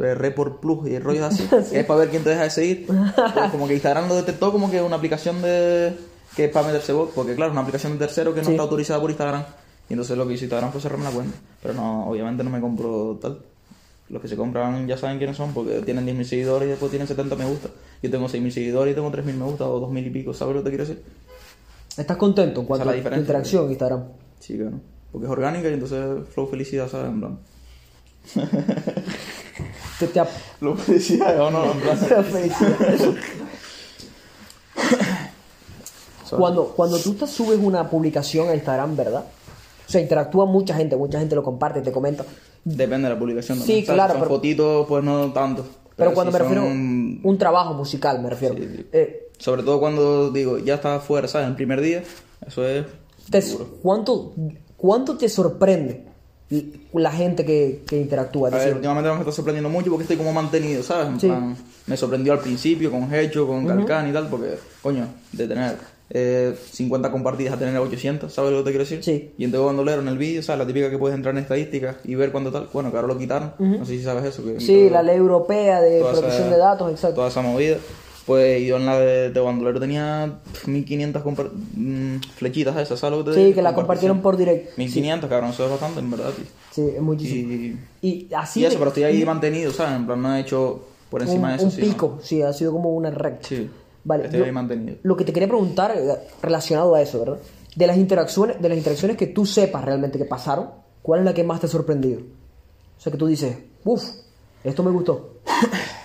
eh, 0.02 0.14
Report 0.14 0.60
Plus 0.60 0.86
y 0.88 0.98
rollos 0.98 1.24
así, 1.24 1.48
que 1.70 1.80
es 1.80 1.86
para 1.86 2.00
ver 2.00 2.10
quién 2.10 2.22
te 2.22 2.28
deja 2.30 2.42
de 2.42 2.50
seguir. 2.50 2.86
Pues 3.34 3.50
como 3.50 3.66
que 3.66 3.72
Instagram 3.72 4.06
lo 4.08 4.16
detectó 4.16 4.52
como 4.52 4.70
que 4.70 4.82
una 4.82 4.96
aplicación 4.96 5.40
de 5.40 5.94
que 6.38 6.44
es 6.44 6.52
para 6.52 6.68
meterse 6.68 6.92
bot, 6.92 7.12
porque 7.14 7.34
claro, 7.34 7.50
una 7.50 7.62
aplicación 7.62 7.94
de 7.94 7.98
tercero 7.98 8.32
que 8.32 8.42
no 8.42 8.46
Sí. 8.46 8.52
está 8.52 8.62
autorizada 8.62 9.00
por 9.00 9.10
Instagram. 9.10 9.42
Y 9.90 9.94
entonces 9.94 10.16
lo 10.16 10.24
que 10.28 10.34
hizo 10.34 10.44
Instagram 10.44 10.70
fue 10.70 10.80
cerrarme 10.80 11.02
la 11.04 11.10
cuenta. 11.10 11.36
Pero 11.60 11.74
no, 11.74 12.06
obviamente 12.08 12.44
no 12.44 12.50
me 12.50 12.60
compro 12.60 13.18
tal. 13.20 13.40
Los 14.08 14.22
que 14.22 14.28
se 14.28 14.36
compran 14.36 14.86
ya 14.86 14.96
saben 14.96 15.18
quiénes 15.18 15.36
son 15.36 15.52
porque 15.52 15.80
tienen 15.82 16.06
10.000 16.06 16.22
seguidores 16.24 16.68
y 16.68 16.70
después 16.70 16.90
tienen 16.90 17.08
70 17.08 17.34
me 17.34 17.44
gusta. 17.44 17.70
Yo 18.02 18.08
tengo 18.10 18.28
6.000 18.28 18.50
seguidores 18.52 18.92
y 18.92 18.94
tengo 18.94 19.10
3.000 19.10 19.34
me 19.34 19.44
gusta 19.46 19.66
o 19.66 19.80
2.000 19.90 20.06
y 20.06 20.10
pico. 20.10 20.32
¿Sabes 20.32 20.54
lo 20.54 20.60
que 20.62 20.70
te 20.70 20.76
quiero 20.76 20.84
decir? 20.86 21.02
¿Estás 21.96 22.16
contento 22.16 22.60
en 22.60 22.66
cuanto 22.68 22.84
la 22.86 22.92
a 22.92 22.94
diferencia. 22.94 23.20
interacción 23.20 23.64
en 23.64 23.70
Instagram? 23.72 24.04
Sí, 24.38 24.56
claro. 24.56 24.78
Porque 25.10 25.26
es 25.26 25.32
orgánica 25.32 25.68
y 25.68 25.72
entonces 25.74 26.28
flow 26.32 26.46
felicidad, 26.46 26.88
¿sabes? 26.88 27.08
En 27.10 27.18
plan. 27.20 27.38
Te, 29.98 30.06
te 30.06 30.20
ap- 30.20 30.28
Flow 30.60 30.76
felicidad 30.76 31.40
o 31.40 31.50
no, 31.50 31.64
en 31.72 31.80
plan. 31.80 31.98
cuando, 36.36 36.66
cuando 36.68 36.98
tú 36.98 37.14
te 37.14 37.26
subes 37.26 37.58
una 37.60 37.88
publicación 37.88 38.48
a 38.48 38.54
Instagram, 38.54 38.96
¿verdad? 38.96 39.24
O 39.86 39.90
sea, 39.90 40.00
interactúa 40.00 40.44
mucha 40.46 40.74
gente, 40.74 40.96
mucha 40.96 41.18
gente 41.18 41.34
lo 41.34 41.42
comparte, 41.42 41.80
te 41.80 41.90
comenta. 41.92 42.24
Depende 42.64 43.08
de 43.08 43.14
la 43.14 43.18
publicación. 43.18 43.58
Sí, 43.58 43.84
claro, 43.84 44.12
Son 44.14 44.22
pero- 44.22 44.34
fotitos, 44.34 44.86
pues 44.86 45.02
no 45.04 45.32
tanto. 45.32 45.64
Pero, 45.96 46.14
cuando 46.14 46.30
si 46.30 46.34
me 46.34 46.38
refiero 46.44 46.62
son- 46.62 47.20
un 47.24 47.38
trabajo 47.38 47.74
musical, 47.74 48.20
me 48.22 48.30
refiero. 48.30 48.54
Sí, 48.54 48.68
sí. 48.76 48.86
Eh, 48.92 49.24
Sobre 49.38 49.62
todo 49.62 49.80
cuando 49.80 50.30
digo, 50.30 50.58
ya 50.58 50.74
está 50.74 50.96
afuera, 50.96 51.26
¿sabes? 51.28 51.48
El 51.48 51.54
primer 51.54 51.80
día, 51.80 52.02
eso 52.46 52.66
es. 52.66 52.84
te-. 53.30 53.42
¿cuánto, 53.82 54.32
¿Cuánto 54.76 55.16
te 55.16 55.28
sorprende 55.28 56.04
la 56.92 57.10
gente 57.12 57.44
que, 57.44 57.82
que 57.86 58.00
interactúa? 58.00 58.48
A 58.48 58.52
ver, 58.52 58.74
últimamente 58.74 59.10
me 59.12 59.18
está 59.20 59.32
sorprendiendo 59.32 59.68
mucho 59.70 59.90
porque 59.90 60.02
estoy 60.04 60.16
como 60.16 60.32
mantenido, 60.32 60.82
¿sabes? 60.82 61.08
En 61.08 61.20
Sí. 61.20 61.26
plan, 61.26 61.56
me 61.86 61.96
sorprendió 61.96 62.32
al 62.32 62.40
principio 62.40 62.90
con 62.90 63.12
Hecho, 63.14 63.46
con 63.46 63.66
Calcan 63.66 64.08
y 64.08 64.12
tal, 64.12 64.28
porque, 64.28 64.56
coño, 64.82 65.06
de 65.32 65.48
tener 65.48 65.76
eh, 66.10 66.54
50 66.72 67.10
compartidas 67.10 67.54
a 67.54 67.58
tener 67.58 67.76
800, 67.76 68.32
¿sabes 68.32 68.50
lo 68.52 68.58
que 68.58 68.64
te 68.64 68.70
quiero 68.70 68.84
decir? 68.84 69.04
Sí. 69.04 69.32
Y 69.36 69.44
entonces 69.44 69.64
cuando 69.64 69.84
leo 69.84 70.00
en 70.00 70.08
el 70.08 70.16
vídeo, 70.18 70.42
¿sabes? 70.42 70.60
La 70.60 70.66
típica 70.66 70.90
que 70.90 70.98
puedes 70.98 71.14
entrar 71.16 71.34
en 71.36 71.42
estadísticas 71.42 71.96
y 72.04 72.14
ver 72.14 72.32
cuánto 72.32 72.50
tal. 72.50 72.68
Bueno, 72.72 72.90
que 72.90 72.96
ahora 72.96 73.08
lo 73.08 73.18
quitaron, 73.18 73.52
no 73.58 73.84
sé 73.84 73.98
si 73.98 74.02
sabes 74.02 74.24
eso. 74.24 74.42
Que 74.44 74.58
sí, 74.60 74.84
todo- 74.84 74.90
la 74.90 75.02
ley 75.02 75.16
europea 75.16 75.80
de 75.80 76.00
protección 76.00 76.32
esa- 76.46 76.50
de 76.50 76.56
datos, 76.58 76.90
exacto. 76.90 77.16
Toda 77.16 77.28
esa 77.28 77.42
movida. 77.42 77.76
Pues 78.26 78.62
yo 78.66 78.76
en 78.76 78.84
la 78.84 78.98
de, 79.00 79.30
de 79.30 79.40
Bandolero 79.40 79.80
tenía 79.80 80.38
1500 80.66 81.22
compar- 81.24 81.50
mm, 81.50 82.16
flechitas 82.36 82.76
esas, 82.76 82.98
¿sabes 83.00 83.18
lo 83.18 83.24
que 83.24 83.30
te 83.32 83.46
Sí, 83.48 83.54
que 83.54 83.62
la 83.62 83.74
compartieron 83.74 84.20
por 84.20 84.36
directo. 84.36 84.72
1500, 84.76 85.30
cabrón, 85.30 85.50
eso 85.50 85.64
es 85.64 85.70
bastante, 85.70 86.00
en 86.00 86.10
verdad, 86.10 86.30
tío. 86.36 86.44
Sí, 86.70 86.92
es 86.94 87.00
muchísimo. 87.00 87.52
Y, 87.52 87.76
Y 88.02 88.28
así 88.36 88.60
y 88.60 88.64
eso, 88.64 88.72
de- 88.74 88.78
pero 88.78 88.88
estoy 88.88 89.04
ahí 89.04 89.24
mantenido, 89.24 89.72
¿sabes? 89.72 89.96
En 89.96 90.04
plan, 90.06 90.20
no 90.20 90.34
he 90.36 90.40
hecho 90.40 90.84
por 91.10 91.22
un, 91.22 91.26
encima 91.26 91.50
de 91.52 91.56
eso. 91.56 91.64
un 91.64 91.70
sí, 91.70 91.80
¿no? 91.80 91.86
pico, 91.88 92.18
sí, 92.22 92.42
ha 92.42 92.52
sido 92.52 92.72
como 92.72 92.90
una 92.94 93.10
recta. 93.10 93.48
Sí. 93.48 93.70
Vale, 94.08 94.52
mantenido. 94.52 94.96
Lo 95.02 95.18
que 95.18 95.24
te 95.24 95.34
quería 95.34 95.48
preguntar 95.48 95.94
eh, 95.94 96.14
relacionado 96.40 96.94
a 96.94 97.02
eso, 97.02 97.20
¿verdad? 97.20 97.38
De 97.76 97.86
las 97.86 97.98
interacciones, 97.98 98.60
de 98.60 98.68
las 98.70 98.78
interacciones 98.78 99.18
que 99.18 99.26
tú 99.26 99.44
sepas 99.44 99.84
realmente 99.84 100.16
que 100.16 100.24
pasaron, 100.24 100.70
¿cuál 101.02 101.20
es 101.20 101.26
la 101.26 101.34
que 101.34 101.44
más 101.44 101.60
te 101.60 101.66
ha 101.66 101.68
sorprendido? 101.68 102.20
O 102.20 103.00
sea, 103.00 103.12
que 103.12 103.18
tú 103.18 103.26
dices, 103.26 103.54
uff, 103.84 104.02
esto 104.64 104.82
me 104.82 104.90
gustó. 104.90 105.40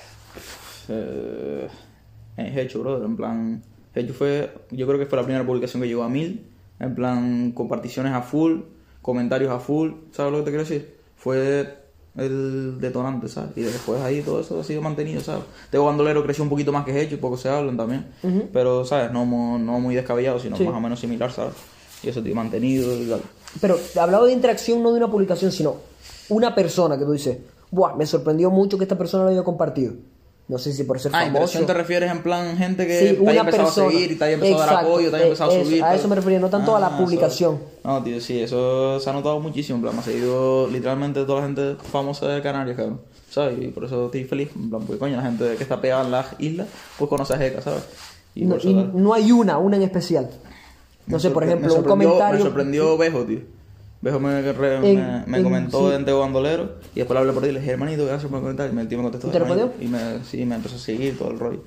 Eh, 0.89 1.69
Hecho, 2.35 2.81
brother, 2.81 3.05
en 3.05 3.15
plan... 3.15 3.63
Hecho 3.95 4.13
fue, 4.13 4.53
yo 4.71 4.85
creo 4.85 4.99
que 4.99 5.05
fue 5.05 5.17
la 5.17 5.23
primera 5.23 5.45
publicación 5.45 5.81
que 5.81 5.87
llegó 5.87 6.03
a 6.03 6.09
mil, 6.09 6.51
en 6.77 6.93
plan, 6.93 7.53
comparticiones 7.53 8.11
a 8.11 8.21
full, 8.21 8.63
comentarios 9.01 9.49
a 9.49 9.59
full, 9.59 9.91
¿sabes 10.11 10.33
lo 10.33 10.39
que 10.39 10.43
te 10.43 10.51
quiero 10.51 10.65
decir? 10.65 10.97
Fue 11.15 11.82
el 12.15 12.79
detonante, 12.79 13.27
¿sabes? 13.27 13.51
Y 13.55 13.61
después 13.61 13.99
ahí 14.01 14.21
todo 14.21 14.39
eso 14.41 14.59
ha 14.59 14.63
sido 14.63 14.81
mantenido, 14.81 15.21
¿sabes? 15.21 15.43
Tego 15.71 15.85
Bandolero 15.85 16.23
creció 16.23 16.43
un 16.43 16.49
poquito 16.49 16.71
más 16.71 16.85
que 16.85 17.01
Hecho, 17.01 17.19
poco 17.19 17.37
se 17.37 17.49
hablan 17.49 17.75
también, 17.77 18.05
pero, 18.51 18.85
¿sabes? 18.85 19.11
No, 19.11 19.25
muy 19.25 19.95
descabellado, 19.95 20.39
sino 20.39 20.55
Sí. 20.57 20.63
más 20.63 20.75
o 20.75 20.79
menos 20.79 20.99
similar, 20.99 21.31
¿sabes? 21.31 21.53
Y 22.03 22.09
eso, 22.09 22.21
tío, 22.21 22.35
mantenido 22.35 22.93
y 23.01 23.07
tal. 23.07 23.21
Pero 23.61 23.77
he 23.95 23.99
hablado 23.99 24.25
de 24.25 24.33
interacción 24.33 24.83
no 24.83 24.91
de 24.91 24.97
una 24.97 25.09
publicación, 25.09 25.51
sino 25.51 25.75
una 26.29 26.53
persona 26.53 26.97
que 26.97 27.05
tú 27.05 27.11
dices, 27.13 27.37
Buah, 27.71 27.95
me 27.95 28.05
sorprendió 28.05 28.51
mucho 28.51 28.77
que 28.77 28.83
esta 28.83 28.97
persona 28.97 29.23
lo 29.23 29.29
haya 29.31 29.43
compartido. 29.43 29.93
No 30.47 30.57
sé 30.57 30.73
si 30.73 30.83
por 30.83 30.99
ser 30.99 31.11
Ah, 31.15 31.19
famoso. 31.21 31.29
interacción 31.29 31.65
te 31.65 31.73
refieres 31.73 32.11
en 32.11 32.21
plan 32.21 32.57
gente 32.57 32.85
que 32.85 32.99
Sí, 32.99 33.15
te 33.23 33.29
haya 33.29 33.39
empezado 33.41 33.63
persona. 33.65 33.87
a 33.87 33.91
seguir 33.91 34.11
y 34.11 34.15
te 34.15 34.23
haya 34.25 34.33
empezado 34.33 34.61
a 34.61 34.65
dar 34.65 34.83
apoyo, 34.85 35.09
te 35.09 35.15
haya 35.15 35.25
eh, 35.25 35.27
empezado 35.29 35.51
a 35.51 35.55
eso, 35.55 35.65
subir. 35.65 35.83
a 35.83 35.95
eso 35.95 36.07
me 36.09 36.15
refería, 36.15 36.39
no 36.39 36.49
tanto 36.49 36.75
a 36.75 36.79
la 36.81 36.87
eso- 36.87 36.97
publicación. 36.97 37.59
No, 37.83 38.03
tío, 38.03 38.19
sí, 38.19 38.41
eso 38.41 38.99
se 38.99 39.09
ha 39.09 39.13
notado 39.13 39.39
muchísimo. 39.39 39.77
En 39.77 39.81
plan, 39.83 39.95
me 39.95 40.01
ha 40.01 40.03
seguido 40.03 40.67
literalmente 40.67 41.23
toda 41.23 41.39
la 41.39 41.45
gente 41.47 41.75
famosa 41.91 42.27
de 42.27 42.41
Canarias, 42.41 42.75
cabrón. 42.75 43.01
¿Sabes? 43.29 43.57
Y 43.61 43.67
por 43.69 43.85
eso 43.85 44.05
estoy 44.05 44.25
feliz. 44.25 44.49
En 44.55 44.69
plan, 44.69 44.81
porque 44.83 44.99
coño, 44.99 45.15
la 45.15 45.23
gente 45.23 45.55
que 45.55 45.63
está 45.63 45.79
pegada 45.79 46.03
en 46.03 46.11
las 46.11 46.27
islas, 46.39 46.67
pues 46.99 47.09
conoce 47.09 47.33
a 47.33 47.37
Jeca, 47.37 47.61
¿sabes? 47.61 47.83
Y 48.35 48.45
No, 48.45 48.57
y 48.57 49.21
hay 49.21 49.31
una, 49.31 49.57
una 49.57 49.77
en 49.77 49.83
especial. 49.83 50.29
No 51.07 51.15
Me 51.17 51.19
sé, 51.21 51.29
por 51.31 51.43
ejemplo, 51.45 51.73
un 51.73 51.83
comentario. 51.83 52.37
Me 52.39 52.43
sorprendió 52.43 52.97
Bejo, 52.97 53.23
tío. 53.23 53.39
Bejo 54.03 54.19
me, 54.19 54.41
me, 54.41 55.23
me 55.25 55.37
en- 55.37 55.43
comentó 55.43 55.89
sí. 55.89 55.95
en 55.95 56.03
Teo 56.03 56.19
Bandolero 56.19 56.71
y 56.93 56.99
después 56.99 57.15
le 57.15 57.19
hablé 57.21 57.31
por 57.31 57.41
ti 57.41 57.49
y 57.49 57.51
le 57.53 57.59
dije, 57.61 57.71
hermanito, 57.71 58.05
gracias 58.05 58.29
por 58.29 58.41
comentar. 58.41 58.69
Y 58.69 58.73
me- 58.73 58.81
el 58.81 58.87
tío 58.89 58.97
me 58.97 59.03
contestó. 59.05 59.27
¿Y 59.29 59.31
te 59.31 59.39
respondió? 59.39 59.71
Y 59.79 59.87
me, 59.87 59.99
sí, 60.25 60.45
me 60.45 60.55
empezó 60.55 60.75
a 60.75 60.79
seguir 60.79 61.17
todo 61.17 61.31
el 61.31 61.39
rollo. 61.39 61.61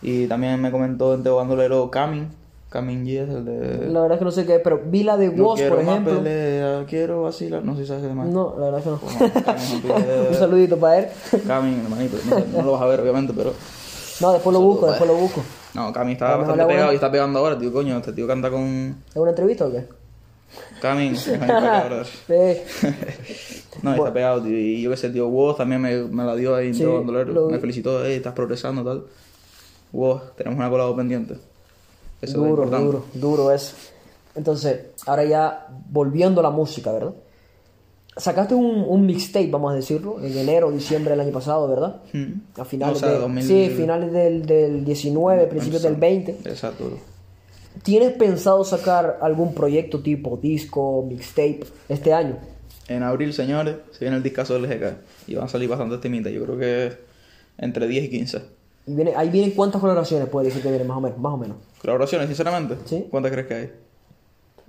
Y 0.00 0.26
también 0.28 0.60
me 0.62 0.70
comentó 0.70 1.12
en 1.14 1.24
Teo 1.24 1.34
Bandolero 1.36 1.90
Camin. 1.90 2.28
Camin 2.68 3.04
G 3.04 3.22
es 3.24 3.28
el 3.28 3.44
de. 3.44 3.88
La 3.90 4.02
verdad 4.02 4.14
es 4.14 4.18
que 4.20 4.24
no 4.24 4.30
sé 4.30 4.46
qué 4.46 4.54
es, 4.54 4.60
pero 4.62 4.80
vi 4.86 5.02
la 5.02 5.16
de 5.16 5.30
Woz, 5.30 5.60
por 5.62 5.82
más 5.82 5.88
ejemplo. 5.96 6.18
pelea, 6.22 6.84
quiero 6.88 7.22
vacilar. 7.24 7.64
No 7.64 7.74
sé 7.74 7.82
si 7.82 7.88
sabes 7.88 8.04
qué 8.04 8.14
más. 8.14 8.28
No, 8.28 8.54
la 8.56 8.66
verdad 8.70 8.78
es 8.78 8.84
que 8.84 8.90
no. 8.90 9.00
Bueno, 9.18 9.44
Camin 9.44 9.62
es 9.62 9.72
un 10.26 10.32
de- 10.32 10.34
saludito 10.38 10.76
para 10.78 10.98
él. 11.00 11.06
Camin, 11.48 11.80
hermanito. 11.82 12.16
No, 12.56 12.62
lo 12.62 12.70
vas 12.72 12.82
a 12.82 12.86
ver, 12.86 13.00
obviamente, 13.00 13.32
pero. 13.36 13.52
No, 14.20 14.32
después 14.32 14.54
lo 14.54 14.60
busco, 14.60 14.86
después 14.86 15.10
lo 15.10 15.16
busco. 15.16 15.42
No, 15.74 15.92
Camin 15.92 16.12
está 16.12 16.30
lo 16.32 16.38
bastante 16.38 16.62
pegado 16.64 16.76
buena- 16.78 16.92
y 16.92 16.94
está 16.94 17.10
pegando 17.10 17.38
ahora, 17.40 17.58
tío. 17.58 17.72
Coño, 17.72 17.96
este 17.98 18.12
tío 18.12 18.28
canta 18.28 18.48
con. 18.50 18.94
¿Es 19.10 19.16
una 19.16 19.30
entrevista 19.30 19.66
o 19.66 19.72
qué? 19.72 19.84
Camin. 20.80 21.14
es. 21.14 21.20
Sí. 22.26 22.86
No, 23.82 23.94
está 23.94 24.12
pegado, 24.12 24.42
tío. 24.42 24.58
Y 24.58 24.82
yo 24.82 24.90
que 24.90 24.96
sé, 24.96 25.08
tío, 25.10 25.28
Woz 25.28 25.56
también 25.56 25.80
me, 25.80 25.96
me 26.04 26.24
la 26.24 26.34
dio 26.36 26.54
ahí 26.54 26.66
en 26.68 26.74
Sí, 26.74 26.82
todo. 26.82 27.02
Me 27.48 27.58
felicitó, 27.58 28.04
eh, 28.04 28.16
estás 28.16 28.34
progresando, 28.34 28.84
tal. 28.84 29.04
Woz, 29.92 30.34
tenemos 30.36 30.58
una 30.58 30.68
colado 30.68 30.94
pendiente. 30.96 31.34
Eso 31.34 31.40
es 32.20 32.34
duro, 32.34 32.48
importante. 32.64 32.84
duro, 32.86 33.04
duro 33.14 33.52
eso. 33.52 33.74
Entonces, 34.34 34.80
ahora 35.06 35.24
ya 35.24 35.66
volviendo 35.88 36.40
a 36.40 36.42
la 36.42 36.50
música, 36.50 36.92
¿verdad? 36.92 37.14
Sacaste 38.16 38.54
un, 38.54 38.84
un 38.86 39.06
mixtape, 39.06 39.48
vamos 39.50 39.72
a 39.72 39.76
decirlo, 39.76 40.18
en 40.20 40.36
enero, 40.36 40.70
diciembre 40.72 41.12
del 41.12 41.20
año 41.20 41.32
pasado, 41.32 41.66
¿verdad? 41.68 42.02
Mm. 42.12 42.60
A 42.60 42.64
finales, 42.64 42.96
O 42.96 43.00
sea, 43.00 43.10
de- 43.12 43.18
2000 43.20 43.44
sí, 43.44 43.70
finales 43.74 44.12
del, 44.12 44.44
del 44.44 44.84
19, 44.84 45.46
principios 45.46 45.82
del 45.82 45.94
20. 45.94 46.32
Exacto. 46.44 46.90
¿Tienes 47.82 48.12
pensado 48.12 48.64
sacar 48.64 49.18
algún 49.22 49.54
proyecto 49.54 50.00
tipo 50.00 50.36
disco, 50.36 51.04
mixtape 51.08 51.60
este 51.88 52.12
año? 52.12 52.36
En 52.88 53.02
abril, 53.02 53.32
señores, 53.32 53.76
se 53.92 54.00
viene 54.00 54.16
el 54.16 54.22
discazo 54.22 54.58
del 54.58 54.66
GK. 54.66 54.96
Y 55.28 55.36
van 55.36 55.44
a 55.44 55.48
salir 55.48 55.68
bastantes 55.68 56.00
temitas. 56.00 56.32
Yo 56.32 56.44
creo 56.44 56.58
que 56.58 56.98
entre 57.58 57.86
10 57.86 58.04
y 58.04 58.10
15. 58.10 58.42
Y 58.86 58.94
viene, 58.94 59.12
ahí 59.16 59.30
vienen 59.30 59.52
cuántas 59.52 59.80
colaboraciones 59.80 60.28
puede 60.28 60.48
decir 60.48 60.62
que 60.62 60.68
vienen, 60.68 60.88
más 60.88 60.96
o 60.96 61.00
menos, 61.00 61.18
más 61.18 61.32
o 61.32 61.36
menos. 61.36 61.56
¿Colaboraciones, 61.80 62.26
sinceramente? 62.26 62.76
Sí. 62.86 63.06
¿Cuántas 63.10 63.30
crees 63.32 63.46
que 63.46 63.54
hay? 63.54 63.70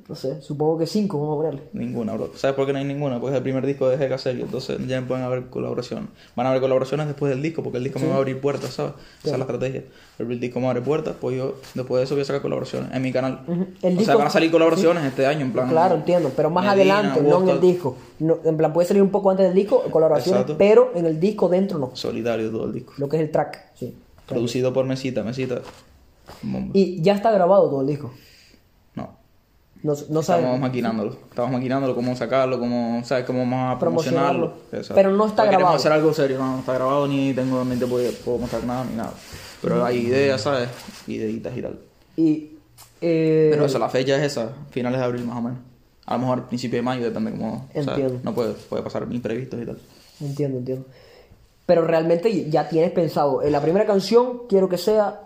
No 0.07 0.15
sé, 0.15 0.41
supongo 0.41 0.77
que 0.79 0.87
cinco, 0.87 1.19
vamos 1.19 1.33
a 1.33 1.37
ponerle. 1.37 1.69
Ninguna, 1.73 2.13
bro. 2.13 2.31
¿Sabes 2.35 2.55
por 2.55 2.65
qué 2.65 2.73
no 2.73 2.79
hay 2.79 2.85
ninguna? 2.85 3.19
Porque 3.19 3.33
es 3.33 3.37
el 3.37 3.43
primer 3.43 3.65
disco 3.65 3.87
de 3.87 3.97
GK 3.97 4.17
serio, 4.17 4.45
entonces 4.45 4.77
ya 4.87 5.01
pueden 5.01 5.23
haber 5.23 5.45
colaboraciones. 5.45 6.09
Van 6.35 6.45
a 6.47 6.49
haber 6.49 6.61
colaboraciones 6.61 7.07
después 7.07 7.29
del 7.29 7.41
disco, 7.41 7.63
porque 7.63 7.77
el 7.77 7.83
disco 7.83 7.99
me 7.99 8.07
va 8.07 8.15
a 8.15 8.17
abrir 8.17 8.41
puertas, 8.41 8.73
¿sabes? 8.73 8.93
Esa 9.23 9.31
es 9.33 9.37
la 9.37 9.43
estrategia. 9.45 9.83
El 10.19 10.39
disco 10.39 10.59
me 10.59 10.67
abre 10.67 10.81
puertas, 10.81 11.15
pues 11.19 11.37
yo 11.37 11.55
después 11.73 11.99
de 11.99 12.03
eso 12.05 12.15
voy 12.15 12.21
a 12.23 12.25
sacar 12.25 12.41
colaboraciones 12.41 12.91
en 12.93 13.01
mi 13.01 13.11
canal. 13.11 13.41
El 13.81 13.95
o 13.95 13.97
disco- 13.97 14.05
sea, 14.05 14.15
van 14.15 14.27
a 14.27 14.31
salir 14.31 14.51
colaboraciones 14.51 15.03
este 15.05 15.25
año, 15.25 15.45
en 15.45 15.53
plan. 15.53 15.69
Claro, 15.69 15.95
entiendo, 15.95 16.31
pero 16.35 16.49
más 16.49 16.75
Medina, 16.75 16.99
adelante, 16.99 17.21
no 17.29 17.41
en 17.43 17.49
el 17.49 17.61
disco. 17.61 17.95
No, 18.19 18.37
en 18.43 18.57
plan, 18.57 18.73
puede 18.73 18.87
salir 18.87 19.01
un 19.03 19.09
poco 19.09 19.29
antes 19.31 19.45
del 19.47 19.55
disco, 19.55 19.81
colaboraciones, 19.89 20.41
Exacto. 20.41 20.57
pero 20.57 20.91
en 20.95 21.05
el 21.05 21.19
disco 21.19 21.47
dentro 21.49 21.79
no. 21.79 21.91
Solidario 21.95 22.51
todo 22.51 22.65
el 22.65 22.73
disco. 22.73 22.93
Lo 22.97 23.07
que 23.09 23.17
es 23.17 23.23
el 23.23 23.31
track, 23.31 23.71
sí. 23.75 23.95
Producido 24.27 24.71
por 24.73 24.85
Mesita, 24.85 25.23
Mesita. 25.23 25.61
Bomba. 26.43 26.71
Y 26.73 27.01
ya 27.01 27.13
está 27.15 27.31
grabado 27.31 27.69
todo 27.69 27.81
el 27.81 27.87
disco. 27.87 28.11
No. 29.83 29.93
No, 29.93 29.99
no 30.09 30.19
Estamos 30.19 30.25
sabes. 30.25 30.59
maquinándolo. 30.59 31.11
Estamos 31.29 31.51
maquinándolo, 31.51 31.95
cómo 31.95 32.15
sacarlo, 32.15 32.59
cómo, 32.59 33.01
¿sabes? 33.03 33.25
Cómo 33.25 33.39
vamos 33.39 33.75
a 33.75 33.79
Promocionarlo. 33.79 34.53
Exacto. 34.71 34.93
Pero 34.95 35.11
no 35.11 35.25
está 35.25 35.43
Porque 35.43 35.49
grabado. 35.55 35.77
Queremos 35.77 35.81
hacer 35.81 35.91
algo 35.91 36.13
serio, 36.13 36.37
no, 36.39 36.53
no 36.53 36.59
está 36.59 36.73
grabado 36.73 37.07
ni 37.07 37.33
tengo 37.33 37.63
ni 37.65 37.75
te 37.77 37.87
puedo, 37.87 38.11
puedo 38.23 38.37
mostrar 38.37 38.63
nada 38.63 38.85
ni 38.85 38.95
nada. 38.95 39.13
Pero 39.61 39.83
hay 39.85 39.97
ideas, 39.99 40.41
¿sabes? 40.41 40.69
Ideitas 41.07 41.57
y 41.57 41.61
tal. 41.61 41.79
Y 42.17 42.47
Eh, 43.03 43.49
Pero 43.51 43.65
eso, 43.65 43.79
la 43.79 43.89
fecha 43.89 44.15
es 44.17 44.31
esa, 44.31 44.49
finales 44.69 44.99
de 44.99 45.05
abril 45.05 45.23
más 45.25 45.37
o 45.37 45.41
menos. 45.41 45.59
A 46.05 46.13
lo 46.13 46.19
mejor 46.19 46.45
principio 46.47 46.77
de 46.77 46.83
mayo, 46.83 47.03
depende 47.03 47.31
cómo. 47.31 47.67
Entiendo. 47.73 48.19
no 48.23 48.33
puede, 48.35 48.53
puede 48.53 48.83
pasar 48.83 49.07
imprevistos 49.09 49.59
y 49.61 49.65
tal. 49.65 49.77
Entiendo, 50.19 50.59
entiendo. 50.59 50.85
Pero 51.65 51.85
realmente 51.85 52.49
ya 52.49 52.69
tienes 52.69 52.91
pensado, 52.91 53.41
en 53.41 53.51
la 53.51 53.61
primera 53.61 53.85
canción 53.87 54.43
quiero 54.47 54.69
que 54.69 54.77
sea 54.77 55.21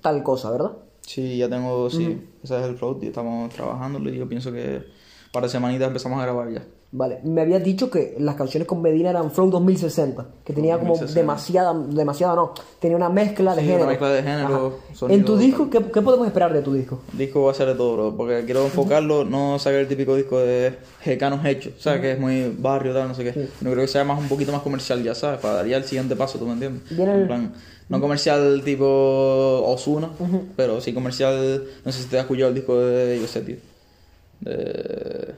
tal 0.00 0.22
cosa, 0.24 0.50
¿verdad? 0.50 0.72
Sí, 1.06 1.36
ya 1.38 1.48
tengo, 1.48 1.90
sí, 1.90 2.18
ese 2.42 2.58
es 2.60 2.64
el 2.66 2.76
flow, 2.76 2.98
y 3.02 3.06
estamos 3.06 3.52
trabajándolo 3.52 4.08
y 4.10 4.18
yo 4.18 4.28
pienso 4.28 4.52
que 4.52 4.82
para 5.32 5.48
semanitas 5.48 5.88
empezamos 5.88 6.18
a 6.20 6.22
grabar 6.22 6.50
ya. 6.50 6.62
Vale, 6.94 7.20
me 7.24 7.40
habías 7.40 7.64
dicho 7.64 7.90
que 7.90 8.16
las 8.18 8.34
canciones 8.34 8.68
con 8.68 8.82
Medina 8.82 9.08
eran 9.08 9.30
Flow 9.30 9.48
2060, 9.50 10.26
que 10.44 10.52
tenía 10.52 10.74
como 10.78 10.90
2060. 10.90 11.20
demasiada, 11.20 11.72
demasiada 11.74 12.34
no, 12.36 12.52
tenía 12.78 12.98
una 12.98 13.08
mezcla 13.08 13.54
de 13.54 13.62
Sí, 13.62 13.66
género. 13.66 13.84
una 13.84 13.90
mezcla 13.92 14.08
de 14.10 14.22
género, 14.22 14.78
En 15.08 15.24
tu 15.24 15.38
disco. 15.38 15.70
¿qué, 15.70 15.78
qué 15.90 16.02
podemos 16.02 16.26
esperar 16.26 16.52
de 16.52 16.60
tu 16.60 16.74
disco? 16.74 17.00
Disco 17.14 17.44
va 17.44 17.52
a 17.52 17.54
ser 17.54 17.68
de 17.68 17.76
todo, 17.76 17.94
bro, 17.94 18.14
porque 18.16 18.42
quiero 18.44 18.64
enfocarlo, 18.66 19.24
no 19.24 19.58
sacar 19.58 19.80
el 19.80 19.88
típico 19.88 20.14
disco 20.14 20.38
de 20.38 20.76
Gecanos 21.00 21.42
hechos, 21.46 21.72
¿sabes? 21.78 22.02
Que 22.02 22.12
es 22.12 22.20
muy 22.20 22.54
barrio, 22.58 22.92
tal, 22.92 23.08
no 23.08 23.14
sé 23.14 23.24
qué. 23.24 23.48
No 23.62 23.70
creo 23.70 23.82
que 23.84 23.88
sea 23.88 24.04
más 24.04 24.20
un 24.20 24.28
poquito 24.28 24.52
más 24.52 24.60
comercial, 24.60 25.02
ya 25.02 25.14
sabes, 25.14 25.40
para 25.40 25.54
dar 25.54 25.66
ya 25.66 25.78
el 25.78 25.84
siguiente 25.84 26.14
paso, 26.14 26.38
¿tú 26.38 26.44
me 26.46 26.52
entiendes? 26.52 26.82
Viene 26.90 27.14
el- 27.14 27.20
En 27.22 27.26
plan, 27.26 27.52
no 27.92 28.00
comercial 28.00 28.62
tipo 28.64 29.62
Osuna, 29.66 30.08
pero 30.56 30.80
sí 30.80 30.92
comercial, 30.92 31.64
no 31.84 31.92
sé 31.92 32.02
si 32.02 32.08
te 32.08 32.16
has 32.18 32.22
escuchado 32.22 32.48
el 32.48 32.54
disco 32.54 32.78
de, 32.78 33.20
yo 33.20 33.26
sé, 33.26 33.42
tío, 33.42 33.56
de... 34.40 35.34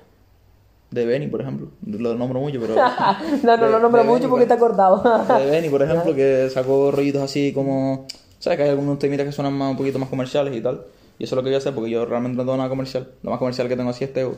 De 0.90 1.04
Benny, 1.06 1.26
por 1.26 1.40
ejemplo. 1.40 1.68
Lo 1.84 2.14
nombro 2.14 2.38
mucho, 2.38 2.60
pero... 2.60 2.76
no, 3.42 3.56
no 3.56 3.64
de- 3.64 3.70
lo 3.72 3.80
nombro 3.80 4.04
mucho 4.04 4.14
Benny, 4.14 4.30
porque 4.30 4.46
por- 4.46 4.52
está 4.52 4.58
cortado. 4.58 5.38
de 5.40 5.50
Benny, 5.50 5.68
por 5.68 5.82
ejemplo, 5.82 6.14
que 6.16 6.48
sacó 6.50 6.92
rollitos 6.92 7.20
así 7.22 7.52
como. 7.52 8.06
¿Sabes? 8.38 8.58
Que 8.58 8.62
hay 8.64 8.70
algunos 8.70 8.98
temitas 9.00 9.26
que 9.26 9.32
suenan 9.32 9.54
más, 9.54 9.70
un 9.72 9.76
poquito 9.76 9.98
más 9.98 10.08
comerciales 10.08 10.54
y 10.54 10.60
tal. 10.60 10.82
Y 11.18 11.24
eso 11.24 11.34
es 11.34 11.36
lo 11.36 11.42
que 11.42 11.48
voy 11.48 11.54
a 11.56 11.58
hacer 11.58 11.74
porque 11.74 11.90
yo 11.90 12.04
realmente 12.06 12.36
no 12.36 12.44
tengo 12.44 12.56
nada 12.56 12.68
comercial. 12.68 13.08
Lo 13.24 13.30
más 13.30 13.38
comercial 13.40 13.66
que 13.66 13.76
tengo 13.76 13.90
así 13.90 14.04
es 14.04 14.12
Teo. 14.12 14.36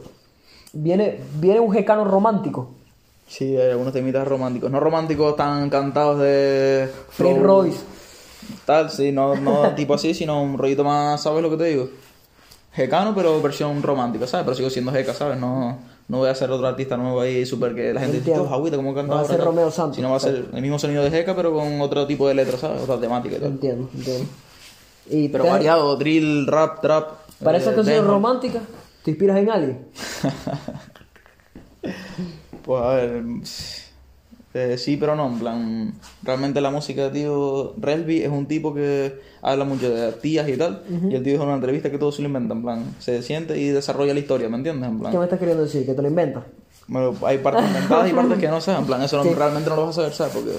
viene, 0.73 1.19
viene 1.39 1.61
un 1.61 1.73
jecano 1.73 2.05
romántico. 2.05 2.71
Sí, 3.27 3.55
hay 3.57 3.73
algunos 3.73 3.93
temitas 3.93 4.27
románticos. 4.27 4.71
No 4.71 4.81
románticos 4.81 5.37
tan 5.37 5.69
cantados 5.69 6.21
de. 6.21 6.89
Fred 7.11 7.33
flow, 7.35 7.43
Royce. 7.43 7.81
Tal, 8.65 8.91
sí, 8.91 9.13
no, 9.13 9.35
no 9.37 9.71
tipo 9.77 9.95
así, 9.95 10.15
sino 10.15 10.43
un 10.43 10.59
rollito 10.59 10.85
más, 10.85 11.23
¿sabes 11.23 11.43
lo 11.43 11.51
que 11.51 11.57
te 11.57 11.65
digo? 11.65 11.89
Jecano, 12.73 13.15
pero 13.15 13.41
versión 13.41 13.83
romántica, 13.83 14.27
¿sabes? 14.27 14.45
Pero 14.45 14.57
sigo 14.57 14.71
siendo 14.71 14.93
jeca, 14.93 15.15
¿sabes? 15.15 15.39
No, 15.39 15.79
no 16.09 16.19
voy 16.19 16.29
a 16.29 16.35
ser 16.35 16.51
otro 16.51 16.67
artista 16.67 16.97
nuevo 16.97 17.21
ahí, 17.21 17.47
súper 17.47 17.75
que 17.75 17.93
la 17.95 18.01
gente 18.01 18.19
dice. 18.19 18.39
"Oh, 18.39 18.47
¿cómo 18.49 18.95
canta 18.95 19.03
No 19.03 19.15
va 19.15 19.17
a 19.17 19.23
ahora?", 19.23 19.29
ser 19.29 19.37
tal. 19.39 19.47
Romeo 19.47 19.71
Santos. 19.71 19.97
Sino 19.97 20.11
va 20.11 20.17
a 20.17 20.21
ser 20.21 20.47
el 20.53 20.63
mismo 20.63 20.79
sonido 20.79 21.03
de 21.03 21.11
jeca, 21.11 21.35
pero 21.35 21.55
con 21.55 21.81
otro 21.81 22.07
tipo 22.07 22.29
de 22.29 22.35
letra, 22.35 22.59
¿sabes? 22.59 22.83
Otra 22.83 23.01
temática 23.01 23.37
y 23.37 23.39
tal. 23.39 23.49
Entiendo, 23.49 23.89
entiendo. 23.95 24.27
Y 25.09 25.29
Pero 25.29 25.47
variado, 25.47 25.97
drill, 25.97 26.47
rap, 26.47 26.81
trap. 26.83 27.11
Para 27.43 27.59
eh, 27.59 27.61
esas 27.61 27.75
canciones 27.75 28.05
románticas, 28.05 28.63
¿te 29.03 29.11
inspiras 29.13 29.39
en 29.39 29.51
alguien? 29.51 29.87
Pues 32.65 32.83
a 32.83 32.95
ver, 32.95 33.23
eh, 34.59 34.79
sí, 34.79 34.97
pero 34.97 35.15
no, 35.15 35.27
en 35.27 35.39
plan, 35.39 35.95
realmente 36.23 36.61
la 36.61 36.71
música, 36.71 37.13
tío, 37.13 37.75
Resby 37.77 38.23
es 38.23 38.31
un 38.31 38.47
tipo 38.47 38.73
que 38.75 39.21
habla 39.43 39.65
mucho 39.65 39.91
de 39.91 40.13
tías 40.13 40.49
y 40.49 40.57
tal, 40.57 40.83
y 40.89 41.15
el 41.15 41.23
tío 41.23 41.33
dijo 41.33 41.43
en 41.43 41.49
una 41.49 41.57
entrevista 41.57 41.91
que 41.91 41.99
todo 41.99 42.11
se 42.11 42.23
lo 42.23 42.29
inventa, 42.29 42.55
en 42.55 42.63
plan, 42.63 42.95
se 42.99 43.23
siente 43.23 43.59
y 43.59 43.69
desarrolla 43.69 44.15
la 44.15 44.21
historia, 44.21 44.49
¿me 44.49 44.57
entiendes? 44.57 44.89
En 44.89 44.97
¿Qué 44.99 45.03
me 45.05 45.11
plan, 45.11 45.23
estás 45.25 45.39
queriendo 45.39 45.65
decir? 45.65 45.85
¿Que 45.85 45.93
te 45.95 46.03
lo 46.03 46.09
inventas? 46.09 46.45
bueno, 46.89 47.15
hay 47.27 47.39
partes 47.39 47.67
inventadas 47.67 48.09
y 48.11 48.13
partes 48.15 48.39
que 48.39 48.49
no 48.49 48.61
sé, 48.61 48.73
en 48.73 48.87
plan, 48.87 49.03
eso 49.03 49.23
no- 49.23 49.35
realmente 49.35 49.69
no 49.69 49.77
lo 49.77 49.83
vas 49.87 49.91
a 49.91 50.01
saber, 50.03 50.13
¿sabes? 50.15 50.33
Porque, 50.35 50.53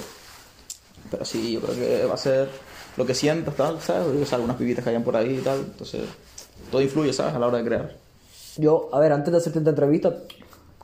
pero 1.10 1.26
sí, 1.26 1.54
yo 1.54 1.62
creo 1.62 1.76
que 1.76 2.06
va 2.06 2.14
a 2.14 2.18
ser 2.18 2.50
lo 2.98 3.06
que 3.06 3.14
sientas, 3.14 3.56
tal, 3.56 3.80
¿sabes? 3.82 4.20
Yo 4.20 4.26
sé, 4.26 4.36
algunas 4.36 4.58
pibitas 4.58 4.84
que 4.84 4.90
hayan 4.90 5.04
por 5.04 5.16
ahí 5.16 5.38
y 5.40 5.42
tal, 5.42 5.60
entonces, 5.60 6.02
todo 6.72 6.82
influye, 6.82 7.14
¿sabes? 7.14 7.34
A 7.36 7.40
la 7.40 7.48
hora 7.48 7.60
de 7.60 7.64
crear. 7.64 7.96
Yo, 8.58 8.90
a 8.92 9.00
ver, 9.00 9.12
antes 9.12 9.32
de 9.32 9.38
hacerte 9.38 9.60
esta 9.60 9.70
entrevista, 9.70 10.14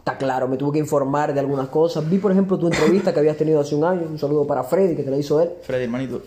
está 0.03 0.17
claro, 0.17 0.49
me 0.49 0.57
tuve 0.57 0.73
que 0.73 0.79
informar 0.79 1.33
de 1.33 1.39
algunas 1.39 1.69
cosas. 1.69 2.07
Vi, 2.09 2.17
por 2.17 2.31
ejemplo, 2.31 2.59
tu 2.59 2.67
entrevista 2.67 3.13
que 3.13 3.19
habías 3.21 3.37
tenido 3.37 3.61
hace 3.61 3.73
un 3.73 3.85
año. 3.85 4.01
Un 4.09 4.19
saludo 4.19 4.45
para 4.45 4.63
Freddy, 4.63 4.95
que 4.97 5.03
te 5.03 5.09
la 5.09 5.17
hizo 5.17 5.41
él. 5.41 5.49
Freddy, 5.61 5.85
hermanito. 5.85 6.21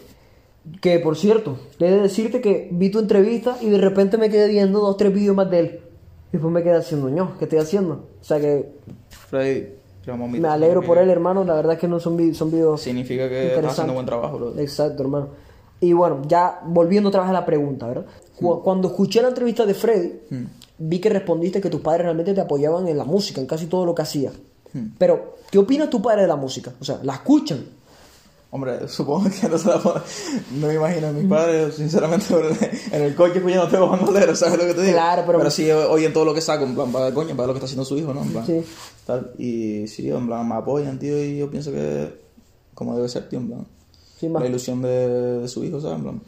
Que, 0.81 0.99
por 0.99 1.17
cierto, 1.17 1.59
he 1.79 1.85
de 1.91 2.01
decirte 2.01 2.41
que 2.41 2.69
vi 2.73 2.91
tu 2.91 2.99
entrevista 2.99 3.57
y 3.61 3.69
de 3.69 3.79
repente 3.79 4.17
me 4.17 4.31
quedé 4.31 4.49
viendo 4.49 4.81
dos, 4.81 4.97
tres 4.97 5.13
vídeos 5.13 5.37
más 5.37 5.51
de 5.51 5.59
él. 5.61 5.81
Y 6.29 6.33
después 6.33 6.53
me 6.53 6.63
quedé 6.63 6.75
haciendo, 6.77 7.09
ño, 7.11 7.35
¿qué 7.39 7.45
estoy 7.45 7.59
haciendo? 7.59 8.05
O 8.21 8.25
sea 8.25 8.41
que 8.41 8.71
Freddy, 9.11 9.69
me 10.41 10.49
alegro 10.49 10.81
por 10.87 10.97
él, 10.99 11.11
hermano. 11.11 11.45
La 11.45 11.55
verdad 11.55 11.75
es 11.75 11.79
que 11.79 11.87
no 11.87 12.01
son, 12.01 12.17
vi- 12.17 12.35
son 12.35 12.51
videos 12.51 12.81
Significa 12.81 13.29
que 13.29 13.49
estás 13.49 13.73
haciendo 13.73 13.93
buen 13.93 14.07
trabajo, 14.07 14.39
bro. 14.39 14.59
Exacto, 14.59 15.03
hermano. 15.03 15.29
Y 15.81 15.93
bueno, 15.93 16.23
ya 16.27 16.61
volviendo 16.65 17.11
otra 17.11 17.21
vez 17.21 17.31
a 17.31 17.33
la 17.35 17.45
pregunta, 17.45 17.87
¿verdad? 17.87 18.07
Cu- 18.41 18.63
Cuando 18.63 18.89
escuché 18.89 19.21
la 19.21 19.29
entrevista 19.29 19.67
de 19.67 19.75
Freddy, 19.75 20.13
vi 20.79 20.99
que 21.01 21.09
respondiste 21.09 21.61
que 21.61 21.71
tus 21.71 21.81
padres 21.81 22.03
realmente 22.05 22.35
te 22.35 22.41
apoyaban 22.41 22.87
en 22.89 22.99
la 22.99 23.05
música, 23.05 23.41
en 23.41 23.47
casi 23.47 23.67
todo 23.67 23.85
lo 23.87 23.95
que 23.95 24.03
hacías. 24.03 24.33
Pero, 24.99 25.37
¿qué 25.51 25.59
opina 25.59 25.89
tu 25.89 26.03
padre 26.03 26.23
de 26.23 26.29
la 26.29 26.37
música? 26.37 26.73
O 26.81 26.85
sea, 26.85 27.01
¿la 27.03 27.15
escuchan? 27.15 27.65
Hombre, 28.51 28.87
supongo 28.89 29.29
que 29.29 29.49
no 29.49 29.57
se 29.59 29.69
la 29.69 29.77
No 30.53 30.67
me 30.67 30.75
imagino 30.75 31.07
a 31.09 31.13
mis 31.13 31.27
padres, 31.29 31.75
sinceramente, 31.77 32.27
el- 32.35 32.95
en 32.95 33.03
el 33.03 33.15
coche 33.15 33.39
escuchando 33.39 33.69
Teo 33.69 33.89
Bandolero, 33.89 34.37
¿sabes 34.37 34.59
lo 34.59 34.67
que 34.67 34.75
te 34.75 34.83
digo? 34.83 34.93
Claro, 34.93 35.23
pero- 35.27 35.51
sí 35.51 35.71
oyen 35.71 36.13
todo 36.13 36.25
lo 36.27 36.35
que 36.35 36.41
saco, 36.43 36.65
en 36.65 36.75
plan, 36.75 36.93
para 36.93 37.13
coño, 37.13 37.35
para 37.35 37.47
lo 37.49 37.53
que 37.55 37.59
está 37.59 37.65
haciendo 37.67 37.85
su 37.87 37.97
hijo, 37.97 38.13
¿no? 38.13 38.23
En 38.23 38.33
plan, 38.33 38.47
Sí. 38.47 38.63
tal. 39.07 39.33
Y 39.39 39.87
sí, 39.89 40.11
en 40.11 40.27
plan, 40.27 40.47
me 40.49 40.55
apoyan, 40.57 40.99
tío, 40.99 41.23
y 41.23 41.39
yo 41.39 41.51
pienso 41.51 41.73
que. 41.73 42.25
Como 42.75 42.95
debe 42.95 43.09
ser, 43.09 43.29
tío, 43.31 43.39
en 43.39 43.47
plan. 43.49 43.67
Sí. 44.21 44.29
La 44.29 44.47
ilusión 44.47 44.83
de, 44.83 45.41
de 45.41 45.49
su 45.49 45.65
hijo, 45.65 45.81
¿sabes? 45.81 45.97
En 45.97 46.03
plan. 46.03 46.23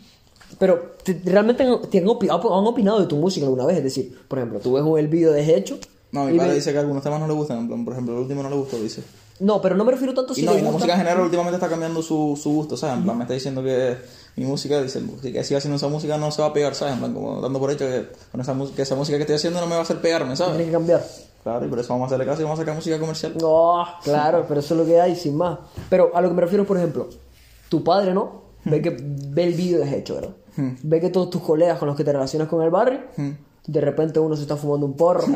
Pero, 0.58 0.92
¿te- 1.02 1.20
¿realmente 1.24 1.62
han, 1.62 2.08
opinado 2.08 3.00
de 3.00 3.06
tu 3.06 3.16
música 3.16 3.46
alguna 3.46 3.66
vez? 3.66 3.78
Es 3.78 3.84
decir, 3.84 4.18
por 4.26 4.38
ejemplo, 4.38 4.60
tú 4.60 4.72
ves 4.72 4.84
el 5.02 5.08
vídeo 5.08 5.32
de 5.32 5.56
Hecho. 5.56 5.78
No, 6.10 6.24
mi 6.24 6.38
padre 6.38 6.54
dice 6.54 6.72
que 6.72 6.78
algunos 6.78 7.02
temas 7.02 7.20
no 7.20 7.26
le 7.28 7.34
gustan, 7.34 7.68
por 7.84 7.92
ejemplo, 7.92 8.14
el 8.14 8.20
último 8.22 8.42
no 8.42 8.48
le 8.48 8.56
gustó, 8.56 8.78
dice. 8.78 9.02
No, 9.40 9.60
pero 9.60 9.76
no 9.76 9.84
me 9.84 9.92
refiero 9.92 10.14
tanto 10.14 10.34
si 10.34 10.42
Y 10.42 10.44
no, 10.44 10.54
la 10.54 10.70
música 10.72 10.92
en 10.94 10.98
general 10.98 11.20
últimamente 11.20 11.56
está 11.56 11.68
cambiando 11.68 12.02
su, 12.02 12.38
su 12.42 12.50
gusto, 12.50 12.76
¿sabes? 12.76 12.96
En 12.96 13.04
plan, 13.04 13.16
me 13.18 13.24
está 13.24 13.34
diciendo 13.34 13.62
que 13.62 13.96
mi 14.34 14.44
música, 14.44 14.82
dice, 14.82 15.00
que 15.22 15.44
siga 15.44 15.58
haciendo 15.58 15.76
esa 15.76 15.88
música 15.88 16.16
no 16.18 16.32
se 16.32 16.42
va 16.42 16.48
a 16.48 16.52
pegar, 16.52 16.74
¿sabes? 16.74 16.94
En 16.94 17.00
plan, 17.00 17.14
como 17.14 17.40
dando 17.40 17.58
por 17.60 17.70
hecho 17.70 17.86
que, 17.86 18.08
con 18.32 18.40
esa, 18.40 18.56
que 18.74 18.82
esa 18.82 18.96
música 18.96 19.16
que 19.16 19.22
estoy 19.22 19.36
haciendo 19.36 19.60
no 19.60 19.66
me 19.66 19.74
va 19.74 19.80
a 19.80 19.82
hacer 19.82 20.00
pegarme, 20.00 20.34
Tienes 20.34 20.38
¿sabes? 20.38 20.66
que 20.66 20.72
cambiar. 20.72 21.04
Claro, 21.44 21.64
y 21.64 21.68
por 21.68 21.78
eso 21.78 21.92
vamos 21.92 22.06
a 22.06 22.08
hacerle 22.08 22.26
caso 22.26 22.40
y 22.40 22.44
vamos 22.44 22.58
a 22.58 22.62
sacar 22.62 22.74
música 22.74 22.98
comercial. 22.98 23.34
No, 23.40 23.84
claro, 24.02 24.44
pero 24.48 24.58
eso 24.60 24.74
es 24.74 24.80
lo 24.80 24.86
que 24.86 25.00
hay, 25.00 25.14
sin 25.14 25.36
más. 25.36 25.58
Pero 25.88 26.10
a 26.14 26.20
lo 26.20 26.28
que 26.28 26.34
me 26.34 26.40
refiero, 26.40 26.66
por 26.66 26.76
ejemplo, 26.76 27.08
tu 27.68 27.84
padre, 27.84 28.12
¿no? 28.14 28.47
Ve 28.64 28.82
que 28.82 28.96
ve 29.00 29.44
el 29.44 29.54
vídeo 29.54 29.78
de 29.80 29.98
hecho, 29.98 30.14
¿verdad? 30.16 30.34
Ve 30.82 31.00
que 31.00 31.08
todos 31.10 31.30
tus 31.30 31.42
colegas 31.42 31.78
con 31.78 31.88
los 31.88 31.96
que 31.96 32.04
te 32.04 32.12
relacionas 32.12 32.48
con 32.48 32.62
el 32.62 32.70
barrio, 32.70 33.00
de 33.66 33.80
repente 33.80 34.18
uno 34.20 34.34
se 34.36 34.42
está 34.42 34.56
fumando 34.56 34.86
un 34.86 34.94
porro, 34.94 35.26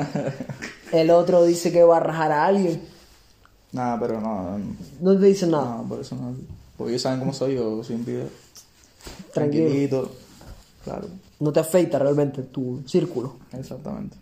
el 0.92 1.11
otro 1.11 1.44
dice 1.44 1.70
que 1.72 1.82
va 1.85 1.98
a 1.98 2.00
rajar 2.00 2.32
a 2.32 2.44
alguien, 2.46 2.82
Nada, 3.72 3.98
pero 4.00 4.20
no, 4.20 4.58
no, 4.58 4.64
no 5.00 5.18
te 5.18 5.26
dicen 5.26 5.50
nada. 5.50 5.76
no, 5.78 5.88
por 5.88 6.00
eso 6.00 6.14
no. 6.14 6.35
Porque 6.76 6.92
ellos 6.92 7.02
saben 7.02 7.20
cómo 7.20 7.32
soy, 7.32 7.54
yo 7.54 7.82
soy 7.82 7.96
un 7.96 8.04
pibe 8.04 8.26
Tranquilo. 9.32 9.64
tranquilito. 9.66 10.11
Claro, 10.85 11.06
No 11.40 11.52
te 11.52 11.61
afecta 11.61 11.98
realmente 11.98 12.42
tu 12.42 12.82
círculo. 12.87 13.37
exactamente. 13.52 14.16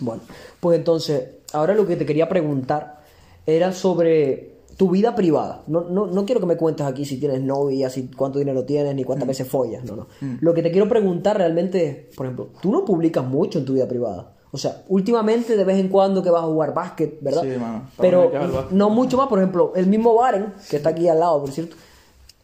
Bueno, 0.00 0.22
pues 0.60 0.78
entonces, 0.78 1.22
ahora 1.52 1.74
lo 1.74 1.86
que 1.86 1.96
te 1.96 2.04
quería 2.04 2.28
preguntar 2.28 3.02
era 3.46 3.72
sobre 3.72 4.56
tu 4.82 4.90
vida 4.90 5.14
privada. 5.14 5.62
No, 5.68 5.82
no, 5.82 6.08
no 6.08 6.24
quiero 6.24 6.40
que 6.40 6.46
me 6.46 6.56
cuentes 6.56 6.84
aquí 6.84 7.04
si 7.04 7.20
tienes 7.20 7.40
novia, 7.40 7.88
si 7.88 8.08
cuánto 8.08 8.40
dinero 8.40 8.64
tienes, 8.64 8.96
ni 8.96 9.04
cuántas 9.04 9.28
veces 9.28 9.46
follas, 9.46 9.84
no, 9.84 9.94
no. 9.94 10.08
Lo 10.40 10.52
que 10.52 10.60
te 10.60 10.72
quiero 10.72 10.88
preguntar 10.88 11.36
realmente 11.36 11.86
es, 11.86 12.16
por 12.16 12.26
ejemplo, 12.26 12.48
tú 12.60 12.72
no 12.72 12.84
publicas 12.84 13.24
mucho 13.24 13.60
en 13.60 13.64
tu 13.64 13.74
vida 13.74 13.86
privada. 13.86 14.32
O 14.50 14.58
sea, 14.58 14.82
últimamente 14.88 15.56
de 15.56 15.62
vez 15.62 15.78
en 15.78 15.86
cuando 15.86 16.20
que 16.20 16.30
vas 16.30 16.42
a 16.42 16.46
jugar 16.46 16.74
básquet, 16.74 17.16
¿verdad? 17.22 17.42
Sí, 17.42 17.60
mano, 17.60 17.90
Pero 17.96 18.28
básquet. 18.28 18.72
no 18.72 18.90
mucho 18.90 19.16
más, 19.16 19.28
por 19.28 19.38
ejemplo, 19.38 19.72
el 19.76 19.86
mismo 19.86 20.16
Baren, 20.16 20.52
que 20.68 20.78
está 20.78 20.88
aquí 20.88 21.06
al 21.06 21.20
lado, 21.20 21.38
por 21.42 21.52
cierto, 21.52 21.76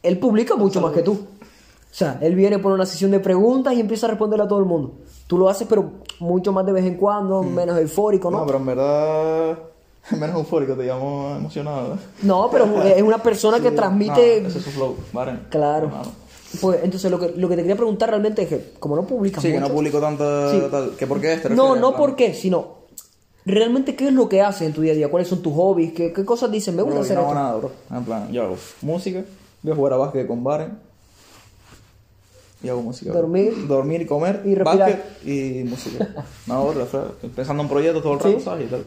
él 0.05 0.20
publica 0.20 0.55
mucho 0.55 0.81
más 0.81 0.92
que 0.92 1.03
tú. 1.03 1.14
O 1.14 1.94
sea, 1.98 2.20
él 2.20 2.37
viene 2.37 2.61
por 2.61 2.70
una 2.70 2.87
sesión 2.87 3.11
de 3.11 3.18
preguntas 3.18 3.74
y 3.74 3.81
empieza 3.81 4.07
a 4.07 4.11
responderle 4.11 4.44
a 4.44 4.48
todo 4.48 4.61
el 4.61 4.64
mundo. 4.66 4.98
Tú 5.27 5.38
lo 5.38 5.48
haces, 5.48 5.66
pero 5.68 5.90
mucho 6.20 6.53
más 6.53 6.64
de 6.64 6.70
vez 6.70 6.85
en 6.85 6.94
cuando, 6.98 7.42
menos 7.42 7.77
eufórico, 7.81 8.31
¿no? 8.31 8.38
No, 8.38 8.46
pero 8.46 8.59
en 8.59 8.66
verdad, 8.66 9.59
menos 10.16 10.36
eufórico, 10.36 10.74
te 10.74 10.84
llamo 10.84 11.34
emocionado. 11.36 11.94
¿eh? 11.94 11.98
No, 12.22 12.48
pero 12.50 12.82
es 12.82 13.02
una 13.02 13.18
persona 13.22 13.60
que 13.60 13.70
transmite. 13.70 14.40
No, 14.42 14.48
ese 14.48 14.58
es 14.58 14.64
su 14.64 14.70
flow, 14.70 14.96
Varen. 15.12 15.46
Claro. 15.50 15.90
Pues 16.60 16.80
entonces 16.82 17.10
lo 17.10 17.18
que, 17.20 17.34
lo 17.36 17.46
que 17.48 17.56
te 17.56 17.62
quería 17.62 17.76
preguntar 17.76 18.08
realmente 18.08 18.42
es 18.42 18.48
que, 18.48 18.72
como 18.78 18.96
no 18.96 19.04
publicas 19.04 19.42
Sí, 19.42 19.52
que 19.52 19.60
no 19.60 19.68
publico 19.68 20.00
tanta. 20.00 20.50
Sí. 20.50 20.62
Tal, 20.70 20.92
¿Que 20.96 21.06
por 21.06 21.20
qué 21.20 21.34
este? 21.34 21.50
No, 21.50 21.76
no 21.76 21.94
por 21.94 22.16
qué, 22.16 22.32
sino 22.32 22.78
realmente 23.44 23.94
qué 23.96 24.08
es 24.08 24.12
lo 24.14 24.28
que 24.28 24.40
haces 24.42 24.62
en 24.68 24.72
tu 24.72 24.80
día 24.80 24.92
a 24.92 24.96
día, 24.96 25.10
cuáles 25.10 25.28
son 25.28 25.42
tus 25.42 25.52
hobbies, 25.54 25.92
qué, 25.92 26.12
qué 26.12 26.24
cosas 26.24 26.50
dices, 26.50 26.74
me 26.74 26.82
gusta 26.82 26.96
Bro, 27.00 27.04
hacer 27.04 27.16
no 27.16 27.22
hago 27.22 27.30
esto. 27.32 27.40
nada, 27.42 27.56
bro. 27.56 27.72
En 27.98 28.04
plan, 28.04 28.32
yo 28.32 28.42
hago 28.44 28.56
música, 28.82 29.24
voy 29.62 29.72
a 29.72 29.76
jugar 29.76 29.92
a 29.92 29.96
básquet 29.96 30.26
con 30.26 30.42
Baren. 30.42 30.78
Y 32.62 32.68
hago 32.68 32.82
música. 32.82 33.11
bro. 33.12 33.20
Dormir. 33.22 33.66
Dormir 33.68 34.02
y 34.02 34.06
comer. 34.06 34.42
Y 34.44 34.54
respirar. 34.54 34.78
básquet 34.90 35.26
y 35.26 35.64
música. 35.64 36.09
No, 36.46 36.72
estoy 36.72 37.30
pensando 37.34 37.62
en 37.62 37.68
proyectos 37.68 38.02
todo 38.02 38.14
el 38.14 38.18
rato, 38.20 38.38
Sí. 38.38 38.44
¿sabes? 38.44 38.66
Y 38.66 38.70
tal. 38.70 38.84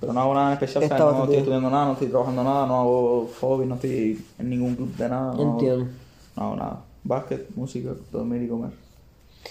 Pero 0.00 0.12
no 0.12 0.20
hago 0.20 0.34
nada 0.34 0.48
en 0.48 0.52
especial, 0.54 0.84
Está 0.84 0.98
¿sabes? 0.98 1.14
No 1.14 1.22
estoy 1.24 1.36
estudiando 1.38 1.70
nada, 1.70 1.86
no 1.86 1.92
estoy 1.92 2.08
trabajando 2.08 2.44
nada, 2.44 2.66
no 2.66 2.80
hago 2.80 3.30
hobby, 3.40 3.66
no 3.66 3.74
estoy 3.74 4.24
en 4.38 4.50
ningún 4.50 4.76
club 4.76 4.94
de 4.96 5.08
nada. 5.08 5.34
No 5.34 5.52
Entiendo. 5.52 5.84
Hago, 5.84 5.90
no 6.36 6.42
hago 6.42 6.56
nada. 6.56 6.84
Básquet, 7.04 7.48
música, 7.56 7.90
dormir 8.12 8.42
y 8.42 8.48
comer. 8.48 8.70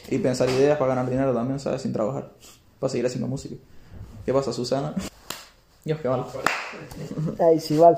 Y 0.10 0.18
pensar 0.20 0.50
ideas 0.50 0.78
para 0.78 0.96
ganar 0.96 1.10
dinero 1.10 1.34
también, 1.34 1.60
¿sabes? 1.60 1.82
Sin 1.82 1.92
trabajar. 1.92 2.30
Para 2.80 2.90
seguir 2.90 3.06
haciendo 3.06 3.28
música. 3.28 3.56
¿Qué 4.26 4.34
pasa, 4.34 4.54
Susana? 4.54 4.94
Dios, 5.84 6.00
qué 6.02 6.10
mal. 6.10 6.26
Ay, 7.40 7.60
sí, 7.60 7.78
vale. 7.78 7.98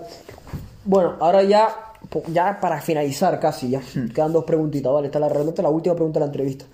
Bueno, 0.85 1.15
ahora 1.19 1.43
ya, 1.43 1.93
ya 2.27 2.59
para 2.59 2.79
finalizar 2.81 3.39
casi, 3.39 3.71
ya. 3.71 3.81
Quedan 4.13 4.31
dos 4.31 4.45
preguntitas, 4.45 4.91
¿vale? 4.91 5.07
Esta 5.07 5.17
es 5.17 5.21
la, 5.21 5.29
realmente 5.29 5.61
la 5.61 5.69
última 5.69 5.95
pregunta 5.95 6.19
de 6.19 6.25
la 6.25 6.27
entrevista. 6.27 6.65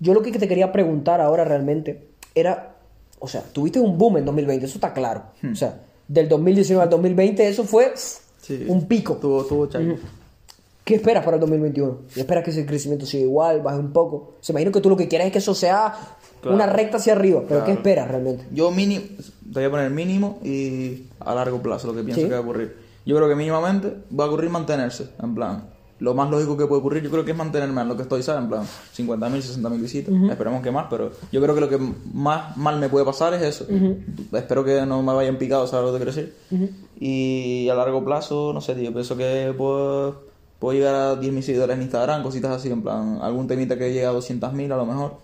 Yo 0.00 0.14
lo 0.14 0.22
que 0.22 0.32
te 0.32 0.48
quería 0.48 0.72
preguntar 0.72 1.20
ahora 1.20 1.44
realmente 1.44 2.08
era, 2.34 2.71
o 3.22 3.28
sea, 3.28 3.40
tuviste 3.42 3.78
un 3.80 3.96
boom 3.96 4.16
en 4.18 4.24
2020, 4.24 4.66
eso 4.66 4.74
está 4.76 4.92
claro. 4.92 5.22
O 5.50 5.54
sea, 5.54 5.80
del 6.08 6.28
2019 6.28 6.82
al 6.82 6.90
2020 6.90 7.48
eso 7.48 7.64
fue 7.64 7.92
Sí. 7.94 8.64
un 8.66 8.86
pico. 8.88 9.14
Tuvo, 9.14 9.44
tuvo. 9.44 9.68
¿Qué 10.84 10.96
esperas 10.96 11.24
para 11.24 11.36
el 11.36 11.40
2021? 11.40 11.98
¿Esperas 12.16 12.42
que 12.42 12.50
ese 12.50 12.66
crecimiento 12.66 13.06
siga 13.06 13.22
igual, 13.22 13.60
baje 13.62 13.78
un 13.78 13.92
poco? 13.92 14.34
Se 14.40 14.50
imagino 14.52 14.72
que 14.72 14.80
tú 14.80 14.90
lo 14.90 14.96
que 14.96 15.06
quieres 15.06 15.28
es 15.28 15.32
que 15.32 15.38
eso 15.38 15.54
sea 15.54 15.94
Claro. 16.40 16.56
una 16.56 16.66
recta 16.66 16.96
hacia 16.96 17.12
arriba, 17.12 17.42
pero 17.46 17.60
¿qué 17.60 17.66
Claro. 17.66 17.78
esperas 17.78 18.08
realmente? 18.08 18.44
Yo 18.50 18.72
mínimo, 18.72 19.04
te 19.52 19.60
voy 19.60 19.64
a 19.64 19.70
poner 19.70 19.90
mínimo 19.92 20.40
y 20.42 21.04
a 21.20 21.34
largo 21.36 21.62
plazo 21.62 21.86
lo 21.86 21.94
que 21.94 22.02
pienso 22.02 22.20
Sí. 22.22 22.26
que 22.26 22.32
va 22.32 22.38
a 22.38 22.42
ocurrir. 22.42 22.76
Yo 23.06 23.14
creo 23.16 23.28
que 23.28 23.36
mínimamente 23.36 23.94
va 24.18 24.24
a 24.24 24.26
ocurrir 24.26 24.50
mantenerse, 24.50 25.10
en 25.22 25.34
plan. 25.36 25.64
Lo 26.02 26.14
más 26.14 26.28
lógico 26.30 26.56
que 26.56 26.66
puede 26.66 26.80
ocurrir, 26.80 27.02
yo 27.02 27.10
creo 27.10 27.24
que 27.24 27.30
es 27.30 27.36
mantenerme 27.36 27.80
en 27.80 27.86
lo 27.88 27.96
que 27.96 28.02
estoy, 28.02 28.22
¿sabes? 28.24 28.42
En 28.42 28.48
plan, 28.48 28.62
50.000, 28.96 29.16
60.000 29.40 29.80
visitas. 29.80 30.12
Esperemos 30.30 30.60
que 30.62 30.70
más, 30.72 30.86
pero 30.90 31.12
yo 31.30 31.40
creo 31.40 31.54
que 31.54 31.60
lo 31.60 31.68
que 31.68 31.78
más 32.12 32.56
mal 32.56 32.78
me 32.80 32.88
puede 32.88 33.04
pasar 33.04 33.32
es 33.34 33.42
eso. 33.42 33.66
Espero 34.32 34.64
que 34.64 34.84
no 34.84 35.00
me 35.02 35.14
vayan 35.14 35.36
picado, 35.38 35.66
¿sabes 35.68 35.86
lo 35.86 35.92
que 35.92 36.04
quiero 36.04 36.12
decir? 36.12 36.34
Y 36.98 37.68
a 37.68 37.74
largo 37.74 38.04
plazo, 38.04 38.52
no 38.52 38.60
sé, 38.60 38.74
tío, 38.74 38.92
pienso 38.92 39.16
que 39.16 39.54
puedo, 39.56 40.22
puedo 40.58 40.76
llegar 40.76 40.94
a 40.94 41.20
10.000 41.20 41.40
seguidores 41.42 41.76
en 41.76 41.82
Instagram, 41.82 42.22
cositas 42.22 42.50
así, 42.50 42.68
en 42.70 42.82
plan, 42.82 43.18
algún 43.22 43.46
temita 43.46 43.76
que 43.78 43.92
llegue 43.92 44.06
a 44.06 44.12
200.000 44.12 44.72
a 44.72 44.76
lo 44.76 44.86
mejor. 44.86 45.14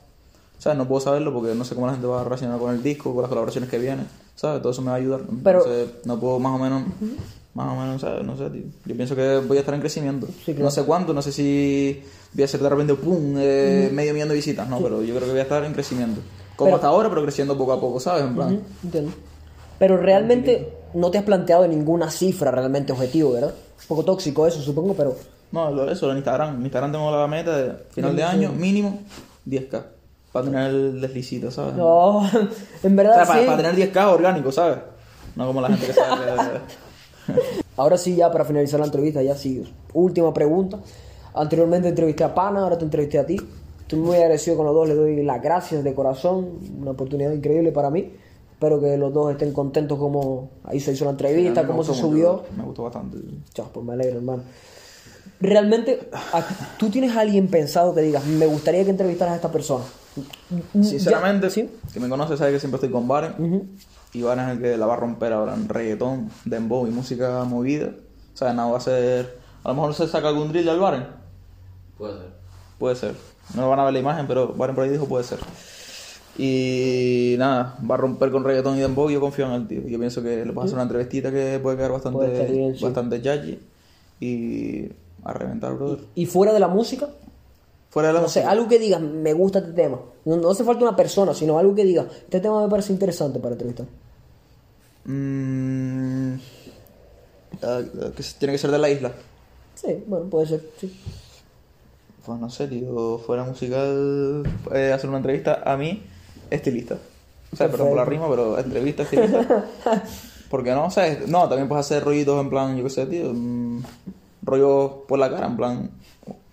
¿Sabes? 0.58 0.76
No 0.78 0.88
puedo 0.88 1.00
saberlo 1.00 1.32
porque 1.32 1.54
no 1.54 1.64
sé 1.64 1.74
cómo 1.76 1.86
la 1.86 1.92
gente 1.92 2.08
va 2.08 2.20
a 2.20 2.24
reaccionar 2.24 2.58
con 2.58 2.74
el 2.74 2.82
disco, 2.82 3.12
con 3.12 3.22
las 3.22 3.28
colaboraciones 3.28 3.70
que 3.70 3.78
vienen. 3.78 4.06
¿Sabes? 4.34 4.60
Todo 4.62 4.72
eso 4.72 4.82
me 4.82 4.88
va 4.88 4.94
a 4.94 4.98
ayudar. 4.98 5.20
Pero- 5.44 5.60
Entonces, 5.64 5.88
no 6.06 6.18
puedo 6.18 6.38
más 6.40 6.54
o 6.54 6.62
menos... 6.62 6.82
Más 7.58 7.72
o 7.76 7.80
menos, 7.80 8.00
¿sabes? 8.00 8.24
No 8.24 8.36
sé, 8.36 8.48
tío. 8.50 8.62
Yo 8.86 8.94
pienso 8.96 9.16
que 9.16 9.38
voy 9.38 9.56
a 9.56 9.60
estar 9.60 9.74
en 9.74 9.80
crecimiento. 9.80 10.26
Sí, 10.28 10.52
claro. 10.52 10.64
No 10.64 10.70
sé 10.70 10.84
cuánto, 10.84 11.12
no 11.12 11.20
sé 11.22 11.32
si 11.32 12.00
voy 12.32 12.44
a 12.44 12.46
ser 12.46 12.60
de 12.60 12.68
repente, 12.68 12.94
¡pum! 12.94 13.34
eh, 13.36 13.90
medio 13.92 14.14
millón 14.14 14.28
de 14.28 14.36
visitas. 14.36 14.68
No, 14.68 14.78
pero 14.78 15.02
yo 15.02 15.12
creo 15.14 15.26
que 15.26 15.32
voy 15.32 15.40
a 15.40 15.42
estar 15.42 15.64
en 15.64 15.72
crecimiento. 15.72 16.20
Como 16.54 16.68
Pero- 16.68 16.76
hasta 16.76 16.88
ahora, 16.88 17.08
pero 17.08 17.22
creciendo 17.22 17.58
poco 17.58 17.72
a 17.72 17.80
poco, 17.80 17.98
¿sabes? 17.98 18.24
En 18.24 18.34
plan... 18.36 18.62
Entiendo. 18.84 19.10
Pero 19.78 19.96
realmente 19.96 20.72
no 20.94 21.10
te 21.10 21.18
has 21.18 21.24
planteado 21.24 21.66
ninguna 21.66 22.10
cifra 22.12 22.50
realmente 22.52 22.92
objetivo, 22.92 23.32
¿verdad? 23.32 23.50
Un 23.82 23.86
poco 23.88 24.04
tóxico 24.04 24.46
eso, 24.46 24.60
supongo, 24.62 24.94
pero... 24.94 25.16
No, 25.50 25.70
lo- 25.72 25.90
eso, 25.90 26.10
en 26.12 26.18
Instagram. 26.18 26.56
En 26.58 26.62
Instagram 26.62 26.92
tengo 26.92 27.10
la 27.10 27.26
meta 27.26 27.56
de 27.56 27.72
final 27.90 28.14
de 28.14 28.22
año, 28.22 28.52
mínimo 28.52 29.00
10k. 29.48 29.82
Para 30.30 30.44
tener 30.44 30.70
el 30.70 31.00
deslicito, 31.00 31.50
¿sabes? 31.50 31.74
No, 31.74 32.28
en 32.84 32.92
O 32.92 32.96
verdad 32.96 33.14
sea, 33.16 33.26
para, 33.26 33.40
sí. 33.40 33.46
para 33.46 33.62
tener 33.62 33.92
10k 33.92 34.04
orgánico, 34.12 34.52
¿sabes? 34.52 34.78
No 35.34 35.46
como 35.46 35.60
la 35.60 35.68
gente 35.68 35.86
que 35.86 35.92
sabe 35.92 36.24
que... 36.24 36.78
Ahora 37.76 37.96
sí, 37.96 38.16
ya 38.16 38.30
para 38.30 38.44
finalizar 38.44 38.80
la 38.80 38.86
entrevista, 38.86 39.22
ya 39.22 39.36
sí. 39.36 39.62
Última 39.92 40.34
pregunta. 40.34 40.80
Anteriormente 41.34 41.88
entrevisté 41.88 42.24
a 42.24 42.34
Pana, 42.34 42.60
ahora 42.60 42.76
te 42.78 42.84
entrevisté 42.84 43.18
a 43.18 43.26
ti. 43.26 43.36
Estoy 43.80 43.98
muy 44.00 44.16
agradecido 44.16 44.56
con 44.56 44.66
los 44.66 44.74
dos, 44.74 44.88
les 44.88 44.96
doy 44.96 45.22
las 45.22 45.40
gracias 45.42 45.84
de 45.84 45.94
corazón. 45.94 46.58
Una 46.80 46.90
oportunidad 46.90 47.32
increíble 47.32 47.72
para 47.72 47.90
mí. 47.90 48.12
Espero 48.52 48.80
que 48.80 48.96
los 48.96 49.14
dos 49.14 49.30
estén 49.30 49.52
contentos 49.52 49.98
como 49.98 50.50
ahí 50.64 50.80
se 50.80 50.92
hizo 50.92 51.04
la 51.04 51.12
entrevista, 51.12 51.62
me 51.62 51.68
cómo 51.68 51.84
se 51.84 51.94
subió. 51.94 52.42
Me 52.56 52.64
gustó 52.64 52.82
bastante. 52.82 53.18
Chao, 53.54 53.70
pues 53.72 53.86
me 53.86 53.92
alegro, 53.92 54.16
hermano. 54.16 54.42
Realmente, 55.40 56.10
¿tú 56.76 56.90
tienes 56.90 57.16
a 57.16 57.20
alguien 57.20 57.46
pensado 57.46 57.94
que 57.94 58.02
digas, 58.02 58.26
me 58.26 58.46
gustaría 58.46 58.82
que 58.82 58.90
entrevistaras 58.90 59.34
a 59.34 59.36
esta 59.36 59.52
persona? 59.52 59.84
Sinceramente, 60.72 61.50
¿sí? 61.50 61.70
que 61.92 62.00
me 62.00 62.08
conoce 62.08 62.36
sabe 62.36 62.52
que 62.52 62.58
siempre 62.58 62.76
estoy 62.76 62.90
con 62.90 63.06
Baren. 63.06 63.34
Y 63.38 63.97
Baren 64.14 64.44
es 64.46 64.56
el 64.56 64.62
que 64.62 64.76
la 64.76 64.86
va 64.86 64.94
a 64.94 64.96
romper 64.96 65.32
ahora 65.32 65.54
en 65.54 65.68
reggaetón, 65.68 66.30
dembow 66.44 66.86
y 66.86 66.90
música 66.90 67.44
movida. 67.44 67.90
O 68.34 68.36
sea, 68.36 68.52
nada, 68.52 68.70
va 68.70 68.78
a 68.78 68.80
ser... 68.80 69.38
A 69.64 69.68
lo 69.68 69.74
mejor 69.74 69.94
se 69.94 70.08
saca 70.08 70.28
algún 70.28 70.48
drill 70.48 70.64
del 70.66 70.78
Baren. 70.78 71.06
Puede 71.96 72.18
ser. 72.18 72.28
Puede 72.78 72.96
ser. 72.96 73.14
No 73.54 73.68
van 73.68 73.80
a 73.80 73.84
ver 73.84 73.92
la 73.92 73.98
imagen, 73.98 74.26
pero 74.26 74.48
Baren 74.54 74.74
por 74.74 74.84
ahí 74.84 74.90
dijo 74.90 75.06
puede 75.06 75.24
ser. 75.24 75.38
Y 76.38 77.34
nada, 77.38 77.76
va 77.88 77.96
a 77.96 77.98
romper 77.98 78.30
con 78.30 78.44
reggaetón 78.44 78.76
y 78.76 78.80
dembow 78.80 79.10
y 79.10 79.14
yo 79.14 79.20
confío 79.20 79.46
en 79.46 79.52
el 79.52 79.66
tío. 79.66 79.82
Yo 79.86 79.98
pienso 79.98 80.22
que 80.22 80.44
le 80.44 80.52
puedo 80.52 80.64
hacer 80.64 80.74
una 80.74 80.84
entrevistita 80.84 81.32
que 81.32 81.58
puede 81.60 81.76
quedar 81.76 81.90
bastante, 81.92 82.16
Puede 82.18 82.32
estar 82.32 82.50
bien, 82.50 82.76
sí. 82.76 82.84
bastante 82.84 83.18
judgy. 83.18 83.58
Y 84.20 84.92
a 85.24 85.32
reventar, 85.32 85.74
brother. 85.74 85.98
Y 86.14 86.26
fuera 86.26 86.52
de 86.52 86.60
la 86.60 86.68
música, 86.68 87.08
Fuera 87.90 88.08
de 88.08 88.14
la 88.14 88.20
no 88.20 88.28
sé, 88.28 88.42
algo 88.44 88.68
que 88.68 88.78
digas, 88.78 89.00
me 89.00 89.32
gusta 89.32 89.60
este 89.60 89.72
tema. 89.72 89.98
No, 90.26 90.36
no 90.36 90.50
hace 90.50 90.62
falta 90.64 90.82
una 90.84 90.94
persona, 90.96 91.32
sino 91.34 91.58
algo 91.58 91.74
que 91.74 91.84
diga, 91.84 92.06
este 92.24 92.40
tema 92.40 92.62
me 92.62 92.68
parece 92.70 92.92
interesante 92.92 93.38
para 93.38 93.54
entrevistar. 93.54 93.86
Mm, 95.04 96.34
ah, 97.62 97.80
que 98.14 98.22
se- 98.22 98.38
tiene 98.38 98.52
que 98.52 98.58
ser 98.58 98.70
de 98.70 98.78
la 98.78 98.90
isla. 98.90 99.12
Sí, 99.74 100.02
bueno, 100.06 100.26
puede 100.26 100.46
ser, 100.46 100.62
sí. 100.78 100.94
Pues 102.26 102.38
no 102.38 102.50
sé, 102.50 102.68
tío, 102.68 103.18
fuera 103.24 103.44
musical, 103.44 104.42
eh, 104.74 104.92
hacer 104.92 105.08
una 105.08 105.18
entrevista 105.18 105.62
a 105.64 105.76
mí, 105.78 106.02
estilista. 106.50 106.98
O 107.52 107.56
sea, 107.56 107.70
perdón 107.70 107.88
por 107.88 107.96
la 107.96 108.04
rima, 108.04 108.28
pero 108.28 108.58
entrevista, 108.58 109.04
estilista. 109.04 109.64
Porque 110.50 110.72
no, 110.72 110.86
o 110.86 110.90
sea, 110.90 111.18
no, 111.26 111.48
también 111.48 111.68
puedes 111.68 111.86
hacer 111.86 112.04
rollitos 112.04 112.38
en 112.40 112.50
plan, 112.50 112.76
yo 112.76 112.84
qué 112.84 112.90
sé, 112.90 113.06
tío, 113.06 113.32
mm, 113.32 113.82
rollos 114.42 114.90
por 115.06 115.18
la 115.18 115.30
cara, 115.30 115.46
en 115.46 115.56
plan. 115.56 115.90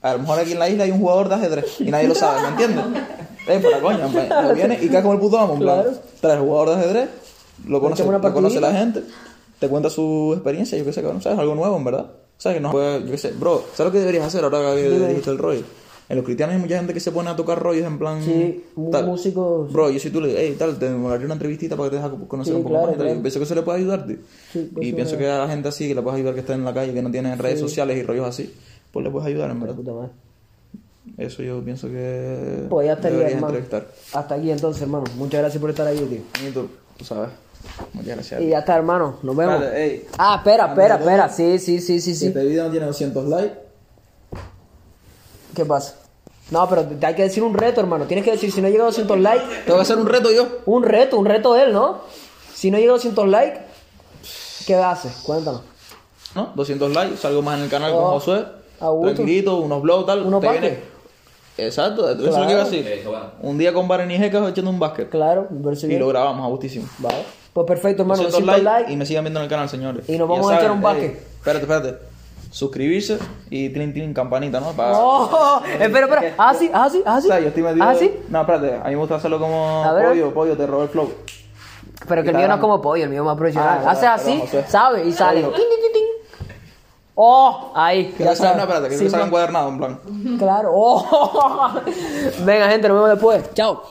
A 0.06 0.14
lo 0.14 0.20
mejor 0.20 0.40
aquí 0.40 0.52
en 0.52 0.60
la 0.60 0.70
isla 0.70 0.84
hay 0.84 0.92
un 0.92 1.00
jugador 1.00 1.30
de 1.30 1.36
ajedrez 1.36 1.82
y 1.82 1.86
nadie 1.86 2.08
lo 2.08 2.14
sabe, 2.16 2.42
¿me 2.44 2.48
entiendes? 2.50 2.86
Es 3.48 3.62
por 3.62 3.72
la 3.72 3.80
coña, 3.80 4.08
plan, 4.08 4.48
lo 4.50 4.56
viene 4.56 4.80
y 4.82 4.88
cae 4.90 5.02
como 5.04 5.14
el 5.14 5.20
puto 5.20 5.38
amo, 5.38 5.54
en 5.54 5.60
plan. 5.60 5.82
Claro. 5.84 5.98
Traes 6.20 6.40
jugador 6.40 6.70
de 6.70 6.76
ajedrez, 6.76 7.10
lo 7.68 7.80
conoce, 7.80 8.04
lo 8.04 8.34
conoce 8.34 8.60
la 8.60 8.72
gente, 8.74 9.04
te 9.60 9.68
cuenta 9.68 9.90
su 9.92 10.32
experiencia, 10.34 10.78
yo 10.80 10.84
qué 10.86 10.92
sé, 10.94 11.02
cabrón, 11.04 11.22
¿sabes? 11.22 11.38
Algo 11.40 11.54
nuevo, 11.54 11.78
en 11.78 11.84
verdad. 11.84 12.08
¿Sabes? 12.38 12.58
Que 12.58 12.62
no 12.62 12.72
puede, 12.72 13.04
yo 13.06 13.12
qué 13.12 13.18
sé, 13.20 13.32
bro, 13.34 13.64
¿sabes 13.76 13.88
lo 13.90 13.92
que 13.92 14.00
deberías 14.00 14.26
hacer 14.26 14.44
ahora 14.44 14.74
que 14.76 14.90
dijiste 14.90 15.30
el 15.30 15.38
rollo? 15.38 15.62
En 16.10 16.18
los 16.18 16.26
cristianos 16.26 16.56
hay 16.56 16.62
mucha 16.62 16.78
gente 16.78 16.94
que 16.94 17.00
se 17.00 17.12
pone 17.12 17.30
a 17.32 17.36
tocar 17.36 17.60
rollos 17.62 17.86
en 17.86 17.98
plan. 18.00 18.22
Sí, 18.24 18.64
tal. 18.92 19.08
músicos- 19.08 19.72
Bro, 19.72 19.90
yo 19.92 20.00
si 20.00 20.10
tú 20.12 20.22
le 20.22 20.28
dices, 20.28 20.44
hey, 20.44 20.56
tal, 20.58 20.78
te 20.78 20.86
haré 20.88 21.26
una 21.26 21.34
entrevistita 21.34 21.76
para 21.76 21.90
que 21.90 21.98
te 21.98 22.04
dejes 22.04 22.20
conocer 22.28 22.54
Sí, 22.54 22.58
un 22.58 22.64
poco 22.64 22.76
claro, 22.76 22.88
más. 22.88 22.96
y 22.96 22.98
tal. 22.98 23.06
claro. 23.06 23.16
Yo 23.18 23.22
pienso 23.24 23.40
que 23.40 23.46
eso 23.46 23.56
le 23.56 23.62
puede 23.64 23.78
ayudarte. 23.80 24.20
Sí, 24.54 24.70
pues 24.74 24.88
y 24.88 24.94
pienso 24.94 25.18
que 25.18 25.30
a 25.30 25.40
la 25.40 25.48
gente 25.48 25.68
así, 25.70 25.88
que 25.88 25.96
le 25.96 26.02
puedes 26.04 26.18
ayudar 26.18 26.34
que 26.36 26.40
está 26.42 26.54
en 26.54 26.64
la 26.66 26.74
calle, 26.76 26.94
que 26.94 27.02
no 27.04 27.10
tiene 27.12 27.36
redes 27.36 27.60
sociales 27.60 27.98
y 27.98 28.04
rollos 28.04 28.28
así, 28.28 28.54
pues 28.96 29.04
le 29.04 29.12
puedes 29.12 29.28
ayudar, 29.28 29.52
en 29.52 29.60
verdad. 29.60 29.76
puta 29.76 29.92
madre. 29.92 30.10
Eso 31.18 31.44
yo 31.44 31.62
pienso 31.62 31.88
que. 31.90 32.66
Pues 32.70 32.88
ya 32.88 32.94
estaría, 32.94 33.28
hermano. 33.28 33.48
entrevistar. 33.58 33.88
Hasta 34.14 34.36
aquí 34.36 34.50
entonces, 34.52 34.82
hermano. 34.84 35.04
Muchas 35.18 35.42
gracias 35.42 35.60
por 35.60 35.70
estar 35.70 35.86
ahí, 35.86 35.98
tío. 36.00 36.48
Y 36.48 36.52
tú, 36.54 36.70
tú 36.96 37.04
sabes. 37.04 37.30
Muchas 37.92 38.16
gracias. 38.16 38.42
Y 38.42 38.48
ya 38.48 38.60
está, 38.60 38.78
hermano. 38.78 39.18
Nos 39.22 39.36
vemos. 39.36 39.62
Ey. 39.74 40.08
Ah, 40.18 40.36
espera, 40.38 40.68
espera, 40.68 40.96
espera. 40.96 41.28
Sí, 41.28 41.60
sí, 41.60 41.82
sí, 41.82 42.00
sí, 42.00 42.14
Si 42.14 42.20
sí. 42.22 42.28
este 42.28 42.46
video 42.46 42.64
no 42.64 42.72
tiene 42.72 42.86
200 42.86 43.26
likes, 43.28 43.56
¿Qué 45.54 45.66
pasa? 45.66 45.96
No, 46.52 46.70
pero 46.70 46.84
te 46.86 47.06
hay 47.06 47.16
que 47.16 47.24
decir 47.24 47.44
un 47.44 47.54
reto, 47.54 47.82
hermano. 47.82 48.06
Tienes 48.06 48.24
que 48.24 48.32
decir, 48.32 48.50
si 48.52 48.62
no 48.62 48.70
llega 48.70 48.84
a 48.84 48.88
200 48.88 49.20
likes, 49.20 49.46
tengo 49.66 49.78
que 49.78 49.82
hacer 49.82 49.98
un 49.98 50.08
reto 50.08 50.32
yo. 50.32 50.48
un 50.66 50.84
reto, 50.84 51.18
un 51.20 51.26
reto 51.26 51.54
de 51.54 51.64
él, 51.64 51.74
¿no? 51.74 52.00
Si 52.54 52.72
no 52.72 52.78
llega 52.78 52.92
a 52.92 52.96
200 52.96 53.28
likes, 53.28 53.60
¿qué 54.66 54.76
haces? 54.76 55.12
Cuéntanos. 55.26 55.62
¿No? 56.34 56.52
200 56.56 56.94
likes, 56.94 57.18
salgo 57.18 57.42
más 57.42 57.58
en 57.58 57.66
el 57.66 57.70
canal 57.70 57.92
Oh, 57.94 58.02
con 58.02 58.12
Josué. 58.20 58.46
Tranquilito, 58.80 59.58
unos 59.58 59.82
blogs, 59.82 60.06
tal. 60.06 60.24
Unos 60.26 60.42
te 60.42 60.50
viene- 60.50 60.70
baskets. 60.70 60.96
Exacto, 61.58 62.10
eso 62.10 62.28
es 62.30 62.38
lo 62.38 62.46
que 62.48 62.52
iba 62.52 62.62
a 62.62 62.66
decir. 62.66 62.86
Eso. 62.86 63.14
Un 63.42 63.58
día 63.58 63.72
con 63.74 63.88
Baren 63.88 64.12
y 64.12 64.18
Jecas 64.18 64.50
echando 64.50 64.70
un 64.72 64.80
básquet. 64.80 65.10
Claro, 65.10 65.48
Y 65.50 65.88
bien. 65.88 66.00
lo 66.02 66.08
grabamos 66.10 66.46
a 66.46 66.50
gustísimo. 66.50 66.86
Vale. 67.00 67.24
Pues 67.54 67.66
perfecto, 67.66 68.02
hermano. 68.02 68.24
200 68.24 68.42
200 68.42 68.64
likes 68.64 68.80
likes. 68.80 68.92
y 68.94 68.98
me 68.98 69.06
sigan 69.06 69.24
viendo 69.24 69.40
en 69.40 69.46
el 69.46 69.50
canal, 69.50 69.70
señores. 69.70 70.10
Y 70.10 70.18
nos 70.18 70.28
Ya 70.28 70.34
vamos 70.36 70.52
a 70.52 70.58
echar 70.58 70.72
un 70.72 70.82
básquet. 70.82 71.12
ey, 71.12 71.18
espérate, 71.38 71.62
espérate. 71.64 71.98
Suscribirse 72.52 73.18
y 73.50 73.70
tin, 73.70 73.94
tin, 73.94 74.14
campanita, 74.14 74.60
¿no? 74.60 74.72
Para... 74.74 74.98
Oh, 74.98 75.62
espera, 75.80 76.06
espera. 76.08 76.34
Ah, 76.38 76.54
sí, 76.54 76.70
ah, 76.74 76.90
sí, 76.90 77.02
ah, 77.06 77.22
sí. 77.22 77.28
O 77.28 77.32
sea, 77.32 77.40
yo 77.40 77.48
estoy 77.48 77.64
metido... 77.64 77.86
Ah, 77.86 77.96
sí. 77.96 78.12
No, 78.30 78.42
espérate, 78.42 78.76
a 78.76 78.84
mí 78.84 78.90
me 78.92 78.96
gusta 78.98 79.16
hacerlo 79.16 79.40
como 79.40 79.84
pollo, 80.08 80.34
pollo, 80.34 80.58
te 80.58 80.68
robó 80.68 80.84
el 80.84 80.90
flow. 80.90 81.10
Pero 82.08 82.24
que 82.24 82.30
el 82.30 82.36
mío 82.36 82.48
no 82.50 82.56
es 82.56 82.60
como 82.60 82.82
pollo, 82.82 83.04
el 83.06 83.10
mío 83.10 83.22
es 83.22 83.26
más 83.26 83.38
profesional. 83.38 83.80
Ah, 83.86 83.92
Haces 83.92 84.10
así. 84.10 84.44
¿sabes? 84.68 85.08
Y 85.08 85.12
sale. 85.14 85.42
Oh, 87.16 87.72
ahí. 87.74 88.14
Que 88.18 88.26
no 88.26 88.36
sabes. 88.36 88.58
no, 88.58 88.64
espérate, 88.64 88.90
que 88.90 89.04
no 89.04 89.10
sacan 89.10 89.20
man. 89.22 89.30
cuadernado, 89.30 89.70
en 89.70 89.78
plan. 89.78 90.00
Claro. 90.38 90.72
Oh. 90.74 91.72
Venga, 92.46 92.70
gente, 92.70 92.90
nos 92.90 92.98
vemos 92.98 93.10
después. 93.10 93.54
Chao. 93.54 93.84